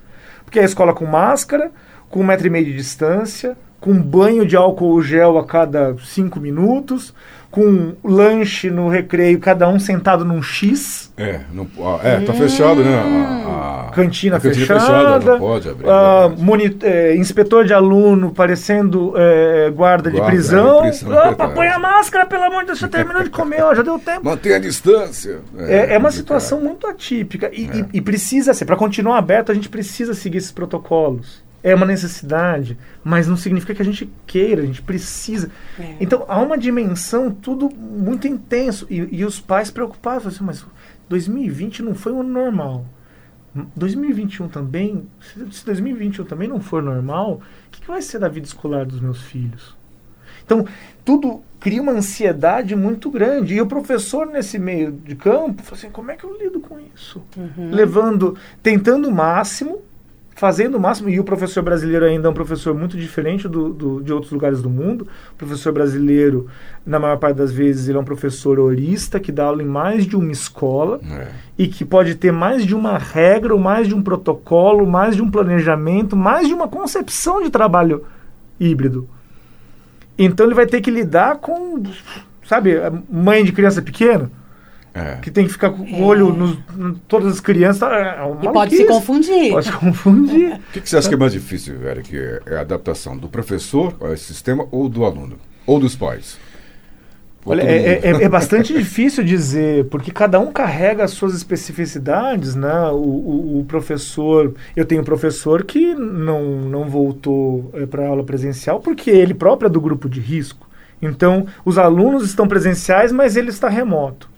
Porque 0.43 0.59
é 0.59 0.63
a 0.63 0.65
escola 0.65 0.93
com 0.93 1.05
máscara, 1.05 1.71
com 2.09 2.19
um 2.19 2.25
metro 2.25 2.47
e 2.47 2.49
meio 2.49 2.65
de 2.65 2.75
distância, 2.75 3.55
com 3.79 3.93
banho 3.93 4.45
de 4.45 4.55
álcool 4.55 5.01
gel 5.01 5.37
a 5.37 5.45
cada 5.45 5.95
cinco 5.99 6.39
minutos, 6.39 7.13
com 7.55 7.95
lanche 8.03 8.69
no 8.69 8.89
recreio, 8.89 9.39
cada 9.39 9.65
um 9.69 9.79
sentado 9.79 10.25
num 10.25 10.43
X. 10.43 11.09
É, 11.15 11.39
não, 11.53 11.65
é 12.03 12.19
tá 12.19 12.33
fechado, 12.33 12.83
né? 12.83 12.93
A, 12.93 13.87
a 13.87 13.91
cantina, 13.91 14.35
a 14.35 14.39
cantina 14.41 14.65
fechada, 14.65 14.81
fechada, 14.81 15.31
não 15.31 15.39
pode 15.39 15.69
abrir. 15.69 15.87
A, 15.89 16.29
é, 16.83 17.15
inspetor 17.15 17.63
de 17.63 17.73
aluno 17.73 18.33
parecendo 18.33 19.13
é, 19.15 19.71
guarda, 19.73 20.09
guarda, 20.09 20.11
de 20.11 20.21
prisão. 20.21 20.81
prisão 20.81 21.31
Opa, 21.31 21.47
põe 21.47 21.69
a 21.69 21.79
máscara, 21.79 22.25
pelo 22.25 22.43
amor 22.43 22.59
de 22.59 22.65
Deus, 22.65 22.79
você 22.79 22.89
terminou 22.89 23.23
de 23.23 23.29
comer, 23.29 23.63
ó, 23.63 23.73
já 23.73 23.83
deu 23.83 23.97
tempo. 23.99 24.25
Mantenha 24.25 24.57
a 24.57 24.59
distância. 24.59 25.39
É, 25.57 25.93
é 25.93 25.97
uma 25.97 26.11
situação 26.11 26.59
muito 26.59 26.85
atípica 26.85 27.49
e, 27.53 27.67
e, 27.67 27.85
e 27.93 28.01
precisa 28.01 28.53
ser, 28.53 28.65
para 28.65 28.75
continuar 28.75 29.17
aberto, 29.17 29.49
a 29.49 29.55
gente 29.55 29.69
precisa 29.69 30.13
seguir 30.13 30.39
esses 30.39 30.51
protocolos 30.51 31.44
é 31.65 31.73
uma 31.73 31.87
necessidade, 31.87 32.77
mas 33.03 33.27
não 33.27 33.35
significa 33.35 33.73
que 33.73 33.81
a 33.81 33.85
gente 33.85 34.07
queira, 34.27 34.61
a 34.61 34.65
gente 34.67 34.83
precisa. 34.83 35.49
É. 35.79 35.95
Então 35.99 36.23
há 36.27 36.39
uma 36.39 36.59
dimensão 36.59 37.31
tudo 37.31 37.71
muito 37.75 38.27
intenso 38.27 38.85
e, 38.87 38.97
e 39.11 39.25
os 39.25 39.41
pais 39.41 39.71
preocupados, 39.71 40.27
assim, 40.27 40.43
mas 40.43 40.63
2020 41.09 41.81
não 41.81 41.95
foi 41.95 42.13
um 42.13 42.19
ano 42.19 42.29
normal. 42.29 42.85
2021 43.75 44.47
também, 44.47 45.07
se 45.49 45.65
2021 45.65 46.25
também 46.25 46.47
não 46.47 46.61
for 46.61 46.83
normal, 46.83 47.41
o 47.67 47.71
que, 47.71 47.81
que 47.81 47.87
vai 47.87 48.01
ser 48.01 48.19
da 48.19 48.27
vida 48.27 48.45
escolar 48.45 48.85
dos 48.85 48.99
meus 48.99 49.23
filhos? 49.23 49.75
Então, 50.45 50.67
tudo 51.03 51.41
cria 51.59 51.81
uma 51.81 51.93
ansiedade 51.93 52.75
muito 52.75 53.09
grande. 53.09 53.55
E 53.55 53.61
o 53.61 53.65
professor, 53.65 54.27
nesse 54.27 54.59
meio 54.59 54.91
de 54.91 55.15
campo, 55.15 55.63
fala 55.63 55.77
assim: 55.77 55.89
como 55.89 56.11
é 56.11 56.15
que 56.15 56.23
eu 56.23 56.37
lido 56.37 56.59
com 56.59 56.77
isso? 56.93 57.23
Uhum. 57.35 57.71
Levando, 57.71 58.37
tentando 58.61 59.09
o 59.09 59.11
máximo, 59.11 59.81
fazendo 60.35 60.75
o 60.75 60.79
máximo, 60.79 61.07
e 61.07 61.17
o 61.17 61.23
professor 61.23 61.63
brasileiro 61.63 62.05
ainda 62.05 62.27
é 62.27 62.31
um 62.31 62.33
professor 62.33 62.75
muito 62.75 62.97
diferente 62.97 63.47
do, 63.47 63.69
do, 63.69 64.03
de 64.03 64.11
outros 64.11 64.33
lugares 64.33 64.61
do 64.61 64.69
mundo. 64.69 65.07
O 65.31 65.35
professor 65.35 65.71
brasileiro, 65.71 66.47
na 66.85 66.99
maior 66.99 67.17
parte 67.17 67.37
das 67.37 67.53
vezes, 67.53 67.87
ele 67.87 67.97
é 67.97 68.01
um 68.01 68.05
professor 68.05 68.59
horista 68.59 69.17
que 69.17 69.31
dá 69.31 69.45
aula 69.45 69.63
em 69.63 69.65
mais 69.65 70.05
de 70.05 70.17
uma 70.17 70.31
escola 70.31 70.99
é. 71.09 71.27
e 71.57 71.67
que 71.67 71.85
pode 71.85 72.15
ter 72.15 72.33
mais 72.33 72.65
de 72.65 72.75
uma 72.75 72.97
regra, 72.97 73.53
ou 73.53 73.59
mais 73.59 73.87
de 73.87 73.95
um 73.95 74.03
protocolo, 74.03 74.85
mais 74.85 75.15
de 75.15 75.21
um 75.21 75.31
planejamento, 75.31 76.17
mais 76.17 76.49
de 76.49 76.53
uma 76.53 76.67
concepção 76.67 77.41
de 77.41 77.49
trabalho 77.49 78.03
híbrido. 78.59 79.07
Então 80.17 80.45
ele 80.45 80.55
vai 80.55 80.65
ter 80.65 80.81
que 80.81 80.91
lidar 80.91 81.37
com, 81.37 81.81
sabe, 82.43 82.73
mãe 83.09 83.43
de 83.45 83.53
criança 83.53 83.81
pequena 83.81 84.29
é. 84.95 85.17
Que 85.17 85.29
tem 85.29 85.45
que 85.45 85.51
ficar 85.51 85.71
com 85.71 85.83
o 85.83 86.03
olho 86.05 86.29
é. 86.29 86.81
em 86.81 86.93
todas 87.05 87.33
as 87.33 87.39
crianças. 87.41 87.83
É 87.83 88.17
e 88.41 88.49
pode 88.49 88.77
se 88.77 88.85
confundir. 88.85 89.51
Pode 89.51 89.65
se 89.65 89.71
confundir. 89.73 90.55
O 90.65 90.71
que, 90.75 90.81
que, 90.81 90.89
você 90.89 90.97
acha 90.97 91.09
que 91.09 91.15
é 91.15 91.17
mais 91.17 91.33
difícil, 91.33 91.77
velho? 91.77 92.01
Que 92.01 92.17
é 92.45 92.55
a 92.55 92.61
adaptação 92.61 93.17
do 93.17 93.27
professor 93.27 93.93
a 94.01 94.13
esse 94.13 94.23
sistema 94.23 94.65
ou 94.71 94.87
do 94.87 95.03
aluno? 95.03 95.37
Ou 95.65 95.79
dos 95.79 95.95
pais? 95.95 96.37
Olha, 97.45 97.61
é, 97.61 97.99
é, 98.03 98.23
é, 98.23 98.27
bastante 98.29 98.73
difícil 98.73 99.23
dizer, 99.23 99.85
porque 99.85 100.11
cada 100.11 100.39
um 100.39 100.51
carrega 100.51 101.03
as 101.03 101.11
suas 101.11 101.35
especificidades, 101.35 102.55
né? 102.55 102.89
O, 102.91 102.95
o, 102.95 103.59
o 103.59 103.65
professor, 103.65 104.53
eu 104.75 104.85
tenho 104.85 105.01
um 105.01 105.05
professor 105.05 105.63
que 105.63 105.93
não, 105.93 106.43
não 106.61 106.89
voltou 106.89 107.69
é, 107.73 107.85
para 107.85 108.07
aula 108.07 108.23
presencial 108.23 108.79
porque 108.79 109.09
ele 109.09 109.33
próprio 109.33 109.67
é 109.67 109.69
do 109.69 109.81
grupo 109.81 110.09
de 110.09 110.21
risco. 110.21 110.67
Então, 111.01 111.45
os 111.65 111.77
alunos 111.77 112.23
estão 112.23 112.47
presenciais, 112.47 113.11
mas 113.11 113.35
ele 113.35 113.49
está 113.49 113.67
remoto. 113.67 114.34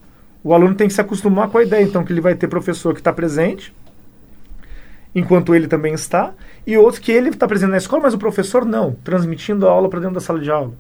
O 0.48 0.54
aluno 0.54 0.74
tem 0.76 0.88
que 0.88 0.94
se 0.94 1.02
acostumar 1.02 1.50
com 1.50 1.58
a 1.58 1.64
ideia, 1.64 1.84
então, 1.84 2.06
que 2.06 2.14
ele 2.14 2.22
vai 2.22 2.34
ter 2.34 2.48
professor 2.48 2.94
que 2.94 3.02
está 3.02 3.12
presente, 3.12 3.76
enquanto 5.14 5.54
ele 5.54 5.68
também 5.68 5.94
está, 5.94 6.34
e 6.66 6.78
outros 6.78 7.00
que 7.00 7.12
ele 7.12 7.28
está 7.28 7.46
presente 7.46 7.72
na 7.72 7.78
escola, 7.78 8.04
mas 8.04 8.14
o 8.14 8.18
professor 8.18 8.64
não, 8.64 8.96
transmitindo 9.04 9.68
a 9.68 9.72
aula 9.72 9.90
para 9.90 10.00
dentro 10.00 10.16
da 10.16 10.22
sala 10.22 10.40
de 10.40 10.50
aula. 10.50 10.72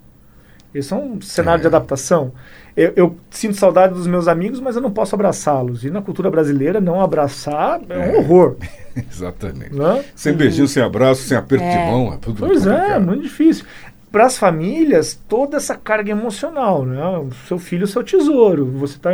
Esse 0.74 0.94
é 0.94 0.96
um 0.96 1.20
cenário 1.20 1.60
é. 1.60 1.62
de 1.64 1.68
adaptação. 1.68 2.32
Eu, 2.78 2.94
eu, 2.96 3.18
sinto 3.30 3.58
saudade 3.58 3.94
dos 3.94 4.08
meus 4.08 4.30
amigos, 4.30 4.62
mas 4.62 4.78
eu 4.78 4.82
não 4.82 4.92
posso 4.92 5.16
abraçá-los. 5.16 5.84
E 5.84 5.90
na 5.90 6.02
cultura 6.02 6.32
brasileira, 6.32 6.80
não 6.80 7.02
abraçar 7.02 7.82
é, 7.90 7.94
é. 7.94 8.12
um 8.14 8.20
horror. 8.20 8.56
Exatamente. 9.12 9.76
Não? 9.76 10.02
Sem 10.16 10.32
beijinho, 10.32 10.68
sem 10.70 10.82
abraço, 10.82 11.24
sem 11.24 11.36
aperto 11.36 11.66
é. 11.66 11.72
de 11.72 11.92
mão. 11.92 12.14
É 12.14 12.18
tudo 12.18 12.40
pois 12.40 12.66
é, 12.66 12.98
muito 13.00 13.24
difícil 13.24 13.66
para 14.12 14.26
as 14.26 14.38
famílias 14.38 15.20
toda 15.28 15.58
essa 15.58 15.76
carga 15.76 16.12
emocional, 16.12 16.86
né? 16.86 17.06
O 17.18 17.32
seu 17.48 17.60
filho 17.60 17.82
é 17.82 17.86
o 17.86 17.88
seu 17.88 18.04
tesouro. 18.04 18.66
Você 18.66 18.98
tá, 18.98 19.10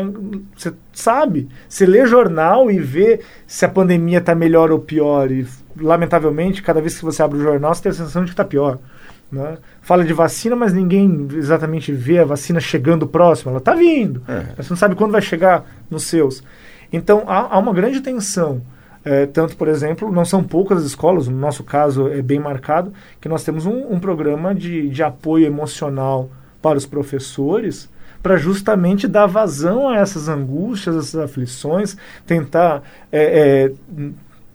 você 0.56 0.74
sabe, 0.92 1.50
você 1.68 1.86
lê 1.86 2.06
jornal 2.06 2.70
e 2.70 2.80
vê 2.80 3.20
se 3.48 3.66
a 3.66 3.70
pandemia 3.70 4.20
está 4.20 4.36
melhor 4.36 4.72
ou 4.72 4.80
pior 4.80 5.32
e 5.32 5.48
lamentavelmente 5.76 6.62
cada 6.62 6.80
vez 6.80 6.98
que 6.98 7.06
você 7.06 7.24
abre 7.24 7.40
o 7.40 7.42
jornal 7.42 7.74
você 7.74 7.82
tem 7.82 7.92
a 7.92 7.96
sensação 7.96 8.24
de 8.24 8.28
que 8.28 8.34
está 8.34 8.46
pior. 8.46 8.78
Né? 9.32 9.58
Fala 9.82 10.06
de 10.06 10.14
vacina, 10.14 10.56
mas 10.56 10.74
ninguém 10.74 11.28
exatamente 11.34 11.92
vê 11.92 12.20
a 12.20 12.26
vacina 12.26 12.60
chegando 12.60 13.08
próximo. 13.08 13.50
Ela 13.50 13.58
está 13.58 13.74
vindo, 13.74 14.22
é. 14.28 14.46
mas 14.56 14.68
você 14.68 14.74
não 14.74 14.78
sabe 14.78 14.94
quando 14.94 15.12
vai 15.12 15.22
chegar 15.22 15.66
nos 15.90 16.04
seus. 16.04 16.44
Então 16.92 17.24
há, 17.26 17.56
há 17.56 17.58
uma 17.58 17.74
grande 17.74 18.00
tensão. 18.00 18.62
É, 19.06 19.26
tanto, 19.26 19.58
por 19.58 19.68
exemplo, 19.68 20.12
não 20.12 20.24
são 20.24 20.44
poucas 20.44 20.80
as 20.80 20.86
escolas, 20.86 21.28
no 21.28 21.38
nosso 21.38 21.64
caso 21.64 22.08
é 22.08 22.22
bem 22.22 22.40
marcado, 22.40 22.94
que 23.20 23.28
nós 23.28 23.44
temos 23.44 23.66
um, 23.66 23.94
um 23.94 24.00
programa 24.00 24.56
de, 24.56 24.90
de 24.90 25.04
apoio 25.04 25.46
emocional 25.46 26.30
para 26.62 26.78
os 26.78 26.86
professores, 26.86 27.90
para 28.22 28.38
justamente 28.38 29.06
dar 29.06 29.28
vazão 29.28 29.90
a 29.90 29.98
essas 29.98 30.30
angústias, 30.30 30.96
essas 30.96 31.20
aflições, 31.20 31.98
tentar 32.26 32.82
é, 33.12 33.72
é, 33.72 33.72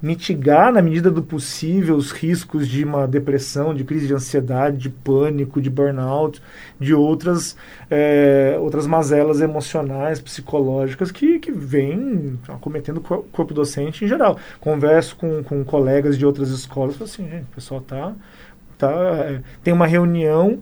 mitigar 0.01 0.73
na 0.73 0.81
medida 0.81 1.11
do 1.11 1.23
possível 1.23 1.97
os 1.97 2.13
riscos 2.13 2.69
de 2.69 2.85
uma 2.85 3.07
depressão, 3.07 3.75
de 3.75 3.83
crise 3.83 4.07
de 4.07 4.15
ansiedade, 4.15 4.77
de 4.77 4.89
pânico, 4.89 5.61
de 5.61 5.69
burnout, 5.69 6.41
de 6.79 6.95
outras, 6.95 7.57
é, 7.91 8.57
outras 8.61 8.87
mazelas 8.87 9.41
emocionais, 9.41 10.21
psicológicas 10.21 11.11
que, 11.11 11.39
que 11.41 11.51
vêm 11.51 12.39
acometendo 12.49 12.99
o 12.99 13.01
corpo 13.01 13.53
docente 13.53 14.05
em 14.05 14.09
geral. 14.09 14.39
Converso 14.61 15.17
com, 15.17 15.43
com 15.43 15.65
colegas 15.65 16.17
de 16.17 16.25
outras 16.25 16.51
escolas 16.51 16.95
falo 16.95 17.11
assim, 17.11 17.29
gente, 17.29 17.45
o 17.45 17.55
pessoal 17.55 17.81
tá, 17.81 18.15
tá, 18.77 18.93
é, 18.93 19.41
tem 19.65 19.75
uma 19.75 19.87
reunião 19.87 20.61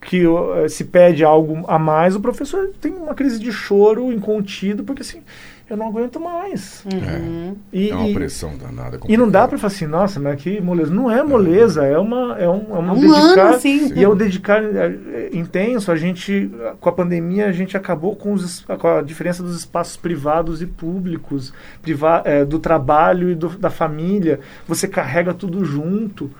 que 0.00 0.24
é, 0.56 0.68
se 0.68 0.84
pede 0.84 1.24
algo 1.24 1.64
a 1.66 1.78
mais, 1.78 2.14
o 2.14 2.20
professor 2.20 2.70
tem 2.80 2.92
uma 2.92 3.14
crise 3.14 3.38
de 3.38 3.50
choro 3.50 4.12
incontido, 4.12 4.84
porque 4.84 5.02
assim 5.02 5.22
eu 5.70 5.76
não 5.76 5.88
aguento 5.88 6.18
mais. 6.18 6.82
Uhum. 6.86 7.56
É, 7.72 7.76
e, 7.76 7.90
é 7.90 7.94
uma 7.94 8.14
pressão 8.14 8.56
danada. 8.56 8.98
E 9.06 9.16
não 9.18 9.28
dá 9.28 9.46
para 9.46 9.58
falar 9.58 9.72
assim, 9.72 9.86
nossa, 9.86 10.18
mas 10.18 10.40
que 10.40 10.60
moleza. 10.62 10.92
Não 10.92 11.10
é 11.10 11.22
moleza, 11.22 11.84
é, 11.84 11.98
uma, 11.98 12.38
é 12.38 12.48
um, 12.48 12.74
é 12.74 12.78
uma 12.78 12.92
um 12.94 13.00
dedicar. 13.00 13.48
Ano, 13.48 13.60
sim. 13.60 13.92
E 13.94 14.02
é 14.02 14.08
um 14.08 14.16
dedicar 14.16 14.62
é, 14.62 14.86
é, 14.86 15.30
intenso. 15.32 15.92
A 15.92 15.96
gente, 15.96 16.50
com 16.80 16.88
a 16.88 16.92
pandemia, 16.92 17.46
a 17.46 17.52
gente 17.52 17.76
acabou 17.76 18.16
com, 18.16 18.32
os, 18.32 18.64
com 18.64 18.88
a 18.88 19.02
diferença 19.02 19.42
dos 19.42 19.58
espaços 19.58 19.96
privados 19.96 20.62
e 20.62 20.66
públicos, 20.66 21.52
priva, 21.82 22.22
é, 22.24 22.46
do 22.46 22.58
trabalho 22.58 23.30
e 23.30 23.34
do, 23.34 23.50
da 23.50 23.68
família. 23.68 24.40
Você 24.66 24.88
carrega 24.88 25.34
tudo 25.34 25.66
junto. 25.66 26.30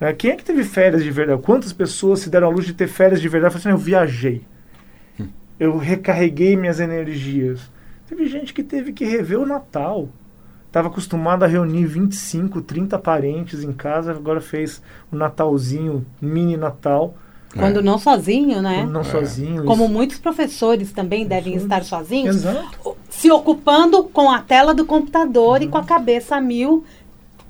Né? 0.00 0.14
Quem 0.14 0.30
é 0.30 0.36
que 0.36 0.44
teve 0.44 0.64
férias 0.64 1.04
de 1.04 1.10
verdade? 1.10 1.42
Quantas 1.42 1.74
pessoas 1.74 2.20
se 2.20 2.30
deram 2.30 2.48
à 2.48 2.50
luz 2.50 2.64
de 2.64 2.72
ter 2.72 2.88
férias 2.88 3.20
de 3.20 3.28
verdade? 3.28 3.52
Falaram 3.52 3.76
assim, 3.76 3.82
eu 3.82 3.84
viajei. 3.84 4.42
Hum. 5.20 5.28
Eu 5.60 5.76
recarreguei 5.76 6.56
minhas 6.56 6.80
energias. 6.80 7.70
Teve 8.08 8.26
gente 8.26 8.54
que 8.54 8.62
teve 8.62 8.92
que 8.92 9.04
rever 9.04 9.38
o 9.38 9.46
Natal. 9.46 10.08
Estava 10.66 10.88
acostumado 10.88 11.44
a 11.44 11.46
reunir 11.46 11.86
25, 11.86 12.62
30 12.62 12.98
parentes 12.98 13.62
em 13.62 13.72
casa, 13.72 14.12
agora 14.12 14.40
fez 14.40 14.82
o 15.10 15.16
um 15.16 15.18
Natalzinho, 15.18 16.06
mini 16.20 16.56
Natal. 16.56 17.14
Quando 17.56 17.80
é. 17.80 17.82
não 17.82 17.98
sozinho, 17.98 18.60
né? 18.60 18.82
Quando 18.82 18.92
não 18.92 19.00
é. 19.00 19.04
sozinho. 19.04 19.64
Como 19.64 19.84
isso. 19.84 19.92
muitos 19.92 20.18
professores 20.18 20.92
também 20.92 21.26
devem 21.26 21.54
estar 21.54 21.82
sozinhos. 21.84 22.36
Exato. 22.36 22.96
se 23.08 23.30
ocupando 23.30 24.04
com 24.04 24.30
a 24.30 24.40
tela 24.40 24.74
do 24.74 24.84
computador 24.84 25.60
uhum. 25.60 25.66
e 25.66 25.68
com 25.68 25.78
a 25.78 25.84
cabeça 25.84 26.36
a 26.36 26.40
mil 26.40 26.84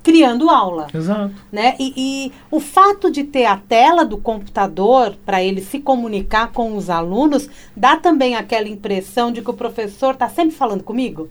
criando 0.03 0.49
aula. 0.49 0.87
Exato. 0.93 1.33
Né? 1.51 1.75
E, 1.79 1.93
e, 1.95 2.31
o 2.49 2.59
fato 2.59 3.11
de 3.11 3.23
ter 3.23 3.45
a 3.45 3.57
tela 3.57 4.05
do 4.05 4.17
computador 4.17 5.15
para 5.25 5.43
ele 5.43 5.61
se 5.61 5.79
comunicar 5.79 6.51
com 6.51 6.75
os 6.75 6.89
alunos 6.89 7.49
dá 7.75 7.97
também 7.97 8.35
aquela 8.35 8.67
impressão 8.67 9.31
de 9.31 9.41
que 9.41 9.49
o 9.49 9.53
professor 9.53 10.13
está 10.13 10.29
sempre 10.29 10.55
falando 10.55 10.83
comigo. 10.83 11.29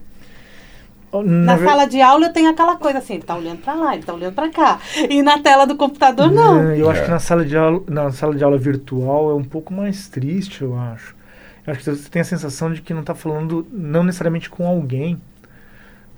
Na, 1.13 1.57
na 1.57 1.59
sala 1.59 1.87
de 1.87 2.03
aula 2.03 2.27
eu 2.27 2.33
tenho 2.33 2.51
aquela 2.51 2.77
coisa 2.77 2.99
assim, 2.99 3.15
ele 3.15 3.23
está 3.23 3.35
olhando 3.35 3.63
para 3.63 3.75
lá, 3.75 3.93
ele 3.93 4.01
está 4.01 4.13
olhando 4.13 4.35
para 4.35 4.51
cá. 4.51 4.79
E 5.09 5.23
na 5.23 5.39
tela 5.39 5.67
do 5.67 5.75
computador 5.75 6.31
não. 6.31 6.63
não. 6.63 6.75
Eu 6.75 6.91
acho 6.91 7.05
que 7.05 7.11
na 7.11 7.19
sala 7.19 7.45
de 7.45 7.57
aula, 7.57 7.83
na 7.89 8.13
sala 8.13 8.35
de 8.35 8.45
aula 8.45 8.59
virtual 8.59 9.31
é 9.31 9.35
um 9.35 9.45
pouco 9.45 9.73
mais 9.73 10.09
triste, 10.09 10.63
eu 10.63 10.79
acho. 10.79 11.17
Eu 11.67 11.73
acho 11.73 11.83
que 11.83 11.91
você 11.91 12.11
tem 12.11 12.21
a 12.21 12.25
sensação 12.25 12.73
de 12.73 12.83
que 12.83 12.93
não 12.93 13.01
está 13.01 13.15
falando 13.15 13.67
não 13.73 14.03
necessariamente 14.03 14.51
com 14.51 14.67
alguém, 14.67 15.19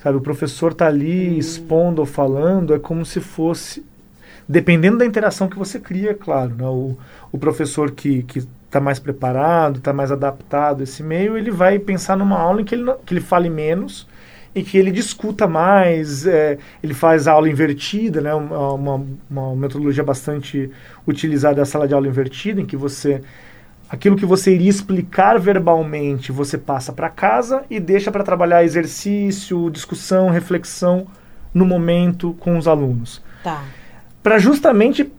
Sabe, 0.03 0.17
o 0.17 0.21
professor 0.21 0.73
está 0.73 0.87
ali 0.87 1.31
hum. 1.31 1.39
expondo 1.39 2.01
ou 2.01 2.07
falando, 2.07 2.75
é 2.75 2.79
como 2.79 3.05
se 3.05 3.21
fosse. 3.21 3.85
Dependendo 4.49 4.99
da 4.99 5.07
interação 5.07 5.49
que 5.49 5.59
você 5.59 5.79
cria, 5.79 6.15
claro. 6.15 6.55
Né? 6.57 6.67
O, 6.67 6.97
o 7.31 7.39
professor 7.39 7.91
que 7.91 8.25
está 8.67 8.81
mais 8.81 8.99
preparado, 8.99 9.79
está 9.79 9.93
mais 9.93 10.11
adaptado 10.11 10.81
a 10.81 10.85
esse 10.85 11.03
meio, 11.03 11.37
ele 11.37 11.51
vai 11.51 11.79
pensar 11.79 12.17
numa 12.17 12.39
aula 12.39 12.61
em 12.61 12.65
que 12.65 12.75
ele, 12.75 12.93
que 13.05 13.13
ele 13.13 13.21
fale 13.21 13.51
menos 13.51 14.09
e 14.55 14.63
que 14.63 14.79
ele 14.79 14.91
discuta 14.91 15.47
mais, 15.47 16.27
é, 16.27 16.59
ele 16.83 16.95
faz 16.95 17.29
a 17.29 17.33
aula 17.33 17.49
invertida, 17.49 18.21
né? 18.21 18.35
uma, 18.35 18.73
uma, 18.73 19.07
uma 19.31 19.57
metodologia 19.57 20.03
bastante 20.03 20.71
utilizada 21.07 21.61
é 21.61 21.63
a 21.63 21.67
sala 21.67 21.87
de 21.87 21.95
aula 21.95 22.09
invertida, 22.09 22.61
em 22.61 22.67
que 22.67 22.77
você 22.77 23.23
aquilo 23.91 24.17
que 24.17 24.25
você 24.25 24.55
iria 24.55 24.71
explicar 24.71 25.39
verbalmente, 25.39 26.31
você 26.31 26.57
passa 26.57 26.93
para 26.93 27.09
casa 27.09 27.65
e 27.69 27.81
deixa 27.81 28.13
para 28.13 28.23
trabalhar 28.23 28.63
exercício, 28.63 29.69
discussão, 29.69 30.31
reflexão 30.31 31.09
no 31.53 31.67
momento 31.67 32.35
com 32.39 32.57
os 32.57 32.69
alunos. 32.69 33.21
Tá. 33.43 33.65
Para 34.23 34.39
justamente 34.39 35.11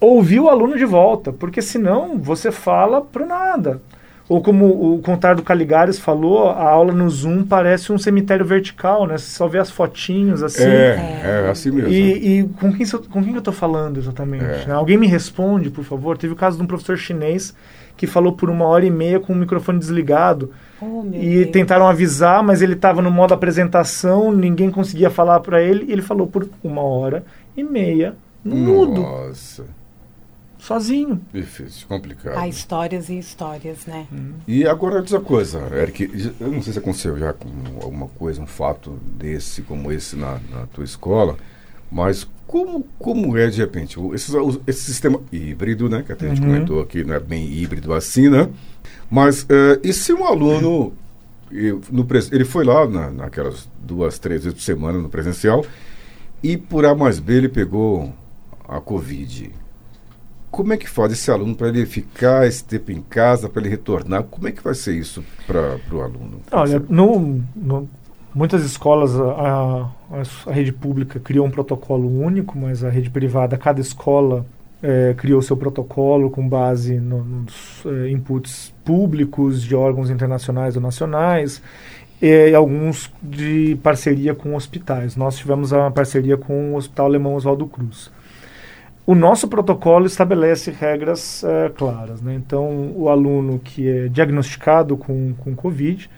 ouvir 0.00 0.40
o 0.40 0.48
aluno 0.48 0.78
de 0.78 0.86
volta, 0.86 1.30
porque 1.30 1.60
senão 1.60 2.18
você 2.18 2.50
fala 2.50 3.02
para 3.02 3.26
nada. 3.26 3.82
Ou 4.30 4.40
como 4.40 4.94
o 4.94 5.02
Contar 5.02 5.34
do 5.34 5.42
Caligares 5.42 5.98
falou, 5.98 6.50
a 6.50 6.70
aula 6.70 6.92
no 6.92 7.10
Zoom 7.10 7.44
parece 7.44 7.92
um 7.92 7.98
cemitério 7.98 8.46
vertical, 8.46 9.04
né? 9.04 9.18
Você 9.18 9.28
só 9.28 9.48
vê 9.48 9.58
as 9.58 9.72
fotinhos 9.72 10.40
assim. 10.40 10.62
É, 10.62 11.20
é, 11.24 11.46
é 11.46 11.50
assim 11.50 11.72
mesmo. 11.72 11.90
E, 11.90 12.38
e 12.38 12.44
com, 12.44 12.72
quem, 12.72 12.86
com 12.86 13.24
quem 13.24 13.32
eu 13.32 13.40
estou 13.40 13.52
falando 13.52 13.98
exatamente? 13.98 14.44
É. 14.44 14.66
Né? 14.68 14.74
Alguém 14.74 14.96
me 14.96 15.08
responde, 15.08 15.68
por 15.68 15.82
favor. 15.82 16.16
Teve 16.16 16.32
o 16.32 16.36
caso 16.36 16.56
de 16.56 16.62
um 16.62 16.66
professor 16.66 16.96
chinês 16.96 17.52
que 18.00 18.06
falou 18.06 18.32
por 18.32 18.48
uma 18.48 18.64
hora 18.64 18.86
e 18.86 18.90
meia 18.90 19.20
com 19.20 19.34
o 19.34 19.36
microfone 19.36 19.78
desligado. 19.78 20.50
Oh, 20.80 21.04
e 21.12 21.40
Deus. 21.40 21.50
tentaram 21.50 21.86
avisar, 21.86 22.42
mas 22.42 22.62
ele 22.62 22.72
estava 22.72 23.02
no 23.02 23.10
modo 23.10 23.34
apresentação, 23.34 24.32
ninguém 24.32 24.70
conseguia 24.70 25.10
falar 25.10 25.38
para 25.40 25.62
ele, 25.62 25.84
e 25.84 25.92
ele 25.92 26.00
falou 26.00 26.26
por 26.26 26.48
uma 26.64 26.80
hora 26.80 27.22
e 27.54 27.62
meia, 27.62 28.16
mudo. 28.42 29.02
Nossa. 29.02 29.66
Sozinho. 30.58 31.20
Difícil, 31.30 31.86
complicado. 31.86 32.38
Há 32.38 32.48
histórias 32.48 33.10
e 33.10 33.18
histórias, 33.18 33.84
né? 33.84 34.06
Hum. 34.10 34.32
E 34.48 34.66
agora 34.66 35.02
diz 35.02 35.12
a 35.12 35.20
coisa, 35.20 35.58
Eric, 35.76 36.32
eu 36.40 36.50
não 36.50 36.62
sei 36.62 36.72
se 36.72 36.78
aconteceu 36.78 37.18
já 37.18 37.34
com 37.34 37.50
alguma 37.82 38.08
coisa, 38.08 38.40
um 38.40 38.46
fato 38.46 38.98
desse, 39.18 39.60
como 39.60 39.92
esse 39.92 40.16
na, 40.16 40.40
na 40.50 40.66
tua 40.72 40.84
escola, 40.84 41.36
mas 41.90 42.26
como, 42.46 42.84
como 42.98 43.36
é, 43.36 43.48
de 43.48 43.60
repente, 43.60 43.96
esse, 44.12 44.32
esse 44.66 44.80
sistema 44.82 45.20
híbrido, 45.30 45.88
né, 45.88 46.02
que 46.04 46.12
até 46.12 46.26
a 46.26 46.28
gente 46.30 46.40
uhum. 46.40 46.48
comentou 46.48 46.80
aqui, 46.80 47.04
não 47.04 47.14
é 47.14 47.20
bem 47.20 47.46
híbrido 47.48 47.92
assim, 47.92 48.28
né? 48.28 48.48
Mas, 49.08 49.46
é, 49.48 49.78
e 49.84 49.92
se 49.92 50.12
um 50.12 50.24
aluno, 50.24 50.92
no, 51.90 52.06
ele 52.32 52.44
foi 52.44 52.64
lá 52.64 52.88
na, 52.88 53.10
naquelas 53.10 53.68
duas, 53.80 54.18
três 54.18 54.42
vezes 54.42 54.58
por 54.58 54.64
semana 54.64 54.98
no 54.98 55.08
presencial, 55.08 55.64
e 56.42 56.56
por 56.56 56.84
A 56.84 56.94
mais 56.94 57.18
B 57.18 57.34
ele 57.34 57.48
pegou 57.48 58.12
a 58.68 58.80
Covid. 58.80 59.52
Como 60.50 60.72
é 60.72 60.76
que 60.76 60.88
faz 60.88 61.12
esse 61.12 61.30
aluno 61.30 61.54
para 61.54 61.68
ele 61.68 61.86
ficar 61.86 62.46
esse 62.46 62.64
tempo 62.64 62.90
em 62.90 63.00
casa, 63.00 63.48
para 63.48 63.62
ele 63.62 63.70
retornar? 63.70 64.24
Como 64.24 64.48
é 64.48 64.52
que 64.52 64.62
vai 64.62 64.74
ser 64.74 64.94
isso 64.94 65.24
para 65.46 65.78
o 65.92 66.00
aluno? 66.00 66.40
Olha, 66.50 66.82
no, 66.88 67.44
no, 67.54 67.88
Muitas 68.34 68.64
escolas, 68.64 69.18
a, 69.18 69.90
a, 70.12 70.50
a, 70.50 70.52
rede 70.52 70.72
pública 70.72 71.18
criou 71.18 71.46
um 71.46 71.50
protocolo 71.50 72.08
único, 72.08 72.56
mas 72.56 72.84
a 72.84 72.88
rede 72.88 73.10
privada, 73.10 73.58
cada 73.58 73.80
escola 73.80 74.46
é, 74.82 75.14
criou 75.16 75.42
seu 75.42 75.56
protocolo 75.56 76.30
com 76.30 76.48
base 76.48 76.98
no, 76.98 77.24
nos 77.24 77.82
é, 77.84 78.10
inputs 78.10 78.72
públicos 78.84 79.62
de 79.62 79.74
órgãos 79.74 80.10
internacionais 80.10 80.76
ou 80.76 80.82
nacionais 80.82 81.60
e 82.22 82.54
alguns 82.54 83.10
de 83.22 83.78
parceria 83.82 84.34
com 84.34 84.54
hospitais. 84.54 85.16
Nós 85.16 85.36
tivemos 85.36 85.72
a 85.72 85.90
parceria 85.90 86.36
com 86.36 86.74
o 86.74 86.76
Hospital 86.76 87.06
Alemão 87.06 87.34
Oswaldo 87.34 87.66
Cruz. 87.66 88.10
O 89.06 89.14
nosso 89.14 89.48
protocolo 89.48 90.06
estabelece 90.06 90.70
regras 90.70 91.42
é, 91.42 91.70
claras. 91.70 92.20
Né? 92.20 92.34
Então, 92.34 92.92
o 92.94 93.08
aluno 93.08 93.58
que 93.58 93.88
é 93.88 94.08
diagnosticado 94.08 94.96
com, 94.96 95.34
com 95.34 95.54
Covid, 95.54 96.08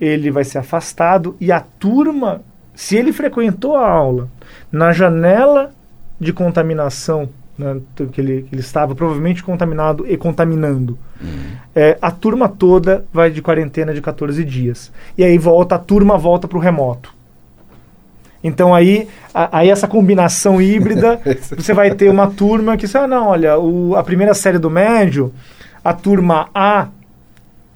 ele 0.00 0.30
vai 0.30 0.44
ser 0.44 0.58
afastado 0.58 1.36
e 1.40 1.50
a 1.50 1.60
turma, 1.60 2.42
se 2.74 2.96
ele 2.96 3.12
frequentou 3.12 3.76
a 3.76 3.88
aula 3.88 4.28
na 4.70 4.92
janela 4.92 5.72
de 6.20 6.32
contaminação, 6.32 7.28
né, 7.58 7.78
que, 8.12 8.20
ele, 8.20 8.42
que 8.42 8.54
ele 8.54 8.60
estava 8.60 8.94
provavelmente 8.94 9.42
contaminado 9.42 10.06
e 10.06 10.16
contaminando, 10.16 10.98
uhum. 11.20 11.56
é, 11.74 11.96
a 12.00 12.10
turma 12.10 12.48
toda 12.48 13.04
vai 13.12 13.30
de 13.30 13.40
quarentena 13.40 13.94
de 13.94 14.00
14 14.00 14.44
dias. 14.44 14.92
E 15.16 15.24
aí 15.24 15.38
volta, 15.38 15.74
a 15.74 15.78
turma 15.78 16.18
volta 16.18 16.46
para 16.46 16.58
o 16.58 16.60
remoto. 16.60 17.14
Então 18.44 18.74
aí, 18.74 19.08
a, 19.34 19.58
aí 19.58 19.70
essa 19.70 19.88
combinação 19.88 20.60
híbrida, 20.60 21.20
você 21.56 21.72
vai 21.72 21.94
ter 21.94 22.10
uma 22.10 22.28
turma 22.28 22.76
que, 22.76 22.86
ah, 22.96 23.06
não, 23.06 23.28
olha, 23.28 23.58
o, 23.58 23.96
a 23.96 24.02
primeira 24.02 24.34
série 24.34 24.58
do 24.58 24.70
médio, 24.70 25.32
a 25.82 25.92
turma 25.92 26.48
A 26.54 26.88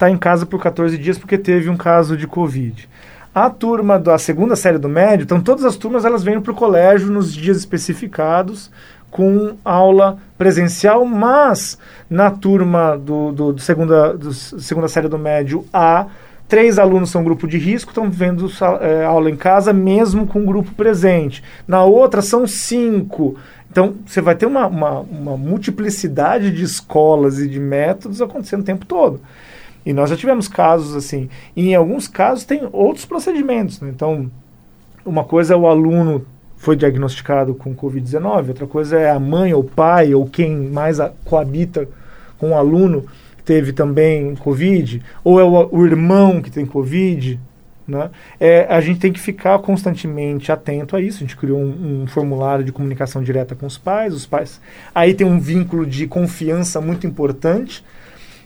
está 0.00 0.10
em 0.10 0.16
casa 0.16 0.46
por 0.46 0.58
14 0.58 0.96
dias 0.96 1.18
porque 1.18 1.36
teve 1.36 1.68
um 1.68 1.76
caso 1.76 2.16
de 2.16 2.26
Covid. 2.26 2.88
A 3.34 3.50
turma 3.50 3.98
da 3.98 4.16
segunda 4.16 4.56
série 4.56 4.78
do 4.78 4.88
médio, 4.88 5.24
então 5.24 5.42
todas 5.42 5.62
as 5.62 5.76
turmas 5.76 6.06
elas 6.06 6.24
vêm 6.24 6.40
para 6.40 6.52
o 6.52 6.54
colégio 6.54 7.12
nos 7.12 7.32
dias 7.34 7.58
especificados 7.58 8.70
com 9.10 9.56
aula 9.62 10.18
presencial, 10.38 11.04
mas 11.04 11.76
na 12.08 12.30
turma 12.30 12.96
do, 12.96 13.30
do, 13.30 13.52
do 13.52 13.60
segunda, 13.60 14.16
do 14.16 14.32
segunda 14.32 14.88
série 14.88 15.06
do 15.06 15.18
médio 15.18 15.66
A, 15.70 16.06
três 16.48 16.78
alunos 16.78 17.10
são 17.10 17.22
grupo 17.22 17.46
de 17.46 17.58
risco, 17.58 17.90
estão 17.90 18.10
vendo 18.10 18.50
é, 18.80 19.04
aula 19.04 19.30
em 19.30 19.36
casa, 19.36 19.70
mesmo 19.70 20.26
com 20.26 20.46
grupo 20.46 20.72
presente. 20.72 21.44
Na 21.68 21.84
outra 21.84 22.22
são 22.22 22.46
cinco. 22.46 23.36
Então, 23.70 23.96
você 24.06 24.20
vai 24.20 24.34
ter 24.34 24.46
uma, 24.46 24.66
uma, 24.66 25.00
uma 25.00 25.36
multiplicidade 25.36 26.50
de 26.50 26.64
escolas 26.64 27.38
e 27.38 27.46
de 27.46 27.60
métodos 27.60 28.22
acontecendo 28.22 28.62
o 28.62 28.64
tempo 28.64 28.86
todo. 28.86 29.20
E 29.84 29.92
nós 29.92 30.10
já 30.10 30.16
tivemos 30.16 30.48
casos 30.48 30.94
assim. 30.94 31.28
E 31.56 31.70
em 31.70 31.74
alguns 31.74 32.06
casos 32.06 32.44
tem 32.44 32.68
outros 32.72 33.04
procedimentos. 33.04 33.80
Né? 33.80 33.90
Então, 33.90 34.30
uma 35.04 35.24
coisa 35.24 35.54
é 35.54 35.56
o 35.56 35.66
aluno 35.66 36.24
foi 36.56 36.76
diagnosticado 36.76 37.54
com 37.54 37.74
Covid-19, 37.74 38.48
outra 38.48 38.66
coisa 38.66 38.98
é 38.98 39.10
a 39.10 39.18
mãe 39.18 39.54
ou 39.54 39.64
pai 39.64 40.14
ou 40.14 40.26
quem 40.26 40.54
mais 40.54 41.00
a, 41.00 41.10
coabita 41.24 41.88
com 42.38 42.50
o 42.50 42.54
aluno 42.54 43.06
que 43.38 43.42
teve 43.42 43.72
também 43.72 44.34
Covid, 44.36 45.02
ou 45.24 45.40
é 45.40 45.44
o, 45.44 45.68
o 45.72 45.86
irmão 45.86 46.42
que 46.42 46.50
tem 46.50 46.66
Covid. 46.66 47.40
Né? 47.88 48.10
É, 48.38 48.66
a 48.68 48.78
gente 48.80 49.00
tem 49.00 49.10
que 49.10 49.18
ficar 49.18 49.58
constantemente 49.60 50.52
atento 50.52 50.94
a 50.94 51.00
isso. 51.00 51.18
A 51.18 51.20
gente 51.20 51.36
criou 51.36 51.58
um, 51.58 52.02
um, 52.02 52.06
formulário 52.06 52.62
de 52.62 52.72
comunicação 52.72 53.22
direta 53.22 53.54
com 53.54 53.66
os 53.66 53.78
pais. 53.78 54.14
Os 54.14 54.26
pais 54.26 54.60
aí 54.94 55.14
tem 55.14 55.26
um 55.26 55.40
vínculo 55.40 55.86
de 55.86 56.06
confiança 56.06 56.78
muito 56.80 57.06
importante, 57.06 57.82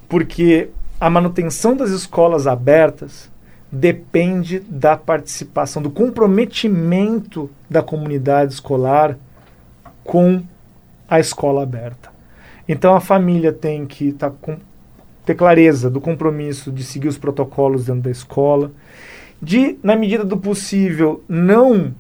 porque 0.09 0.70
a 1.01 1.11
manutenção 1.11 1.76
das 1.76 1.90
escolas 1.90 2.47
abertas 2.47 3.30
depende 3.70 4.61
da 4.61 4.97
participação, 4.97 5.82
do 5.82 5.90
comprometimento 5.90 7.51
da 7.68 7.82
comunidade 7.82 8.55
escolar 8.55 9.18
com 10.05 10.42
a 11.09 11.18
escola 11.18 11.62
aberta. 11.62 12.11
Então 12.68 12.95
a 12.95 13.01
família 13.01 13.53
tem 13.53 13.84
que 13.84 14.12
tá 14.12 14.30
com, 14.30 14.57
ter 15.24 15.34
clareza 15.34 15.90
do 15.90 16.01
compromisso 16.01 16.70
de 16.70 16.84
seguir 16.84 17.09
os 17.09 17.18
protocolos 17.18 17.86
dentro 17.86 18.03
da 18.03 18.11
escola, 18.11 18.70
de, 19.42 19.76
na 19.82 19.97
medida 19.97 20.24
do 20.24 20.36
possível, 20.36 21.22
não 21.28 21.92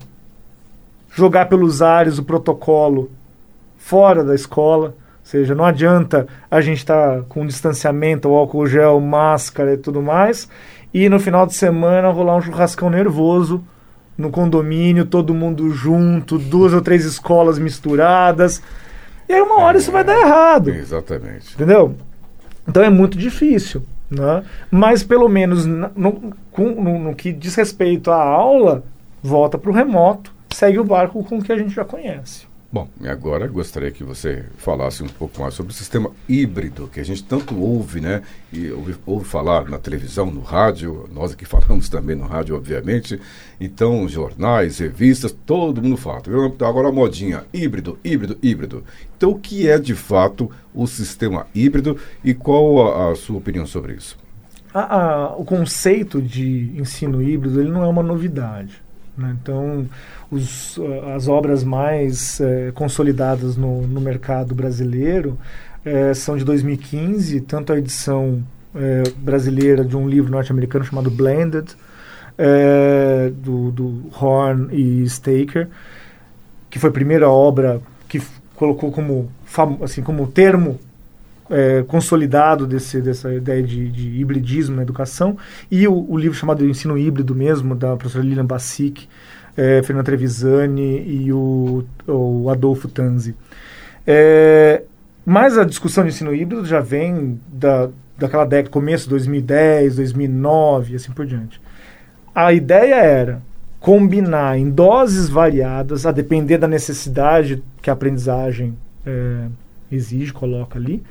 jogar 1.12 1.48
pelos 1.48 1.82
ares 1.82 2.18
o 2.18 2.24
protocolo 2.24 3.10
fora 3.76 4.24
da 4.24 4.34
escola 4.34 4.94
seja, 5.24 5.54
não 5.54 5.64
adianta 5.64 6.28
a 6.50 6.60
gente 6.60 6.78
estar 6.78 7.16
tá 7.16 7.22
com 7.28 7.46
distanciamento, 7.46 8.28
álcool 8.28 8.66
gel, 8.66 9.00
máscara 9.00 9.74
e 9.74 9.76
tudo 9.76 10.00
mais, 10.00 10.48
e 10.92 11.08
no 11.08 11.18
final 11.18 11.46
de 11.46 11.54
semana 11.54 12.10
rolar 12.10 12.36
um 12.36 12.42
churrascão 12.42 12.88
nervoso 12.88 13.64
no 14.16 14.30
condomínio, 14.30 15.04
todo 15.04 15.34
mundo 15.34 15.70
junto, 15.70 16.38
duas 16.38 16.72
ou 16.72 16.80
três 16.80 17.04
escolas 17.04 17.58
misturadas. 17.58 18.62
E 19.28 19.32
aí 19.32 19.40
uma 19.40 19.60
hora 19.60 19.76
é, 19.76 19.80
isso 19.80 19.90
vai 19.90 20.04
dar 20.04 20.16
errado. 20.20 20.70
Exatamente. 20.70 21.54
Entendeu? 21.54 21.96
Então 22.68 22.82
é 22.82 22.90
muito 22.90 23.18
difícil. 23.18 23.82
Né? 24.10 24.44
Mas, 24.70 25.02
pelo 25.02 25.28
menos 25.28 25.66
no, 25.66 25.90
no, 25.96 26.98
no 26.98 27.14
que 27.14 27.32
diz 27.32 27.54
respeito 27.54 28.10
à 28.10 28.22
aula, 28.22 28.84
volta 29.22 29.58
para 29.58 29.70
o 29.70 29.74
remoto, 29.74 30.32
segue 30.50 30.78
o 30.78 30.84
barco 30.84 31.24
com 31.24 31.38
o 31.38 31.42
que 31.42 31.52
a 31.52 31.56
gente 31.56 31.74
já 31.74 31.84
conhece. 31.84 32.46
Bom, 32.74 32.88
e 33.00 33.06
agora 33.06 33.46
gostaria 33.46 33.92
que 33.92 34.02
você 34.02 34.46
falasse 34.56 35.00
um 35.00 35.06
pouco 35.06 35.40
mais 35.40 35.54
sobre 35.54 35.70
o 35.70 35.76
sistema 35.76 36.10
híbrido, 36.28 36.90
que 36.92 36.98
a 36.98 37.04
gente 37.04 37.22
tanto 37.22 37.56
ouve, 37.56 38.00
né? 38.00 38.20
E 38.52 38.68
ouve, 38.72 38.96
ouve, 39.06 39.24
falar 39.24 39.68
na 39.68 39.78
televisão, 39.78 40.28
no 40.28 40.40
rádio, 40.40 41.08
nós 41.14 41.30
aqui 41.30 41.44
falamos 41.46 41.88
também 41.88 42.16
no 42.16 42.26
rádio, 42.26 42.56
obviamente. 42.56 43.20
Então, 43.60 44.08
jornais, 44.08 44.78
revistas, 44.78 45.30
todo 45.30 45.80
mundo 45.80 45.96
fala. 45.96 46.20
Tá 46.58 46.66
agora 46.68 46.88
a 46.88 46.92
modinha, 46.92 47.44
híbrido, 47.54 47.96
híbrido, 48.02 48.36
híbrido. 48.42 48.82
Então, 49.16 49.30
o 49.30 49.38
que 49.38 49.68
é 49.68 49.78
de 49.78 49.94
fato 49.94 50.50
o 50.74 50.84
sistema 50.88 51.46
híbrido 51.54 51.96
e 52.24 52.34
qual 52.34 52.88
a, 52.88 53.12
a 53.12 53.14
sua 53.14 53.38
opinião 53.38 53.66
sobre 53.66 53.92
isso? 53.92 54.18
A, 54.74 54.96
a, 54.96 55.36
o 55.36 55.44
conceito 55.44 56.20
de 56.20 56.72
ensino 56.76 57.22
híbrido 57.22 57.60
ele 57.60 57.70
não 57.70 57.84
é 57.84 57.86
uma 57.86 58.02
novidade. 58.02 58.82
Né? 59.16 59.36
Então, 59.40 59.88
os, 60.34 60.78
as 61.14 61.28
obras 61.28 61.62
mais 61.62 62.40
é, 62.40 62.72
consolidadas 62.72 63.56
no, 63.56 63.86
no, 63.86 64.00
mercado 64.00 64.54
brasileiro 64.54 65.38
é, 65.84 66.12
são 66.14 66.36
de 66.36 66.44
2015, 66.44 67.40
tanto 67.42 67.72
a 67.72 67.78
edição 67.78 68.42
é, 68.74 69.04
brasileira 69.16 69.84
de 69.84 69.96
um 69.96 70.08
livro 70.08 70.30
norte-americano 70.30 70.84
chamado 70.84 71.10
Blended, 71.10 71.76
do, 73.44 73.70
do 73.70 74.10
Horn 74.20 74.66
e 74.74 75.04
Staker, 75.04 75.68
que 76.68 76.80
foi 76.80 76.90
a 76.90 76.92
primeira 76.92 77.30
obra 77.30 77.80
que 78.08 78.20
colocou 78.56 78.90
como, 78.90 79.30
assim, 79.80 80.02
como 80.02 80.26
termo 80.26 80.80
é, 81.50 81.82
consolidado 81.86 82.66
desse, 82.66 83.00
dessa 83.00 83.32
ideia 83.32 83.62
de, 83.62 83.88
de, 83.90 84.20
hibridismo 84.20 84.76
na 84.76 84.82
educação, 84.82 85.36
e 85.70 85.86
o, 85.86 86.10
o, 86.10 86.16
livro 86.16 86.36
chamado 86.36 86.66
Ensino 86.66 86.96
Híbrido 86.96 87.34
mesmo, 87.34 87.74
da 87.74 87.96
professora 87.96 88.24
Lilian 88.24 88.46
Bassic, 88.46 89.08
é, 89.56 89.82
Fernando 89.82 90.06
Trevisani 90.06 91.02
e 91.06 91.32
o, 91.32 91.84
o 92.06 92.50
Adolfo 92.50 92.88
Tanzi. 92.88 93.34
É, 94.06 94.82
mas 95.24 95.56
a 95.56 95.64
discussão 95.64 96.04
de 96.04 96.10
ensino 96.10 96.34
híbrido 96.34 96.66
já 96.66 96.80
vem 96.80 97.40
da, 97.48 97.88
daquela 98.16 98.44
década, 98.44 98.70
começo 98.70 99.04
de 99.04 99.10
2010, 99.10 99.96
2009 99.96 100.92
e 100.92 100.96
assim 100.96 101.12
por 101.12 101.26
diante. 101.26 101.60
A 102.34 102.52
ideia 102.52 102.96
era 102.96 103.42
combinar 103.80 104.58
em 104.58 104.70
doses 104.70 105.28
variadas, 105.28 106.06
a 106.06 106.12
depender 106.12 106.58
da 106.58 106.66
necessidade 106.66 107.62
que 107.82 107.90
a 107.90 107.92
aprendizagem 107.92 108.76
é, 109.04 109.46
exige, 109.92 110.32
coloca 110.32 110.78
ali, 110.78 111.02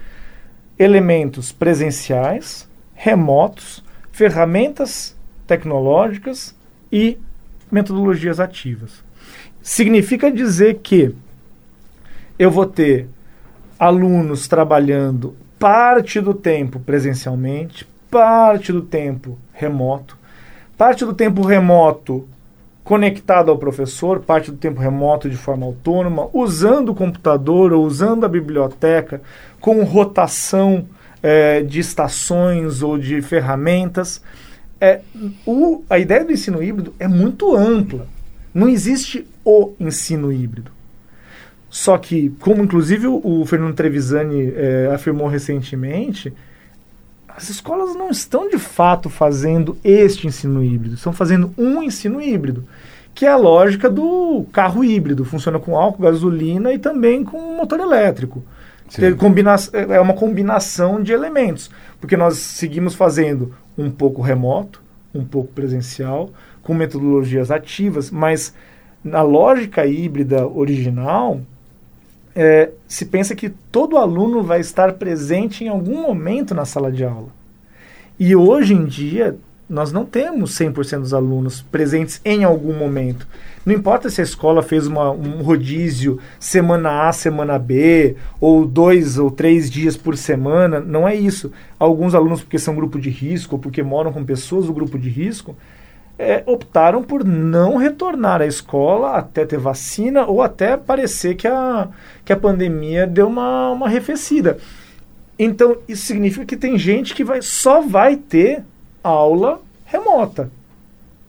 elementos 0.77 1.51
presenciais, 1.51 2.67
remotos, 2.93 3.83
ferramentas 4.11 5.15
tecnológicas 5.45 6.55
e 6.91 7.17
metodologias 7.73 8.39
ativas. 8.39 9.03
Significa 9.61 10.31
dizer 10.31 10.79
que 10.83 11.15
eu 12.37 12.51
vou 12.51 12.65
ter 12.65 13.07
alunos 13.79 14.47
trabalhando 14.47 15.35
parte 15.57 16.21
do 16.21 16.33
tempo 16.33 16.79
presencialmente, 16.79 17.87
parte 18.11 18.71
do 18.71 18.81
tempo 18.81 19.37
remoto, 19.53 20.17
parte 20.77 21.05
do 21.05 21.13
tempo 21.13 21.41
remoto 21.41 22.27
conectado 22.83 23.49
ao 23.49 23.57
professor, 23.57 24.19
parte 24.19 24.51
do 24.51 24.57
tempo 24.57 24.79
remoto 24.79 25.29
de 25.29 25.37
forma 25.37 25.65
autônoma, 25.65 26.27
usando 26.33 26.89
o 26.89 26.95
computador 26.95 27.71
ou 27.71 27.85
usando 27.85 28.25
a 28.25 28.29
biblioteca 28.29 29.21
com 29.61 29.83
rotação 29.83 30.85
é, 31.21 31.61
de 31.61 31.79
estações 31.79 32.83
ou 32.83 32.97
de 32.97 33.21
ferramentas. 33.21 34.21
É, 34.83 34.99
o, 35.45 35.81
a 35.89 35.97
ideia 35.97 36.25
do 36.25 36.33
ensino 36.33 36.61
híbrido 36.61 36.93
é 36.99 37.07
muito 37.07 37.55
ampla. 37.55 38.05
Não 38.53 38.67
existe 38.67 39.25
o 39.45 39.71
ensino 39.79 40.29
híbrido. 40.29 40.71
Só 41.69 41.97
que, 41.97 42.31
como 42.41 42.61
inclusive 42.61 43.07
o 43.07 43.45
Fernando 43.45 43.73
Trevisani 43.75 44.51
é, 44.53 44.91
afirmou 44.93 45.29
recentemente, 45.29 46.33
as 47.29 47.49
escolas 47.49 47.95
não 47.95 48.09
estão 48.09 48.49
de 48.49 48.57
fato 48.57 49.09
fazendo 49.09 49.77
este 49.85 50.27
ensino 50.27 50.61
híbrido, 50.61 50.95
estão 50.95 51.13
fazendo 51.13 51.53
um 51.57 51.81
ensino 51.81 52.21
híbrido, 52.21 52.65
que 53.15 53.25
é 53.25 53.29
a 53.29 53.37
lógica 53.37 53.89
do 53.89 54.45
carro 54.51 54.83
híbrido, 54.83 55.23
funciona 55.23 55.59
com 55.59 55.79
álcool, 55.79 56.03
gasolina 56.03 56.73
e 56.73 56.77
também 56.77 57.23
com 57.23 57.55
motor 57.55 57.79
elétrico. 57.79 58.43
Combina 59.17 59.55
é 59.89 59.99
uma 59.99 60.13
combinação 60.13 61.01
de 61.01 61.11
elementos, 61.11 61.69
porque 61.99 62.17
nós 62.17 62.37
seguimos 62.37 62.93
fazendo 62.95 63.53
um 63.77 63.89
pouco 63.89 64.21
remoto, 64.21 64.81
um 65.13 65.23
pouco 65.25 65.51
presencial, 65.53 66.29
com 66.61 66.73
metodologias 66.73 67.51
ativas, 67.51 68.11
mas 68.11 68.53
na 69.03 69.21
lógica 69.21 69.85
híbrida 69.85 70.47
original, 70.47 71.41
é, 72.35 72.71
se 72.87 73.05
pensa 73.05 73.35
que 73.35 73.49
todo 73.49 73.97
aluno 73.97 74.41
vai 74.41 74.59
estar 74.59 74.93
presente 74.93 75.63
em 75.63 75.67
algum 75.67 76.01
momento 76.01 76.55
na 76.55 76.65
sala 76.65 76.91
de 76.91 77.03
aula. 77.03 77.29
E 78.19 78.35
hoje 78.35 78.73
em 78.73 78.85
dia, 78.85 79.37
nós 79.69 79.91
não 79.91 80.05
temos 80.05 80.57
100% 80.57 80.99
dos 80.99 81.13
alunos 81.13 81.61
presentes 81.61 82.21
em 82.23 82.43
algum 82.43 82.73
momento. 82.77 83.27
Não 83.65 83.73
importa 83.73 84.09
se 84.09 84.19
a 84.19 84.23
escola 84.23 84.61
fez 84.61 84.87
uma, 84.87 85.11
um 85.11 85.41
rodízio 85.41 86.19
semana 86.37 87.07
A, 87.07 87.13
semana 87.13 87.57
B, 87.57 88.17
ou 88.39 88.65
dois 88.65 89.17
ou 89.17 89.31
três 89.31 89.71
dias 89.71 89.95
por 89.95 90.17
semana, 90.17 90.81
não 90.81 91.07
é 91.07 91.15
isso. 91.15 91.51
Alguns 91.79 92.13
alunos, 92.13 92.41
porque 92.41 92.59
são 92.59 92.75
grupo 92.75 92.99
de 92.99 93.09
risco, 93.09 93.55
ou 93.55 93.61
porque 93.61 93.81
moram 93.81 94.11
com 94.11 94.23
pessoas 94.25 94.65
do 94.65 94.73
grupo 94.73 94.99
de 94.99 95.09
risco, 95.09 95.55
é, 96.19 96.43
optaram 96.45 97.01
por 97.01 97.23
não 97.23 97.77
retornar 97.77 98.41
à 98.41 98.45
escola 98.45 99.15
até 99.17 99.45
ter 99.45 99.57
vacina 99.57 100.25
ou 100.25 100.41
até 100.41 100.75
parecer 100.75 101.35
que 101.35 101.47
a, 101.47 101.87
que 102.23 102.33
a 102.33 102.37
pandemia 102.37 103.07
deu 103.07 103.27
uma, 103.27 103.71
uma 103.71 103.85
arrefecida. 103.85 104.57
Então, 105.39 105.77
isso 105.87 106.05
significa 106.05 106.45
que 106.45 106.57
tem 106.57 106.77
gente 106.77 107.15
que 107.15 107.23
vai, 107.23 107.41
só 107.41 107.81
vai 107.81 108.17
ter 108.17 108.63
aula 109.01 109.61
remota 109.85 110.51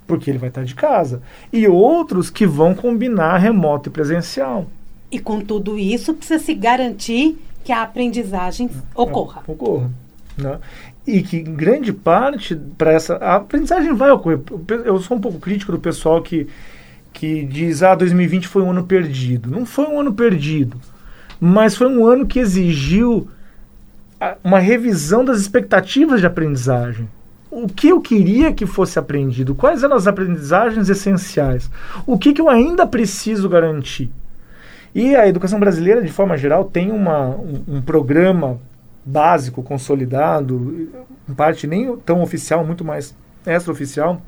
porque 0.07 0.31
ele 0.31 0.39
vai 0.39 0.49
estar 0.49 0.65
de 0.65 0.75
casa. 0.75 1.23
E 1.53 1.67
outros 1.67 2.31
que 2.31 2.47
vão 2.47 2.75
combinar 2.75 3.39
remoto 3.39 3.89
e 3.89 3.93
presencial. 3.93 4.67
E 5.11 5.19
com 5.19 5.41
tudo 5.41 5.79
isso, 5.79 6.15
precisa 6.15 6.43
se 6.43 6.55
garantir 6.55 7.39
que 7.63 7.73
a 7.73 7.83
aprendizagem 7.83 8.69
ocorra. 8.95 9.43
É, 9.47 9.51
ocorra. 9.51 9.91
Né? 10.37 10.59
E 11.07 11.23
que 11.23 11.41
grande 11.41 11.93
parte 11.93 12.57
para 12.77 12.93
essa. 12.93 13.17
A 13.17 13.37
aprendizagem 13.37 13.95
vai 13.95 14.11
ocorrer. 14.11 14.41
Eu 14.85 14.99
sou 15.01 15.17
um 15.17 15.21
pouco 15.21 15.39
crítico 15.39 15.73
do 15.73 15.79
pessoal 15.79 16.21
que, 16.23 16.49
que 17.13 17.45
diz: 17.45 17.83
ah, 17.83 17.95
2020 17.95 18.49
foi 18.49 18.63
um 18.63 18.71
ano 18.71 18.85
perdido. 18.85 19.51
Não 19.51 19.65
foi 19.65 19.87
um 19.87 20.01
ano 20.01 20.13
perdido, 20.13 20.79
mas 21.41 21.77
foi 21.77 21.87
um 21.87 22.07
ano 22.07 22.27
que 22.27 22.39
exigiu 22.39 23.29
uma 24.43 24.59
revisão 24.59 25.25
das 25.25 25.39
expectativas 25.39 26.21
de 26.21 26.27
aprendizagem 26.27 27.09
o 27.55 27.69
que 27.69 27.89
eu 27.89 28.01
queria 28.01 28.53
que 28.53 28.67
fosse 28.67 28.99
aprendido, 28.99 29.55
quais 29.55 29.85
eram 29.85 29.95
as 29.95 30.09
aprendizagens 30.09 30.89
essenciais, 30.89 31.71
o 32.05 32.19
que, 32.19 32.33
que 32.33 32.41
eu 32.41 32.49
ainda 32.49 32.85
preciso 32.85 33.49
garantir. 33.49 34.11
E 34.93 35.15
a 35.15 35.29
educação 35.29 35.61
brasileira, 35.61 36.03
de 36.03 36.11
forma 36.11 36.37
geral, 36.37 36.65
tem 36.65 36.91
uma, 36.91 37.29
um, 37.29 37.63
um 37.69 37.83
programa 37.83 38.59
básico, 39.05 39.63
consolidado, 39.63 40.89
em 41.29 41.35
parte 41.35 41.67
nem 41.67 41.97
tão 41.99 42.23
oficial, 42.23 42.65
muito 42.65 42.85
mais 42.85 43.15
extraoficial, 43.47 44.21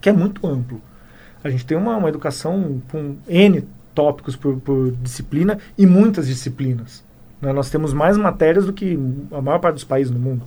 que 0.00 0.10
é 0.10 0.12
muito 0.12 0.46
amplo. 0.46 0.82
A 1.42 1.48
gente 1.48 1.64
tem 1.64 1.78
uma, 1.78 1.96
uma 1.96 2.08
educação 2.10 2.82
com 2.90 3.16
N 3.26 3.66
tópicos 3.94 4.36
por, 4.36 4.56
por 4.60 4.92
disciplina 5.02 5.58
e 5.78 5.86
muitas 5.86 6.26
disciplinas. 6.26 7.02
Né? 7.40 7.52
Nós 7.52 7.70
temos 7.70 7.94
mais 7.94 8.18
matérias 8.18 8.66
do 8.66 8.72
que 8.72 8.98
a 9.32 9.40
maior 9.40 9.58
parte 9.58 9.76
dos 9.76 9.84
países 9.84 10.12
no 10.12 10.18
mundo. 10.18 10.44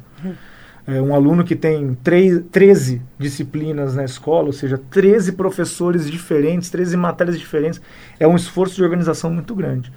É, 0.85 1.01
um 1.01 1.15
aluno 1.15 1.45
que 1.45 1.55
tem 1.55 1.95
13 2.03 3.01
disciplinas 3.17 3.95
na 3.95 4.03
escola, 4.03 4.47
ou 4.47 4.53
seja, 4.53 4.77
13 4.89 5.31
professores 5.31 6.09
diferentes, 6.09 6.69
13 6.69 6.97
matérias 6.97 7.39
diferentes, 7.39 7.81
é 8.19 8.27
um 8.27 8.35
esforço 8.35 8.75
de 8.75 8.83
organização 8.83 9.31
muito 9.31 9.55
grande. 9.55 9.91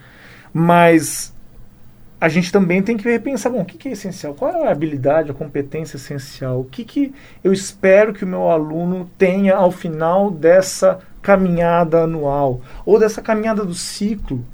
Mas 0.52 1.34
a 2.20 2.28
gente 2.28 2.50
também 2.50 2.82
tem 2.82 2.96
que 2.96 3.08
repensar, 3.08 3.50
bom, 3.50 3.60
o 3.60 3.64
que, 3.64 3.76
que 3.76 3.88
é 3.88 3.92
essencial? 3.92 4.34
Qual 4.34 4.50
é 4.50 4.68
a 4.68 4.70
habilidade, 4.70 5.30
a 5.30 5.34
competência 5.34 5.96
essencial? 5.96 6.60
O 6.60 6.64
que, 6.64 6.84
que 6.84 7.12
eu 7.44 7.52
espero 7.52 8.14
que 8.14 8.24
o 8.24 8.28
meu 8.28 8.48
aluno 8.48 9.10
tenha 9.18 9.54
ao 9.54 9.70
final 9.70 10.30
dessa 10.30 11.00
caminhada 11.20 12.04
anual 12.04 12.60
ou 12.86 12.98
dessa 12.98 13.20
caminhada 13.20 13.64
do 13.64 13.74
ciclo? 13.74 14.44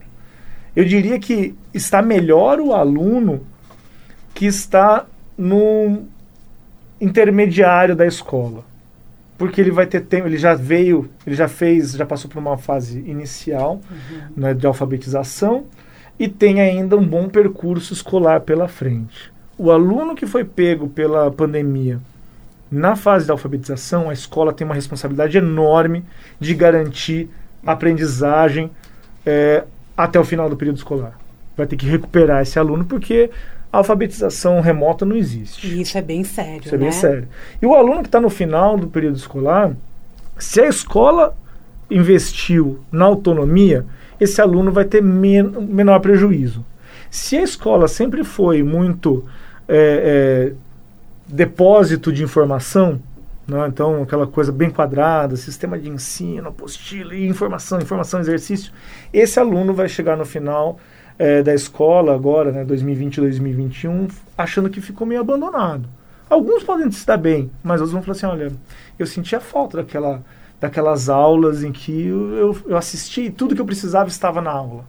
Eu 0.75 0.85
diria 0.85 1.19
que 1.19 1.55
está 1.73 2.03
melhor 2.03 2.59
o 2.59 2.73
aluno 2.73 3.47
que 4.35 4.47
está 4.47 5.05
no 5.37 6.05
intermediário 7.03 7.97
da 7.97 8.07
escola. 8.07 8.65
Porque 9.37 9.61
ele 9.61 9.73
vai 9.73 9.87
ter 9.87 10.03
tempo, 10.03 10.29
ele 10.29 10.37
já 10.37 10.55
veio, 10.55 11.11
ele 11.27 11.35
já 11.35 11.49
fez, 11.49 11.93
já 11.93 12.07
passou 12.07 12.31
por 12.31 12.39
uma 12.39 12.57
fase 12.57 13.01
inicial 13.01 13.81
uhum. 13.91 14.21
né, 14.37 14.55
de 14.55 14.67
alfabetização 14.67 15.65
e 16.19 16.29
tem 16.29 16.61
ainda 16.61 16.97
um 16.97 17.05
bom 17.05 17.29
percurso 17.29 17.93
escolar 17.93 18.43
pela 18.43 18.69
frente. 18.69 19.33
o 19.59 19.71
aluno 19.71 20.15
que 20.15 20.27
foi 20.27 20.45
pego 20.45 20.89
pela 20.89 21.31
pandemia 21.31 22.01
na 22.73 22.97
fase 22.97 23.27
da 23.27 23.35
alfabetização, 23.35 24.09
a 24.09 24.15
escola 24.15 24.51
tem 24.51 24.65
uma 24.65 24.75
responsabilidade 24.75 25.37
enorme 25.37 26.03
de 26.41 26.55
garantir 26.55 27.29
aprendizagem 27.67 28.71
é, 29.27 29.65
até 29.95 30.19
o 30.19 30.25
final 30.25 30.49
do 30.49 30.57
período 30.57 30.79
escolar. 30.79 31.19
Vai 31.63 31.67
ter 31.69 31.77
que 31.77 31.87
recuperar 31.87 32.43
esse 32.43 32.59
aluno 32.59 32.85
porque 32.85 33.31
a 33.73 33.79
alfabetização 33.79 34.61
remota 34.61 35.07
não 35.07 35.15
existe. 35.15 35.81
Isso 35.81 35.97
é 35.97 36.03
bem 36.03 36.25
sério. 36.25 36.63
Isso 36.65 36.75
é 36.75 36.79
né? 36.79 36.85
bem 36.85 36.93
sério. 36.93 37.29
E 37.63 37.65
o 37.65 37.73
aluno 37.73 38.03
que 38.03 38.09
está 38.09 38.21
no 38.21 38.29
final 38.29 38.77
do 38.77 38.89
período 38.89 39.17
escolar, 39.17 39.73
se 40.37 40.61
a 40.61 40.67
escola 40.67 41.37
investiu 41.89 42.81
na 42.91 43.05
autonomia, 43.05 43.87
esse 44.19 44.41
aluno 44.41 44.73
vai 44.73 44.85
ter 44.85 45.01
men 45.01 45.45
menor 45.45 46.01
prejuízo. 46.01 46.65
Se 47.09 47.37
a 47.37 47.43
escola 47.43 47.87
sempre 47.87 48.25
foi 48.25 48.61
muito 48.65 49.25
é, 49.69 50.51
é, 50.51 50.53
depósito 51.29 52.13
de 52.13 52.25
informação, 52.25 53.01
né? 53.47 53.69
então 53.69 54.03
aquela 54.03 54.27
coisa 54.27 54.51
bem 54.51 54.69
quadrada, 54.69 55.37
sistema 55.37 55.79
de 55.79 55.89
ensino, 55.89 56.49
apostila, 56.49 57.15
informação, 57.17 57.79
informação, 57.79 58.19
exercício, 58.19 58.73
esse 59.13 59.39
aluno 59.39 59.73
vai 59.73 59.89
chegar 59.89 60.17
no 60.17 60.25
final 60.25 60.81
é, 61.19 61.43
da 61.43 61.55
escola 61.55 62.15
agora, 62.15 62.53
né, 62.53 62.65
2020 62.65 63.21
2021, 63.21 64.09
achando 64.37 64.71
que 64.71 64.81
ficou 64.81 65.07
meio 65.07 65.21
abandonado. 65.21 65.89
Alguns 66.29 66.63
podem 66.63 66.91
se 66.91 67.07
dar 67.07 67.19
bem, 67.19 67.51
mas 67.63 67.81
outros 67.81 67.93
vão 67.93 68.03
falar 68.03 68.17
assim, 68.17 68.27
olha, 68.27 68.53
eu 68.99 69.07
sentia 69.07 69.39
falta 69.39 69.79
daquela, 69.79 70.23
daquelas 70.61 71.09
aulas 71.09 71.63
em 71.63 71.73
que 71.73 72.07
eu, 72.07 72.31
eu, 72.35 72.57
eu 72.69 72.77
assisti 72.77 73.23
e 73.23 73.31
tudo 73.31 73.55
que 73.55 73.61
eu 73.61 73.67
precisava 73.67 74.09
estava 74.09 74.41
na 74.41 74.51
aula. 74.51 74.85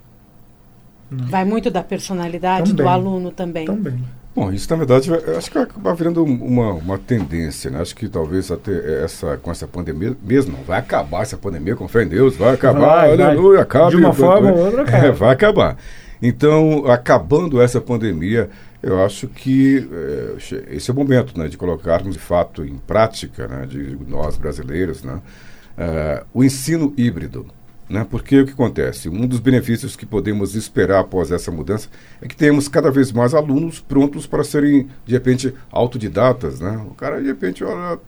Vai 1.11 1.45
muito 1.45 1.69
da 1.69 1.83
personalidade 1.83 2.71
também, 2.71 2.85
do 2.85 2.89
aluno 2.89 3.31
também. 3.31 3.65
Também. 3.65 4.03
Bom, 4.35 4.51
isso 4.51 4.67
na 4.71 4.77
verdade 4.77 5.13
acho 5.37 5.47
que 5.47 5.53
vai 5.53 5.63
acabar 5.63 5.93
virando 5.93 6.23
uma, 6.23 6.73
uma 6.73 6.97
tendência, 6.97 7.69
né? 7.69 7.81
Acho 7.81 7.95
que 7.95 8.09
talvez 8.09 8.49
até 8.51 9.03
essa, 9.03 9.37
com 9.37 9.51
essa 9.51 9.67
pandemia, 9.67 10.17
mesmo 10.23 10.57
não 10.57 10.63
vai 10.63 10.79
acabar 10.79 11.21
essa 11.21 11.37
pandemia, 11.37 11.75
com 11.75 11.87
fé 11.87 12.03
em 12.03 12.07
Deus, 12.07 12.35
vai 12.35 12.55
acabar, 12.55 12.79
vai, 12.79 13.11
aleluia, 13.11 13.61
acaba. 13.61 13.91
De 13.91 13.97
uma 13.97 14.11
forma 14.11 14.51
ou 14.51 14.57
outra, 14.57 14.89
é, 14.89 15.11
vai 15.11 15.29
acabar. 15.29 15.77
Então, 16.25 16.85
acabando 16.89 17.61
essa 17.61 17.81
pandemia, 17.81 18.49
eu 18.81 19.03
acho 19.03 19.27
que 19.27 19.85
é, 19.91 20.73
esse 20.73 20.89
é 20.89 20.93
o 20.93 20.95
momento 20.95 21.37
né, 21.37 21.49
de 21.49 21.57
colocarmos 21.57 22.13
de 22.13 22.19
fato 22.19 22.63
em 22.63 22.77
prática, 22.77 23.45
né, 23.45 23.65
de 23.65 23.97
nós 24.07 24.37
brasileiros, 24.37 25.03
né, 25.03 25.15
uh, 25.77 26.25
o 26.33 26.41
ensino 26.41 26.93
híbrido. 26.95 27.45
Né? 27.89 28.07
Porque 28.09 28.39
o 28.39 28.45
que 28.45 28.53
acontece? 28.53 29.09
Um 29.09 29.27
dos 29.27 29.41
benefícios 29.41 29.97
que 29.97 30.05
podemos 30.05 30.55
esperar 30.55 31.01
após 31.01 31.29
essa 31.29 31.51
mudança 31.51 31.89
é 32.21 32.27
que 32.27 32.37
temos 32.37 32.69
cada 32.69 32.89
vez 32.89 33.11
mais 33.11 33.33
alunos 33.33 33.81
prontos 33.81 34.25
para 34.25 34.45
serem, 34.45 34.87
de 35.05 35.13
repente, 35.13 35.53
autodidatas. 35.69 36.61
Né? 36.61 36.81
O 36.89 36.93
cara, 36.93 37.19
de 37.19 37.27
repente, 37.27 37.65
olha, 37.65 37.99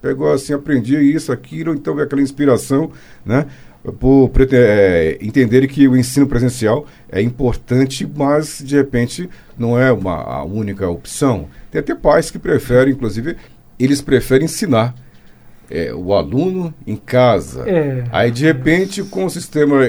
pegou 0.00 0.32
assim, 0.32 0.52
aprendia 0.52 1.02
isso, 1.02 1.32
aquilo, 1.32 1.74
então 1.74 1.94
vê 1.94 2.02
aquela 2.04 2.22
inspiração, 2.22 2.90
né? 3.24 3.46
Por 3.92 4.30
é, 4.52 5.18
entender 5.20 5.66
que 5.66 5.86
o 5.88 5.96
ensino 5.96 6.26
presencial 6.26 6.86
é 7.10 7.20
importante, 7.20 8.08
mas 8.16 8.62
de 8.64 8.76
repente 8.76 9.28
não 9.58 9.78
é 9.78 9.92
uma 9.92 10.16
a 10.16 10.44
única 10.44 10.88
opção. 10.88 11.46
Tem 11.70 11.80
até 11.80 11.94
pais 11.94 12.30
que 12.30 12.38
preferem, 12.38 12.92
inclusive, 12.92 13.36
eles 13.78 14.00
preferem 14.00 14.46
ensinar 14.46 14.94
é, 15.70 15.92
o 15.94 16.14
aluno 16.14 16.72
em 16.86 16.96
casa. 16.96 17.68
É. 17.68 18.04
Aí, 18.10 18.30
de 18.30 18.44
repente, 18.44 19.02
com 19.02 19.24
o 19.24 19.30
sistema 19.30 19.80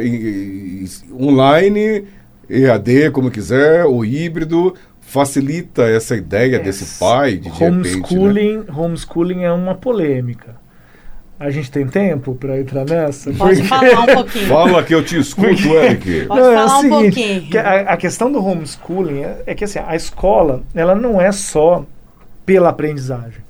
online, 1.13 2.05
EAD, 2.49 3.11
como 3.11 3.31
quiser, 3.31 3.85
ou 3.85 4.03
híbrido, 4.03 4.75
facilita 4.99 5.83
essa 5.83 6.15
ideia 6.15 6.57
é. 6.57 6.59
desse 6.59 6.99
pai 6.99 7.37
de, 7.37 7.49
de 7.49 7.63
homeschooling, 7.63 8.57
repente, 8.57 8.71
né? 8.71 8.77
Homeschooling 8.77 9.43
é 9.43 9.51
uma 9.51 9.75
polêmica. 9.75 10.55
A 11.39 11.49
gente 11.49 11.71
tem 11.71 11.87
tempo 11.87 12.35
para 12.35 12.59
entrar 12.59 12.83
nessa? 12.83 13.31
Pode 13.31 13.61
Porque... 13.61 13.67
falar 13.67 14.01
um 14.01 14.05
pouquinho. 14.15 14.47
Fala 14.47 14.83
que 14.83 14.93
eu 14.93 15.03
te 15.03 15.17
escuto, 15.17 15.47
Eric. 15.47 16.25
Pode 16.25 16.41
não, 16.41 16.53
falar 16.53 16.61
é 16.61 16.65
o 16.65 16.81
seguinte, 16.81 16.89
um 16.89 17.01
pouquinho. 17.01 17.41
Que 17.49 17.57
a, 17.57 17.79
a, 17.81 17.97
questão 17.97 18.31
do 18.31 18.45
homeschooling 18.45 19.23
é, 19.23 19.43
é 19.45 19.55
que 19.55 19.63
assim, 19.63 19.79
a 19.79 19.95
escola 19.95 20.61
ela 20.75 20.93
não 20.93 21.21
é 21.21 21.31
só 21.31 21.85
pela 22.45 22.69
aprendizagem 22.69 23.49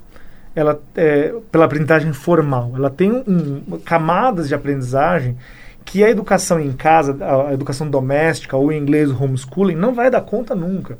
ela 0.56 0.80
é, 0.96 1.34
pela 1.52 1.66
aprendizagem 1.66 2.12
formal. 2.14 2.74
Ela 2.76 2.90
tem 2.90 3.12
um, 3.12 3.80
camadas 3.86 4.48
de 4.48 4.56
aprendizagem 4.56 5.38
que 5.86 6.04
a 6.04 6.10
educação 6.10 6.60
em 6.60 6.72
casa, 6.72 7.18
a 7.48 7.54
educação 7.54 7.90
doméstica 7.90 8.56
ou 8.56 8.72
em 8.72 8.80
inglês 8.80 9.10
o 9.10 9.24
homeschooling 9.24 9.76
não 9.76 9.94
vai 9.94 10.12
dar 10.12 10.22
conta 10.22 10.54
nunca. 10.54 10.98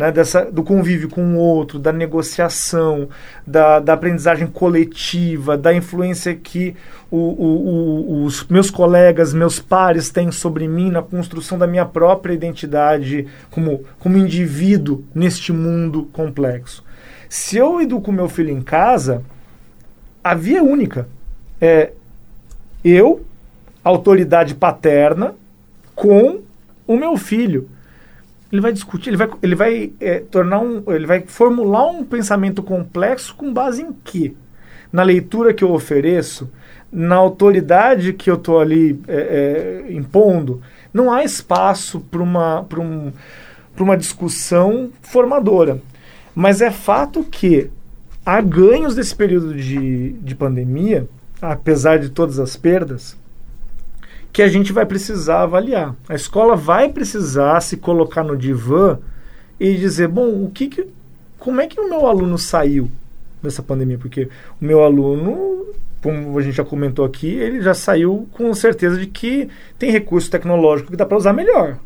Né, 0.00 0.10
dessa, 0.10 0.50
do 0.50 0.62
convívio 0.62 1.10
com 1.10 1.34
o 1.34 1.36
outro, 1.36 1.78
da 1.78 1.92
negociação, 1.92 3.06
da, 3.46 3.78
da 3.80 3.92
aprendizagem 3.92 4.46
coletiva, 4.46 5.58
da 5.58 5.74
influência 5.74 6.34
que 6.34 6.74
o, 7.10 7.18
o, 7.18 8.22
o, 8.22 8.24
os 8.24 8.46
meus 8.48 8.70
colegas, 8.70 9.34
meus 9.34 9.58
pares 9.58 10.08
têm 10.08 10.32
sobre 10.32 10.66
mim 10.66 10.90
na 10.90 11.02
construção 11.02 11.58
da 11.58 11.66
minha 11.66 11.84
própria 11.84 12.32
identidade 12.32 13.26
como, 13.50 13.84
como 13.98 14.16
indivíduo 14.16 15.04
neste 15.14 15.52
mundo 15.52 16.08
complexo. 16.14 16.82
Se 17.28 17.58
eu 17.58 17.78
educo 17.78 18.10
meu 18.10 18.26
filho 18.26 18.48
em 18.48 18.62
casa, 18.62 19.22
a 20.24 20.34
via 20.34 20.60
é 20.60 20.62
única. 20.62 21.06
É 21.60 21.92
eu, 22.82 23.22
autoridade 23.84 24.54
paterna, 24.54 25.34
com 25.94 26.40
o 26.86 26.96
meu 26.96 27.18
filho. 27.18 27.68
Ele 28.52 28.60
vai 28.60 28.72
discutir, 28.72 29.10
ele 29.10 29.16
vai, 29.16 29.30
ele 29.42 29.54
vai 29.54 29.92
é, 30.00 30.20
tornar 30.20 30.60
um, 30.60 30.82
ele 30.88 31.06
vai 31.06 31.20
formular 31.20 31.86
um 31.86 32.04
pensamento 32.04 32.62
complexo 32.62 33.34
com 33.34 33.52
base 33.52 33.82
em 33.82 33.92
quê? 33.92 34.34
Na 34.92 35.02
leitura 35.02 35.54
que 35.54 35.62
eu 35.62 35.70
ofereço, 35.72 36.50
na 36.92 37.14
autoridade 37.14 38.12
que 38.12 38.28
eu 38.30 38.34
estou 38.34 38.58
ali 38.58 39.00
é, 39.06 39.84
é, 39.88 39.92
impondo. 39.92 40.60
Não 40.92 41.12
há 41.12 41.22
espaço 41.22 42.00
para 42.00 42.22
uma, 42.22 42.66
um, 42.76 43.12
uma 43.78 43.96
discussão 43.96 44.90
formadora. 45.00 45.80
Mas 46.34 46.60
é 46.60 46.70
fato 46.70 47.22
que 47.22 47.70
há 48.24 48.40
ganhos 48.40 48.94
desse 48.94 49.14
período 49.14 49.54
de, 49.54 50.12
de 50.14 50.34
pandemia, 50.34 51.08
apesar 51.40 51.98
de 51.98 52.10
todas 52.10 52.38
as 52.38 52.56
perdas, 52.56 53.16
que 54.32 54.42
a 54.42 54.48
gente 54.48 54.72
vai 54.72 54.86
precisar 54.86 55.42
avaliar. 55.42 55.94
A 56.08 56.14
escola 56.14 56.56
vai 56.56 56.88
precisar 56.88 57.60
se 57.60 57.76
colocar 57.76 58.22
no 58.22 58.36
divã 58.36 58.98
e 59.58 59.74
dizer, 59.76 60.08
bom, 60.08 60.44
o 60.44 60.50
que, 60.50 60.68
que 60.68 60.86
como 61.38 61.60
é 61.60 61.66
que 61.66 61.80
o 61.80 61.88
meu 61.88 62.06
aluno 62.06 62.38
saiu 62.38 62.90
dessa 63.42 63.62
pandemia? 63.62 63.98
Porque 63.98 64.28
o 64.60 64.64
meu 64.64 64.82
aluno, 64.82 65.66
como 66.02 66.38
a 66.38 66.42
gente 66.42 66.56
já 66.56 66.64
comentou 66.64 67.04
aqui, 67.04 67.28
ele 67.28 67.60
já 67.60 67.74
saiu 67.74 68.28
com 68.32 68.52
certeza 68.54 68.98
de 68.98 69.06
que 69.06 69.48
tem 69.78 69.90
recurso 69.90 70.30
tecnológico 70.30 70.90
que 70.90 70.96
dá 70.96 71.06
para 71.06 71.16
usar 71.16 71.32
melhor 71.32 71.78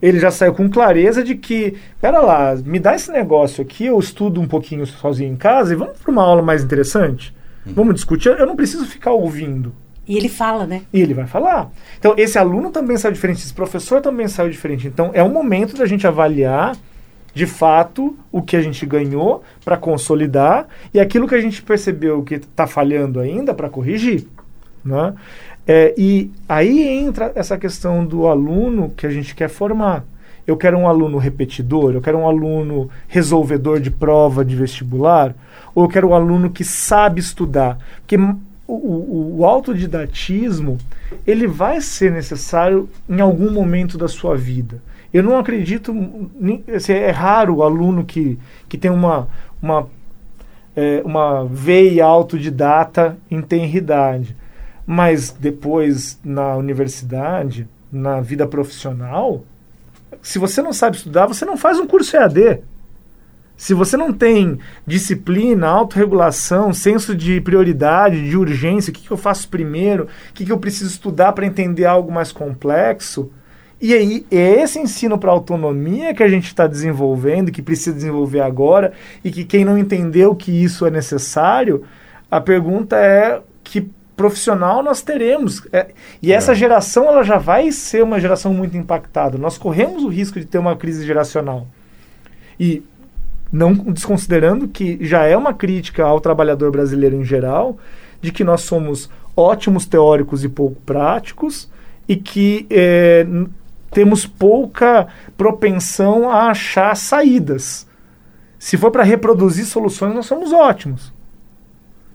ele 0.00 0.18
já 0.18 0.30
saiu 0.30 0.54
com 0.54 0.70
clareza 0.70 1.22
de 1.24 1.34
que, 1.34 1.76
pera 2.00 2.20
lá, 2.20 2.56
me 2.64 2.78
dá 2.78 2.94
esse 2.94 3.10
negócio 3.10 3.62
aqui, 3.62 3.86
eu 3.86 3.98
estudo 3.98 4.40
um 4.40 4.46
pouquinho 4.46 4.86
sozinho 4.86 5.32
em 5.32 5.36
casa 5.36 5.72
e 5.72 5.76
vamos 5.76 5.98
para 5.98 6.10
uma 6.10 6.22
aula 6.22 6.40
mais 6.40 6.62
interessante. 6.62 7.34
Uhum. 7.66 7.72
Vamos 7.74 7.94
discutir, 7.96 8.28
eu 8.28 8.46
não 8.46 8.56
preciso 8.56 8.86
ficar 8.86 9.12
ouvindo. 9.12 9.72
E 10.08 10.16
ele 10.16 10.30
fala, 10.30 10.66
né? 10.66 10.82
E 10.90 11.02
ele 11.02 11.12
vai 11.12 11.26
falar. 11.26 11.70
Então, 11.98 12.14
esse 12.16 12.38
aluno 12.38 12.70
também 12.70 12.96
saiu 12.96 13.12
diferente, 13.12 13.44
esse 13.44 13.52
professor 13.52 14.00
também 14.00 14.26
saiu 14.26 14.50
diferente. 14.50 14.86
Então, 14.86 15.10
é 15.12 15.22
um 15.22 15.28
momento 15.28 15.76
da 15.76 15.84
gente 15.84 16.06
avaliar, 16.06 16.74
de 17.34 17.46
fato, 17.46 18.16
o 18.32 18.40
que 18.40 18.56
a 18.56 18.62
gente 18.62 18.86
ganhou 18.86 19.42
para 19.62 19.76
consolidar 19.76 20.66
e 20.94 20.98
aquilo 20.98 21.28
que 21.28 21.34
a 21.34 21.40
gente 21.40 21.62
percebeu 21.62 22.22
que 22.22 22.36
está 22.36 22.66
falhando 22.66 23.20
ainda 23.20 23.52
para 23.52 23.68
corrigir. 23.68 24.26
Né? 24.82 25.14
É, 25.66 25.94
e 25.98 26.30
aí 26.48 26.88
entra 26.88 27.30
essa 27.34 27.58
questão 27.58 28.02
do 28.02 28.26
aluno 28.26 28.90
que 28.96 29.06
a 29.06 29.10
gente 29.10 29.34
quer 29.34 29.50
formar. 29.50 30.04
Eu 30.46 30.56
quero 30.56 30.78
um 30.78 30.88
aluno 30.88 31.18
repetidor, 31.18 31.92
eu 31.92 32.00
quero 32.00 32.16
um 32.16 32.26
aluno 32.26 32.88
resolvedor 33.06 33.78
de 33.78 33.90
prova 33.90 34.42
de 34.42 34.56
vestibular, 34.56 35.34
ou 35.74 35.84
eu 35.84 35.88
quero 35.90 36.08
um 36.08 36.14
aluno 36.14 36.48
que 36.48 36.64
sabe 36.64 37.20
estudar. 37.20 37.76
Porque 38.00 38.16
o, 38.68 38.74
o, 38.74 39.38
o 39.38 39.46
autodidatismo 39.46 40.76
ele 41.26 41.46
vai 41.46 41.80
ser 41.80 42.12
necessário 42.12 42.88
em 43.08 43.20
algum 43.20 43.50
momento 43.50 43.96
da 43.96 44.06
sua 44.06 44.36
vida. 44.36 44.82
Eu 45.12 45.22
não 45.22 45.38
acredito, 45.38 45.94
assim, 46.76 46.92
é 46.92 47.10
raro 47.10 47.56
o 47.56 47.62
aluno 47.62 48.04
que, 48.04 48.38
que 48.68 48.76
tem 48.76 48.90
uma, 48.90 49.26
uma, 49.60 49.88
é, 50.76 51.00
uma 51.02 51.46
veia 51.46 52.04
autodidata 52.04 53.16
em 53.30 53.40
tenridade. 53.40 54.36
Mas 54.86 55.30
depois, 55.30 56.20
na 56.22 56.54
universidade, 56.56 57.66
na 57.90 58.20
vida 58.20 58.46
profissional, 58.46 59.44
se 60.20 60.38
você 60.38 60.60
não 60.60 60.74
sabe 60.74 60.96
estudar, 60.96 61.26
você 61.26 61.46
não 61.46 61.56
faz 61.56 61.78
um 61.78 61.86
curso 61.86 62.14
EAD. 62.14 62.60
Se 63.58 63.74
você 63.74 63.96
não 63.96 64.12
tem 64.12 64.60
disciplina, 64.86 65.66
autorregulação, 65.66 66.72
senso 66.72 67.12
de 67.12 67.40
prioridade, 67.40 68.30
de 68.30 68.36
urgência, 68.36 68.92
o 68.92 68.94
que, 68.94 69.02
que 69.02 69.10
eu 69.10 69.16
faço 69.16 69.48
primeiro, 69.48 70.04
o 70.04 70.32
que, 70.32 70.46
que 70.46 70.52
eu 70.52 70.58
preciso 70.58 70.88
estudar 70.88 71.32
para 71.32 71.44
entender 71.44 71.84
algo 71.84 72.10
mais 72.12 72.30
complexo, 72.30 73.32
E 73.80 73.94
aí, 73.94 74.26
é 74.30 74.62
esse 74.62 74.78
ensino 74.78 75.18
para 75.18 75.30
autonomia 75.30 76.14
que 76.14 76.22
a 76.22 76.28
gente 76.28 76.46
está 76.46 76.66
desenvolvendo, 76.66 77.52
que 77.52 77.62
precisa 77.62 77.94
desenvolver 77.94 78.40
agora, 78.40 78.92
e 79.24 79.30
que 79.30 79.44
quem 79.44 79.64
não 79.64 79.76
entendeu 79.76 80.34
que 80.36 80.50
isso 80.52 80.86
é 80.86 80.90
necessário, 80.90 81.84
a 82.30 82.40
pergunta 82.40 82.96
é 82.96 83.40
que 83.62 83.88
profissional 84.16 84.82
nós 84.82 85.02
teremos. 85.02 85.66
É, 85.72 85.88
e 86.22 86.32
essa 86.32 86.52
é. 86.52 86.54
geração 86.54 87.06
ela 87.06 87.22
já 87.22 87.38
vai 87.38 87.72
ser 87.72 88.02
uma 88.04 88.20
geração 88.20 88.52
muito 88.52 88.76
impactada. 88.76 89.38
Nós 89.38 89.58
corremos 89.58 90.02
o 90.04 90.08
risco 90.08 90.38
de 90.38 90.46
ter 90.46 90.58
uma 90.58 90.76
crise 90.76 91.06
geracional. 91.06 91.66
E 92.58 92.82
não 93.50 93.72
desconsiderando 93.72 94.68
que 94.68 94.98
já 95.04 95.24
é 95.24 95.36
uma 95.36 95.54
crítica 95.54 96.04
ao 96.04 96.20
trabalhador 96.20 96.70
brasileiro 96.70 97.16
em 97.16 97.24
geral, 97.24 97.78
de 98.20 98.32
que 98.32 98.44
nós 98.44 98.62
somos 98.62 99.08
ótimos 99.36 99.86
teóricos 99.86 100.44
e 100.44 100.48
pouco 100.48 100.80
práticos, 100.82 101.70
e 102.08 102.16
que 102.16 102.66
é, 102.70 103.26
temos 103.90 104.26
pouca 104.26 105.06
propensão 105.36 106.30
a 106.30 106.50
achar 106.50 106.96
saídas. 106.96 107.86
Se 108.58 108.76
for 108.76 108.90
para 108.90 109.04
reproduzir 109.04 109.64
soluções, 109.64 110.14
nós 110.14 110.26
somos 110.26 110.52
ótimos. 110.52 111.12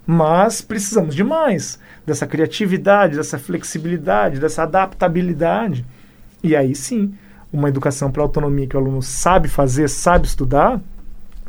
Mas 0.06 0.62
precisamos 0.62 1.16
de 1.16 1.24
mais 1.24 1.80
dessa 2.06 2.28
criatividade, 2.28 3.16
dessa 3.16 3.40
flexibilidade, 3.40 4.40
dessa 4.40 4.64
adaptabilidade. 4.64 5.86
E 6.44 6.56
aí 6.56 6.76
sim, 6.76 7.14
uma 7.52 7.70
educação 7.70 8.12
para 8.12 8.22
autonomia 8.22 8.68
que 8.68 8.76
o 8.76 8.80
aluno 8.80 9.02
sabe 9.02 9.48
fazer, 9.48 9.88
sabe 9.88 10.28
estudar, 10.28 10.82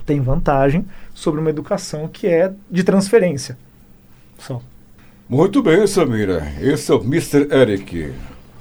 tem 0.05 0.21
vantagem 0.21 0.87
sobre 1.15 1.41
uma 1.41 1.51
educação 1.51 2.09
que 2.09 2.27
é 2.27 2.53
de 2.71 2.85
transferência. 2.85 3.57
Só. 4.39 4.61
Muito 5.29 5.63
bem, 5.63 5.87
Samira. 5.87 6.53
Esse 6.61 6.93
é 6.93 6.95
o 6.95 7.03
Mr. 7.03 7.49
Eric 7.51 8.13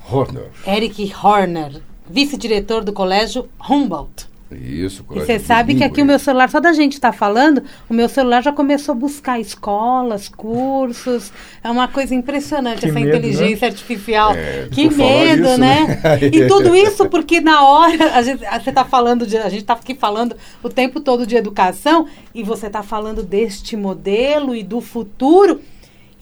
Horner. 0.09 0.49
Eric 0.65 1.13
Horner, 1.21 1.81
vice-diretor 2.09 2.83
do 2.83 2.93
colégio 2.93 3.49
Humboldt. 3.69 4.27
Isso, 4.55 5.05
E 5.11 5.19
você 5.19 5.39
sabe 5.39 5.75
que 5.75 5.83
aqui 5.83 6.01
o 6.01 6.05
meu 6.05 6.19
celular, 6.19 6.49
só 6.49 6.59
da 6.59 6.73
gente 6.73 6.93
estar 6.93 7.11
tá 7.11 7.17
falando, 7.17 7.63
o 7.89 7.93
meu 7.93 8.07
celular 8.07 8.41
já 8.41 8.51
começou 8.51 8.93
a 8.93 8.95
buscar 8.95 9.39
escolas, 9.39 10.27
cursos. 10.29 11.31
É 11.63 11.69
uma 11.69 11.87
coisa 11.87 12.13
impressionante 12.15 12.81
que 12.81 12.85
essa 12.87 12.99
medo, 12.99 13.09
inteligência 13.09 13.67
né? 13.67 13.71
artificial. 13.71 14.33
É, 14.33 14.67
que 14.71 14.89
medo, 14.89 15.47
isso, 15.47 15.57
né? 15.57 16.01
né? 16.03 16.19
e 16.31 16.47
tudo 16.47 16.75
isso 16.75 17.09
porque 17.09 17.41
na 17.41 17.63
hora, 17.67 18.15
a 18.15 18.21
gente, 18.21 18.39
você 18.39 18.69
está 18.69 18.85
falando 18.85 19.25
de. 19.25 19.37
A 19.37 19.49
gente 19.49 19.61
está 19.61 19.73
aqui 19.73 19.95
falando 19.95 20.35
o 20.61 20.69
tempo 20.69 20.99
todo 20.99 21.25
de 21.25 21.35
educação 21.35 22.07
e 22.33 22.43
você 22.43 22.67
está 22.67 22.83
falando 22.83 23.23
deste 23.23 23.75
modelo 23.75 24.55
e 24.55 24.63
do 24.63 24.81
futuro. 24.81 25.61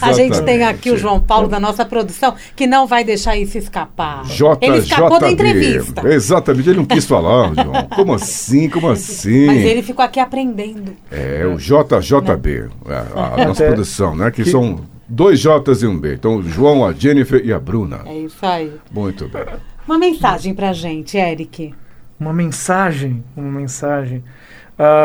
A 0.00 0.12
gente 0.12 0.40
tem 0.42 0.62
aqui 0.62 0.92
o 0.92 0.96
João 0.96 1.18
Paulo 1.18 1.48
da 1.48 1.58
nossa 1.58 1.84
produção 1.84 2.36
que 2.54 2.68
não 2.68 2.86
vai 2.86 3.02
deixar 3.02 3.36
isso 3.36 3.58
escapar. 3.58 4.24
J, 4.26 4.64
ele 4.64 4.78
escapou 4.78 5.18
da 5.18 5.28
entrevista. 5.28 6.08
Exatamente, 6.08 6.68
ele 6.70 6.78
não 6.78 6.84
quis 6.84 7.04
falar, 7.04 7.52
João. 7.52 7.88
Como 7.96 8.14
assim? 8.14 8.70
Como 8.70 8.88
assim? 8.88 9.46
Mas 9.46 9.64
ele 9.64 9.82
ficou 9.82 10.04
aqui 10.04 10.20
aprendendo. 10.20 10.92
É, 11.10 11.44
o 11.46 11.56
JJB, 11.56 12.70
a, 13.16 13.42
a 13.42 13.44
nossa 13.44 13.64
produção, 13.64 14.14
né? 14.14 14.30
Que, 14.30 14.44
que 14.44 14.50
são 14.50 14.78
Dois 15.08 15.40
J's 15.40 15.82
e 15.82 15.86
um 15.86 15.98
B. 15.98 16.14
Então, 16.14 16.36
o 16.36 16.42
João, 16.42 16.86
a 16.86 16.92
Jennifer 16.92 17.44
e 17.44 17.52
a 17.52 17.58
Bruna. 17.58 18.02
É 18.06 18.18
isso 18.18 18.44
aí. 18.44 18.72
Muito 18.90 19.28
bem. 19.28 19.44
Uma 19.86 19.98
mensagem 19.98 20.54
pra 20.54 20.72
gente, 20.72 21.16
Eric. 21.16 21.74
Uma 22.18 22.32
mensagem? 22.32 23.22
Uma 23.36 23.50
mensagem. 23.50 24.22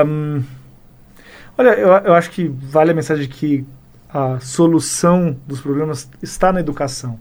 Um, 0.06 0.44
olha, 1.58 1.70
eu, 1.70 1.90
eu 1.90 2.14
acho 2.14 2.30
que 2.30 2.48
vale 2.48 2.92
a 2.92 2.94
mensagem 2.94 3.28
que 3.28 3.66
a 4.10 4.40
solução 4.40 5.36
dos 5.46 5.62
problemas 5.62 6.10
está 6.22 6.54
na 6.54 6.60
educação. 6.60 7.20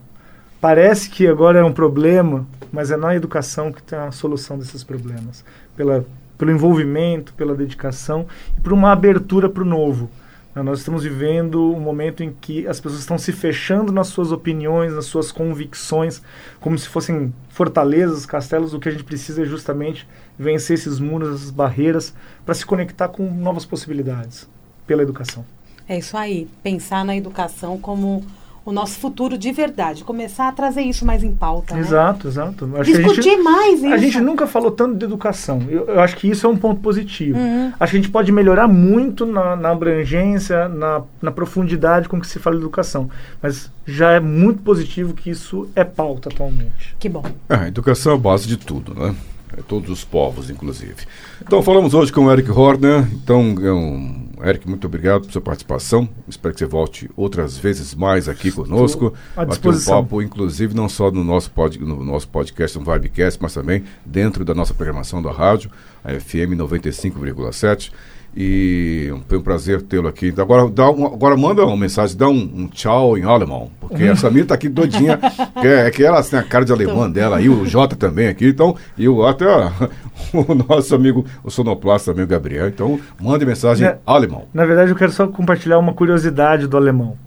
Parece 0.61 1.09
que 1.09 1.27
agora 1.27 1.59
é 1.59 1.63
um 1.63 1.73
problema, 1.73 2.47
mas 2.71 2.91
é 2.91 2.97
na 2.97 3.15
educação 3.15 3.71
que 3.71 3.81
tem 3.81 3.97
a 3.97 4.11
solução 4.11 4.57
desses 4.57 4.83
problemas. 4.83 5.43
Pela, 5.75 6.05
pelo 6.37 6.51
envolvimento, 6.51 7.33
pela 7.33 7.55
dedicação 7.55 8.27
e 8.57 8.61
por 8.61 8.73
uma 8.73 8.91
abertura 8.91 9.49
para 9.49 9.63
o 9.63 9.65
novo. 9.65 10.09
Né, 10.57 10.63
nós 10.63 10.79
estamos 10.79 11.03
vivendo 11.03 11.71
um 11.71 11.79
momento 11.79 12.23
em 12.23 12.33
que 12.33 12.65
as 12.65 12.79
pessoas 12.79 13.01
estão 13.01 13.15
se 13.15 13.31
fechando 13.31 13.91
nas 13.91 14.07
suas 14.07 14.31
opiniões, 14.31 14.91
nas 14.91 15.05
suas 15.05 15.31
convicções, 15.31 16.19
como 16.59 16.77
se 16.79 16.87
fossem 16.87 17.31
fortalezas, 17.49 18.25
castelos. 18.25 18.73
O 18.73 18.79
que 18.79 18.89
a 18.89 18.91
gente 18.91 19.03
precisa 19.03 19.43
é 19.43 19.45
justamente 19.45 20.07
vencer 20.37 20.73
esses 20.73 20.99
muros, 20.99 21.35
essas 21.35 21.51
barreiras, 21.51 22.11
para 22.43 22.55
se 22.55 22.65
conectar 22.65 23.07
com 23.07 23.29
novas 23.29 23.65
possibilidades 23.65 24.49
pela 24.87 25.03
educação. 25.03 25.45
É 25.87 25.99
isso 25.99 26.17
aí. 26.17 26.47
Pensar 26.63 27.05
na 27.05 27.15
educação 27.15 27.77
como 27.77 28.25
o 28.67 28.71
nosso 28.73 28.99
futuro 28.99 29.37
de 29.37 29.49
verdade. 29.53 30.03
Começar 30.03 30.49
a 30.49 30.51
trazer 30.51 30.81
isso 30.81 31.05
mais 31.05 31.23
em 31.23 31.33
pauta. 31.33 31.73
Né? 31.73 31.79
Exato, 31.79 32.27
exato. 32.27 32.69
Acho 32.75 32.91
Discutir 32.91 33.23
gente, 33.23 33.41
mais 33.41 33.81
isso. 33.81 33.93
A 33.93 33.97
gente 33.97 34.19
nunca 34.19 34.45
falou 34.45 34.71
tanto 34.71 34.97
de 34.97 35.05
educação. 35.05 35.61
Eu, 35.69 35.85
eu 35.85 36.01
acho 36.01 36.17
que 36.17 36.27
isso 36.29 36.45
é 36.45 36.49
um 36.49 36.57
ponto 36.57 36.81
positivo. 36.81 37.39
Uhum. 37.39 37.71
Acho 37.79 37.91
que 37.91 37.97
a 37.97 38.01
gente 38.01 38.11
pode 38.11 38.29
melhorar 38.29 38.67
muito 38.67 39.25
na, 39.25 39.55
na 39.55 39.69
abrangência, 39.69 40.67
na, 40.67 41.01
na, 41.21 41.31
profundidade 41.31 42.09
com 42.09 42.19
que 42.19 42.27
se 42.27 42.39
fala 42.39 42.57
de 42.57 42.61
educação. 42.61 43.09
Mas 43.41 43.71
já 43.85 44.11
é 44.11 44.19
muito 44.19 44.61
positivo 44.63 45.13
que 45.13 45.29
isso 45.29 45.69
é 45.73 45.85
pauta 45.85 46.27
atualmente. 46.27 46.93
Que 46.99 47.07
bom. 47.07 47.23
É, 47.47 47.55
a 47.55 47.67
educação 47.69 48.11
é 48.11 48.15
a 48.15 48.19
base 48.19 48.49
de 48.49 48.57
tudo, 48.57 48.93
né? 48.93 49.15
É, 49.55 49.61
todos 49.61 49.89
os 49.89 50.03
povos, 50.03 50.49
inclusive. 50.49 50.95
Então, 51.41 51.63
falamos 51.63 51.93
hoje 51.93 52.11
com 52.11 52.25
o 52.25 52.31
Eric 52.31 52.51
Horner. 52.51 53.07
Então, 53.13 53.55
é 53.61 53.71
um, 53.71 54.27
Eric, 54.43 54.67
muito 54.67 54.87
obrigado 54.87 55.21
por 55.23 55.31
sua 55.31 55.41
participação. 55.41 56.07
Espero 56.27 56.53
que 56.53 56.59
você 56.59 56.65
volte 56.65 57.09
outras 57.15 57.57
vezes 57.57 57.95
mais 57.95 58.27
aqui 58.27 58.51
conosco. 58.51 59.13
À 59.35 59.45
disposição. 59.45 59.99
um 59.99 60.03
papo, 60.03 60.21
inclusive, 60.21 60.75
não 60.75 60.89
só 60.89 61.09
no 61.09 61.23
nosso, 61.23 61.49
pod, 61.51 61.79
no 61.79 62.03
nosso 62.03 62.27
podcast, 62.27 62.77
no 62.77 62.83
Vibecast, 62.83 63.41
mas 63.41 63.53
também 63.53 63.83
dentro 64.05 64.43
da 64.43 64.53
nossa 64.53 64.73
programação 64.73 65.21
da 65.21 65.31
rádio, 65.31 65.71
a 66.03 66.11
FM 66.13 66.55
95,7. 66.57 67.91
E 68.35 69.11
foi 69.27 69.37
um 69.39 69.41
prazer 69.41 69.81
tê-lo 69.81 70.07
aqui. 70.07 70.33
Agora, 70.37 70.69
dá 70.69 70.91
um, 70.91 71.05
agora 71.07 71.35
manda 71.35 71.65
uma 71.65 71.75
mensagem, 71.75 72.15
dá 72.15 72.27
um, 72.27 72.51
um 72.55 72.67
tchau 72.67 73.17
em 73.17 73.23
alemão. 73.23 73.71
Porque 73.79 74.03
a 74.03 74.15
Samir 74.15 74.43
está 74.43 74.53
aqui 74.53 74.69
doidinha. 74.69 75.17
que, 75.59 75.67
é, 75.67 75.89
que 75.89 76.03
ela 76.03 76.21
tem 76.21 76.37
a 76.37 76.43
cara 76.43 76.63
de 76.63 76.71
alemã 76.71 77.09
dela, 77.09 77.41
e 77.41 77.49
o 77.49 77.65
Jota 77.65 77.95
também 77.95 78.27
aqui. 78.27 78.47
Então, 78.49 78.75
e 78.97 79.09
o, 79.09 79.25
até 79.25 79.45
o 80.33 80.53
nosso 80.53 80.93
amigo, 80.93 81.25
o 81.43 81.49
sonoplasta 81.49 82.11
também, 82.11 82.25
o 82.25 82.27
Gabriel. 82.27 82.67
Então, 82.67 82.99
mande 83.19 83.45
mensagem 83.45 83.87
na, 83.87 83.97
alemão. 84.05 84.45
Na 84.53 84.65
verdade, 84.65 84.91
eu 84.91 84.95
quero 84.95 85.11
só 85.11 85.27
compartilhar 85.27 85.79
uma 85.79 85.93
curiosidade 85.93 86.67
do 86.67 86.77
alemão. 86.77 87.17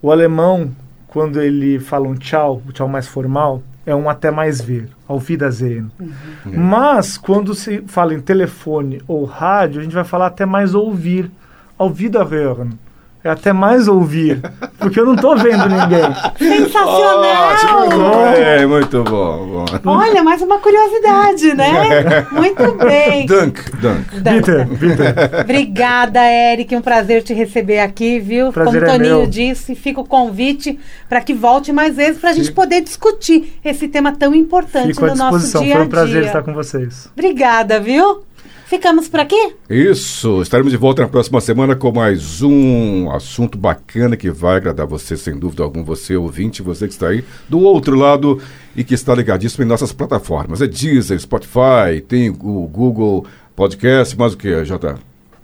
O 0.00 0.10
alemão, 0.10 0.70
quando 1.08 1.40
ele 1.40 1.78
fala 1.78 2.08
um 2.08 2.14
tchau, 2.14 2.62
o 2.66 2.72
tchau 2.72 2.88
mais 2.88 3.06
formal, 3.06 3.62
é 3.84 3.94
um 3.94 4.08
até 4.08 4.30
mais 4.30 4.60
ver, 4.60 4.88
ao 5.08 5.18
Wiedersehen. 5.18 5.90
Uhum. 5.98 6.08
Mas, 6.54 7.18
quando 7.18 7.54
se 7.54 7.82
fala 7.86 8.14
em 8.14 8.20
telefone 8.20 9.02
ou 9.06 9.24
rádio, 9.24 9.80
a 9.80 9.82
gente 9.82 9.94
vai 9.94 10.04
falar 10.04 10.26
até 10.26 10.46
mais 10.46 10.74
ouvir, 10.74 11.30
ao 11.76 11.88
Wiederhören 11.88 12.70
até 13.28 13.52
mais 13.52 13.86
ouvir, 13.86 14.40
porque 14.78 14.98
eu 14.98 15.06
não 15.06 15.14
estou 15.14 15.36
vendo 15.36 15.68
ninguém. 15.68 16.02
Sensacional! 16.38 18.34
é, 18.36 18.66
muito 18.66 19.04
bom, 19.04 19.64
bom, 19.82 19.90
Olha, 19.90 20.22
mais 20.24 20.42
uma 20.42 20.58
curiosidade, 20.58 21.54
né? 21.54 22.26
Muito 22.32 22.72
bem. 22.72 23.26
Dunk, 23.26 23.60
Dunk. 23.76 24.20
Bitter. 24.20 24.66
Obrigada, 25.40 26.20
Eric. 26.20 26.74
Um 26.74 26.80
prazer 26.80 27.22
te 27.22 27.32
receber 27.32 27.80
aqui, 27.80 28.18
viu? 28.18 28.52
Prazer 28.52 28.80
Como 28.80 28.84
o 28.84 28.88
é 28.88 28.92
Toninho 28.98 29.18
meu. 29.18 29.26
disse, 29.26 29.74
fica 29.74 30.00
o 30.00 30.04
convite 30.04 30.78
para 31.08 31.20
que 31.20 31.34
volte 31.34 31.72
mais 31.72 31.96
vezes 31.96 32.20
para 32.20 32.30
a 32.30 32.32
gente 32.32 32.52
poder 32.52 32.80
discutir 32.80 33.58
esse 33.64 33.88
tema 33.88 34.12
tão 34.12 34.34
importante 34.34 34.88
Fico 34.88 35.06
no 35.06 35.14
nosso 35.14 35.46
dia 35.46 35.60
a 35.60 35.62
dia. 35.62 35.76
Foi 35.76 35.84
um 35.84 35.88
prazer 35.88 36.24
estar 36.24 36.42
com 36.42 36.52
vocês. 36.52 37.08
Obrigada, 37.12 37.78
viu? 37.80 38.22
Ficamos 38.72 39.06
por 39.06 39.20
aqui? 39.20 39.52
Isso, 39.68 40.40
estaremos 40.40 40.72
de 40.72 40.78
volta 40.78 41.02
na 41.02 41.08
próxima 41.08 41.42
semana 41.42 41.76
com 41.76 41.92
mais 41.92 42.40
um 42.40 43.10
assunto 43.10 43.58
bacana 43.58 44.16
que 44.16 44.30
vai 44.30 44.56
agradar 44.56 44.86
você, 44.86 45.14
sem 45.14 45.38
dúvida 45.38 45.62
alguma, 45.62 45.84
você 45.84 46.16
ouvinte, 46.16 46.62
você 46.62 46.86
que 46.86 46.94
está 46.94 47.08
aí 47.08 47.22
do 47.50 47.60
outro 47.60 47.94
lado 47.94 48.40
e 48.74 48.82
que 48.82 48.94
está 48.94 49.14
ligadíssimo 49.14 49.62
em 49.62 49.66
nossas 49.66 49.92
plataformas. 49.92 50.62
É 50.62 50.66
Deezer, 50.66 51.20
Spotify, 51.20 52.00
tem 52.08 52.30
o 52.30 52.34
Google 52.66 53.26
Podcast, 53.54 54.18
mais 54.18 54.32
o 54.32 54.38
que, 54.38 54.64
Jota? 54.64 54.94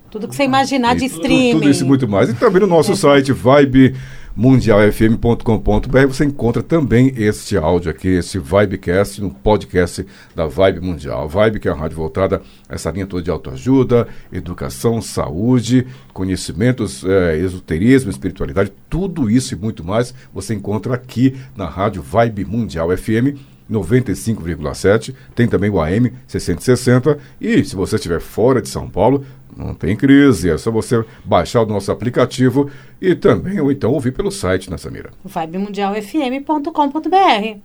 Tudo 0.09 0.27
que 0.27 0.35
você 0.35 0.45
imaginar 0.45 0.95
de 0.95 1.05
streaming. 1.05 1.51
Tudo, 1.51 1.61
tudo 1.61 1.69
isso 1.69 1.83
e 1.83 1.87
muito 1.87 2.07
mais. 2.07 2.31
E 2.31 2.33
também 2.33 2.61
no 2.61 2.67
nosso 2.67 2.93
é. 2.93 2.95
site, 2.95 3.31
Vibe 3.31 3.93
mundialfm.com.br 4.39 6.07
você 6.07 6.23
encontra 6.23 6.63
também 6.63 7.11
este 7.17 7.57
áudio 7.57 7.91
aqui, 7.91 8.07
esse 8.07 8.39
Vibecast, 8.39 9.21
no 9.21 9.31
podcast 9.31 10.05
da 10.33 10.45
Vibe 10.45 10.79
Mundial. 10.79 11.27
Vibe, 11.27 11.59
que 11.59 11.67
é 11.67 11.73
uma 11.73 11.81
rádio 11.81 11.97
voltada 11.97 12.41
a 12.69 12.75
essa 12.75 12.89
linha 12.89 13.05
toda 13.05 13.21
de 13.21 13.29
autoajuda, 13.29 14.07
educação, 14.31 15.01
saúde, 15.01 15.85
conhecimentos, 16.13 17.03
é, 17.03 17.37
esoterismo, 17.37 18.09
espiritualidade, 18.09 18.71
tudo 18.89 19.29
isso 19.29 19.53
e 19.53 19.57
muito 19.57 19.83
mais 19.83 20.13
você 20.33 20.53
encontra 20.53 20.93
aqui 20.93 21.35
na 21.53 21.65
rádio 21.65 22.01
Vibe 22.01 22.45
Mundial 22.45 22.95
FM 22.95 23.35
95,7. 23.69 25.13
Tem 25.35 25.47
também 25.47 25.69
o 25.69 25.81
AM 25.81 26.13
660. 26.27 27.17
E 27.39 27.63
se 27.63 27.75
você 27.75 27.95
estiver 27.97 28.19
fora 28.19 28.61
de 28.61 28.69
São 28.69 28.89
Paulo, 28.89 29.25
não 29.59 29.73
tem 29.73 29.95
crise. 29.95 30.49
É 30.49 30.57
só 30.57 30.71
você 30.71 31.03
baixar 31.23 31.61
o 31.61 31.65
nosso 31.65 31.89
aplicativo 31.91 32.69
e 33.01 33.15
também, 33.15 33.59
ou 33.59 33.71
então, 33.71 33.91
ouvir 33.91 34.11
pelo 34.11 34.31
site, 34.31 34.69
né, 34.71 34.77
Samira? 34.77 35.11
vibemundialfm.com.br. 35.23 37.57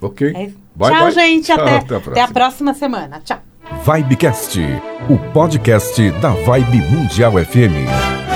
Ok. 0.00 0.32
É. 0.34 0.50
Bye, 0.74 0.90
Tchau, 0.90 1.02
bye. 1.02 1.10
gente. 1.12 1.46
Tchau, 1.46 1.60
até, 1.60 1.76
até, 1.76 1.94
a 1.94 1.98
até 1.98 2.20
a 2.22 2.28
próxima 2.28 2.74
semana. 2.74 3.20
Tchau. 3.24 3.38
Vibecast, 3.84 4.58
o 5.08 5.16
podcast 5.32 6.10
da 6.20 6.30
Vibe 6.30 6.82
Mundial 6.90 7.32
FM. 7.32 8.29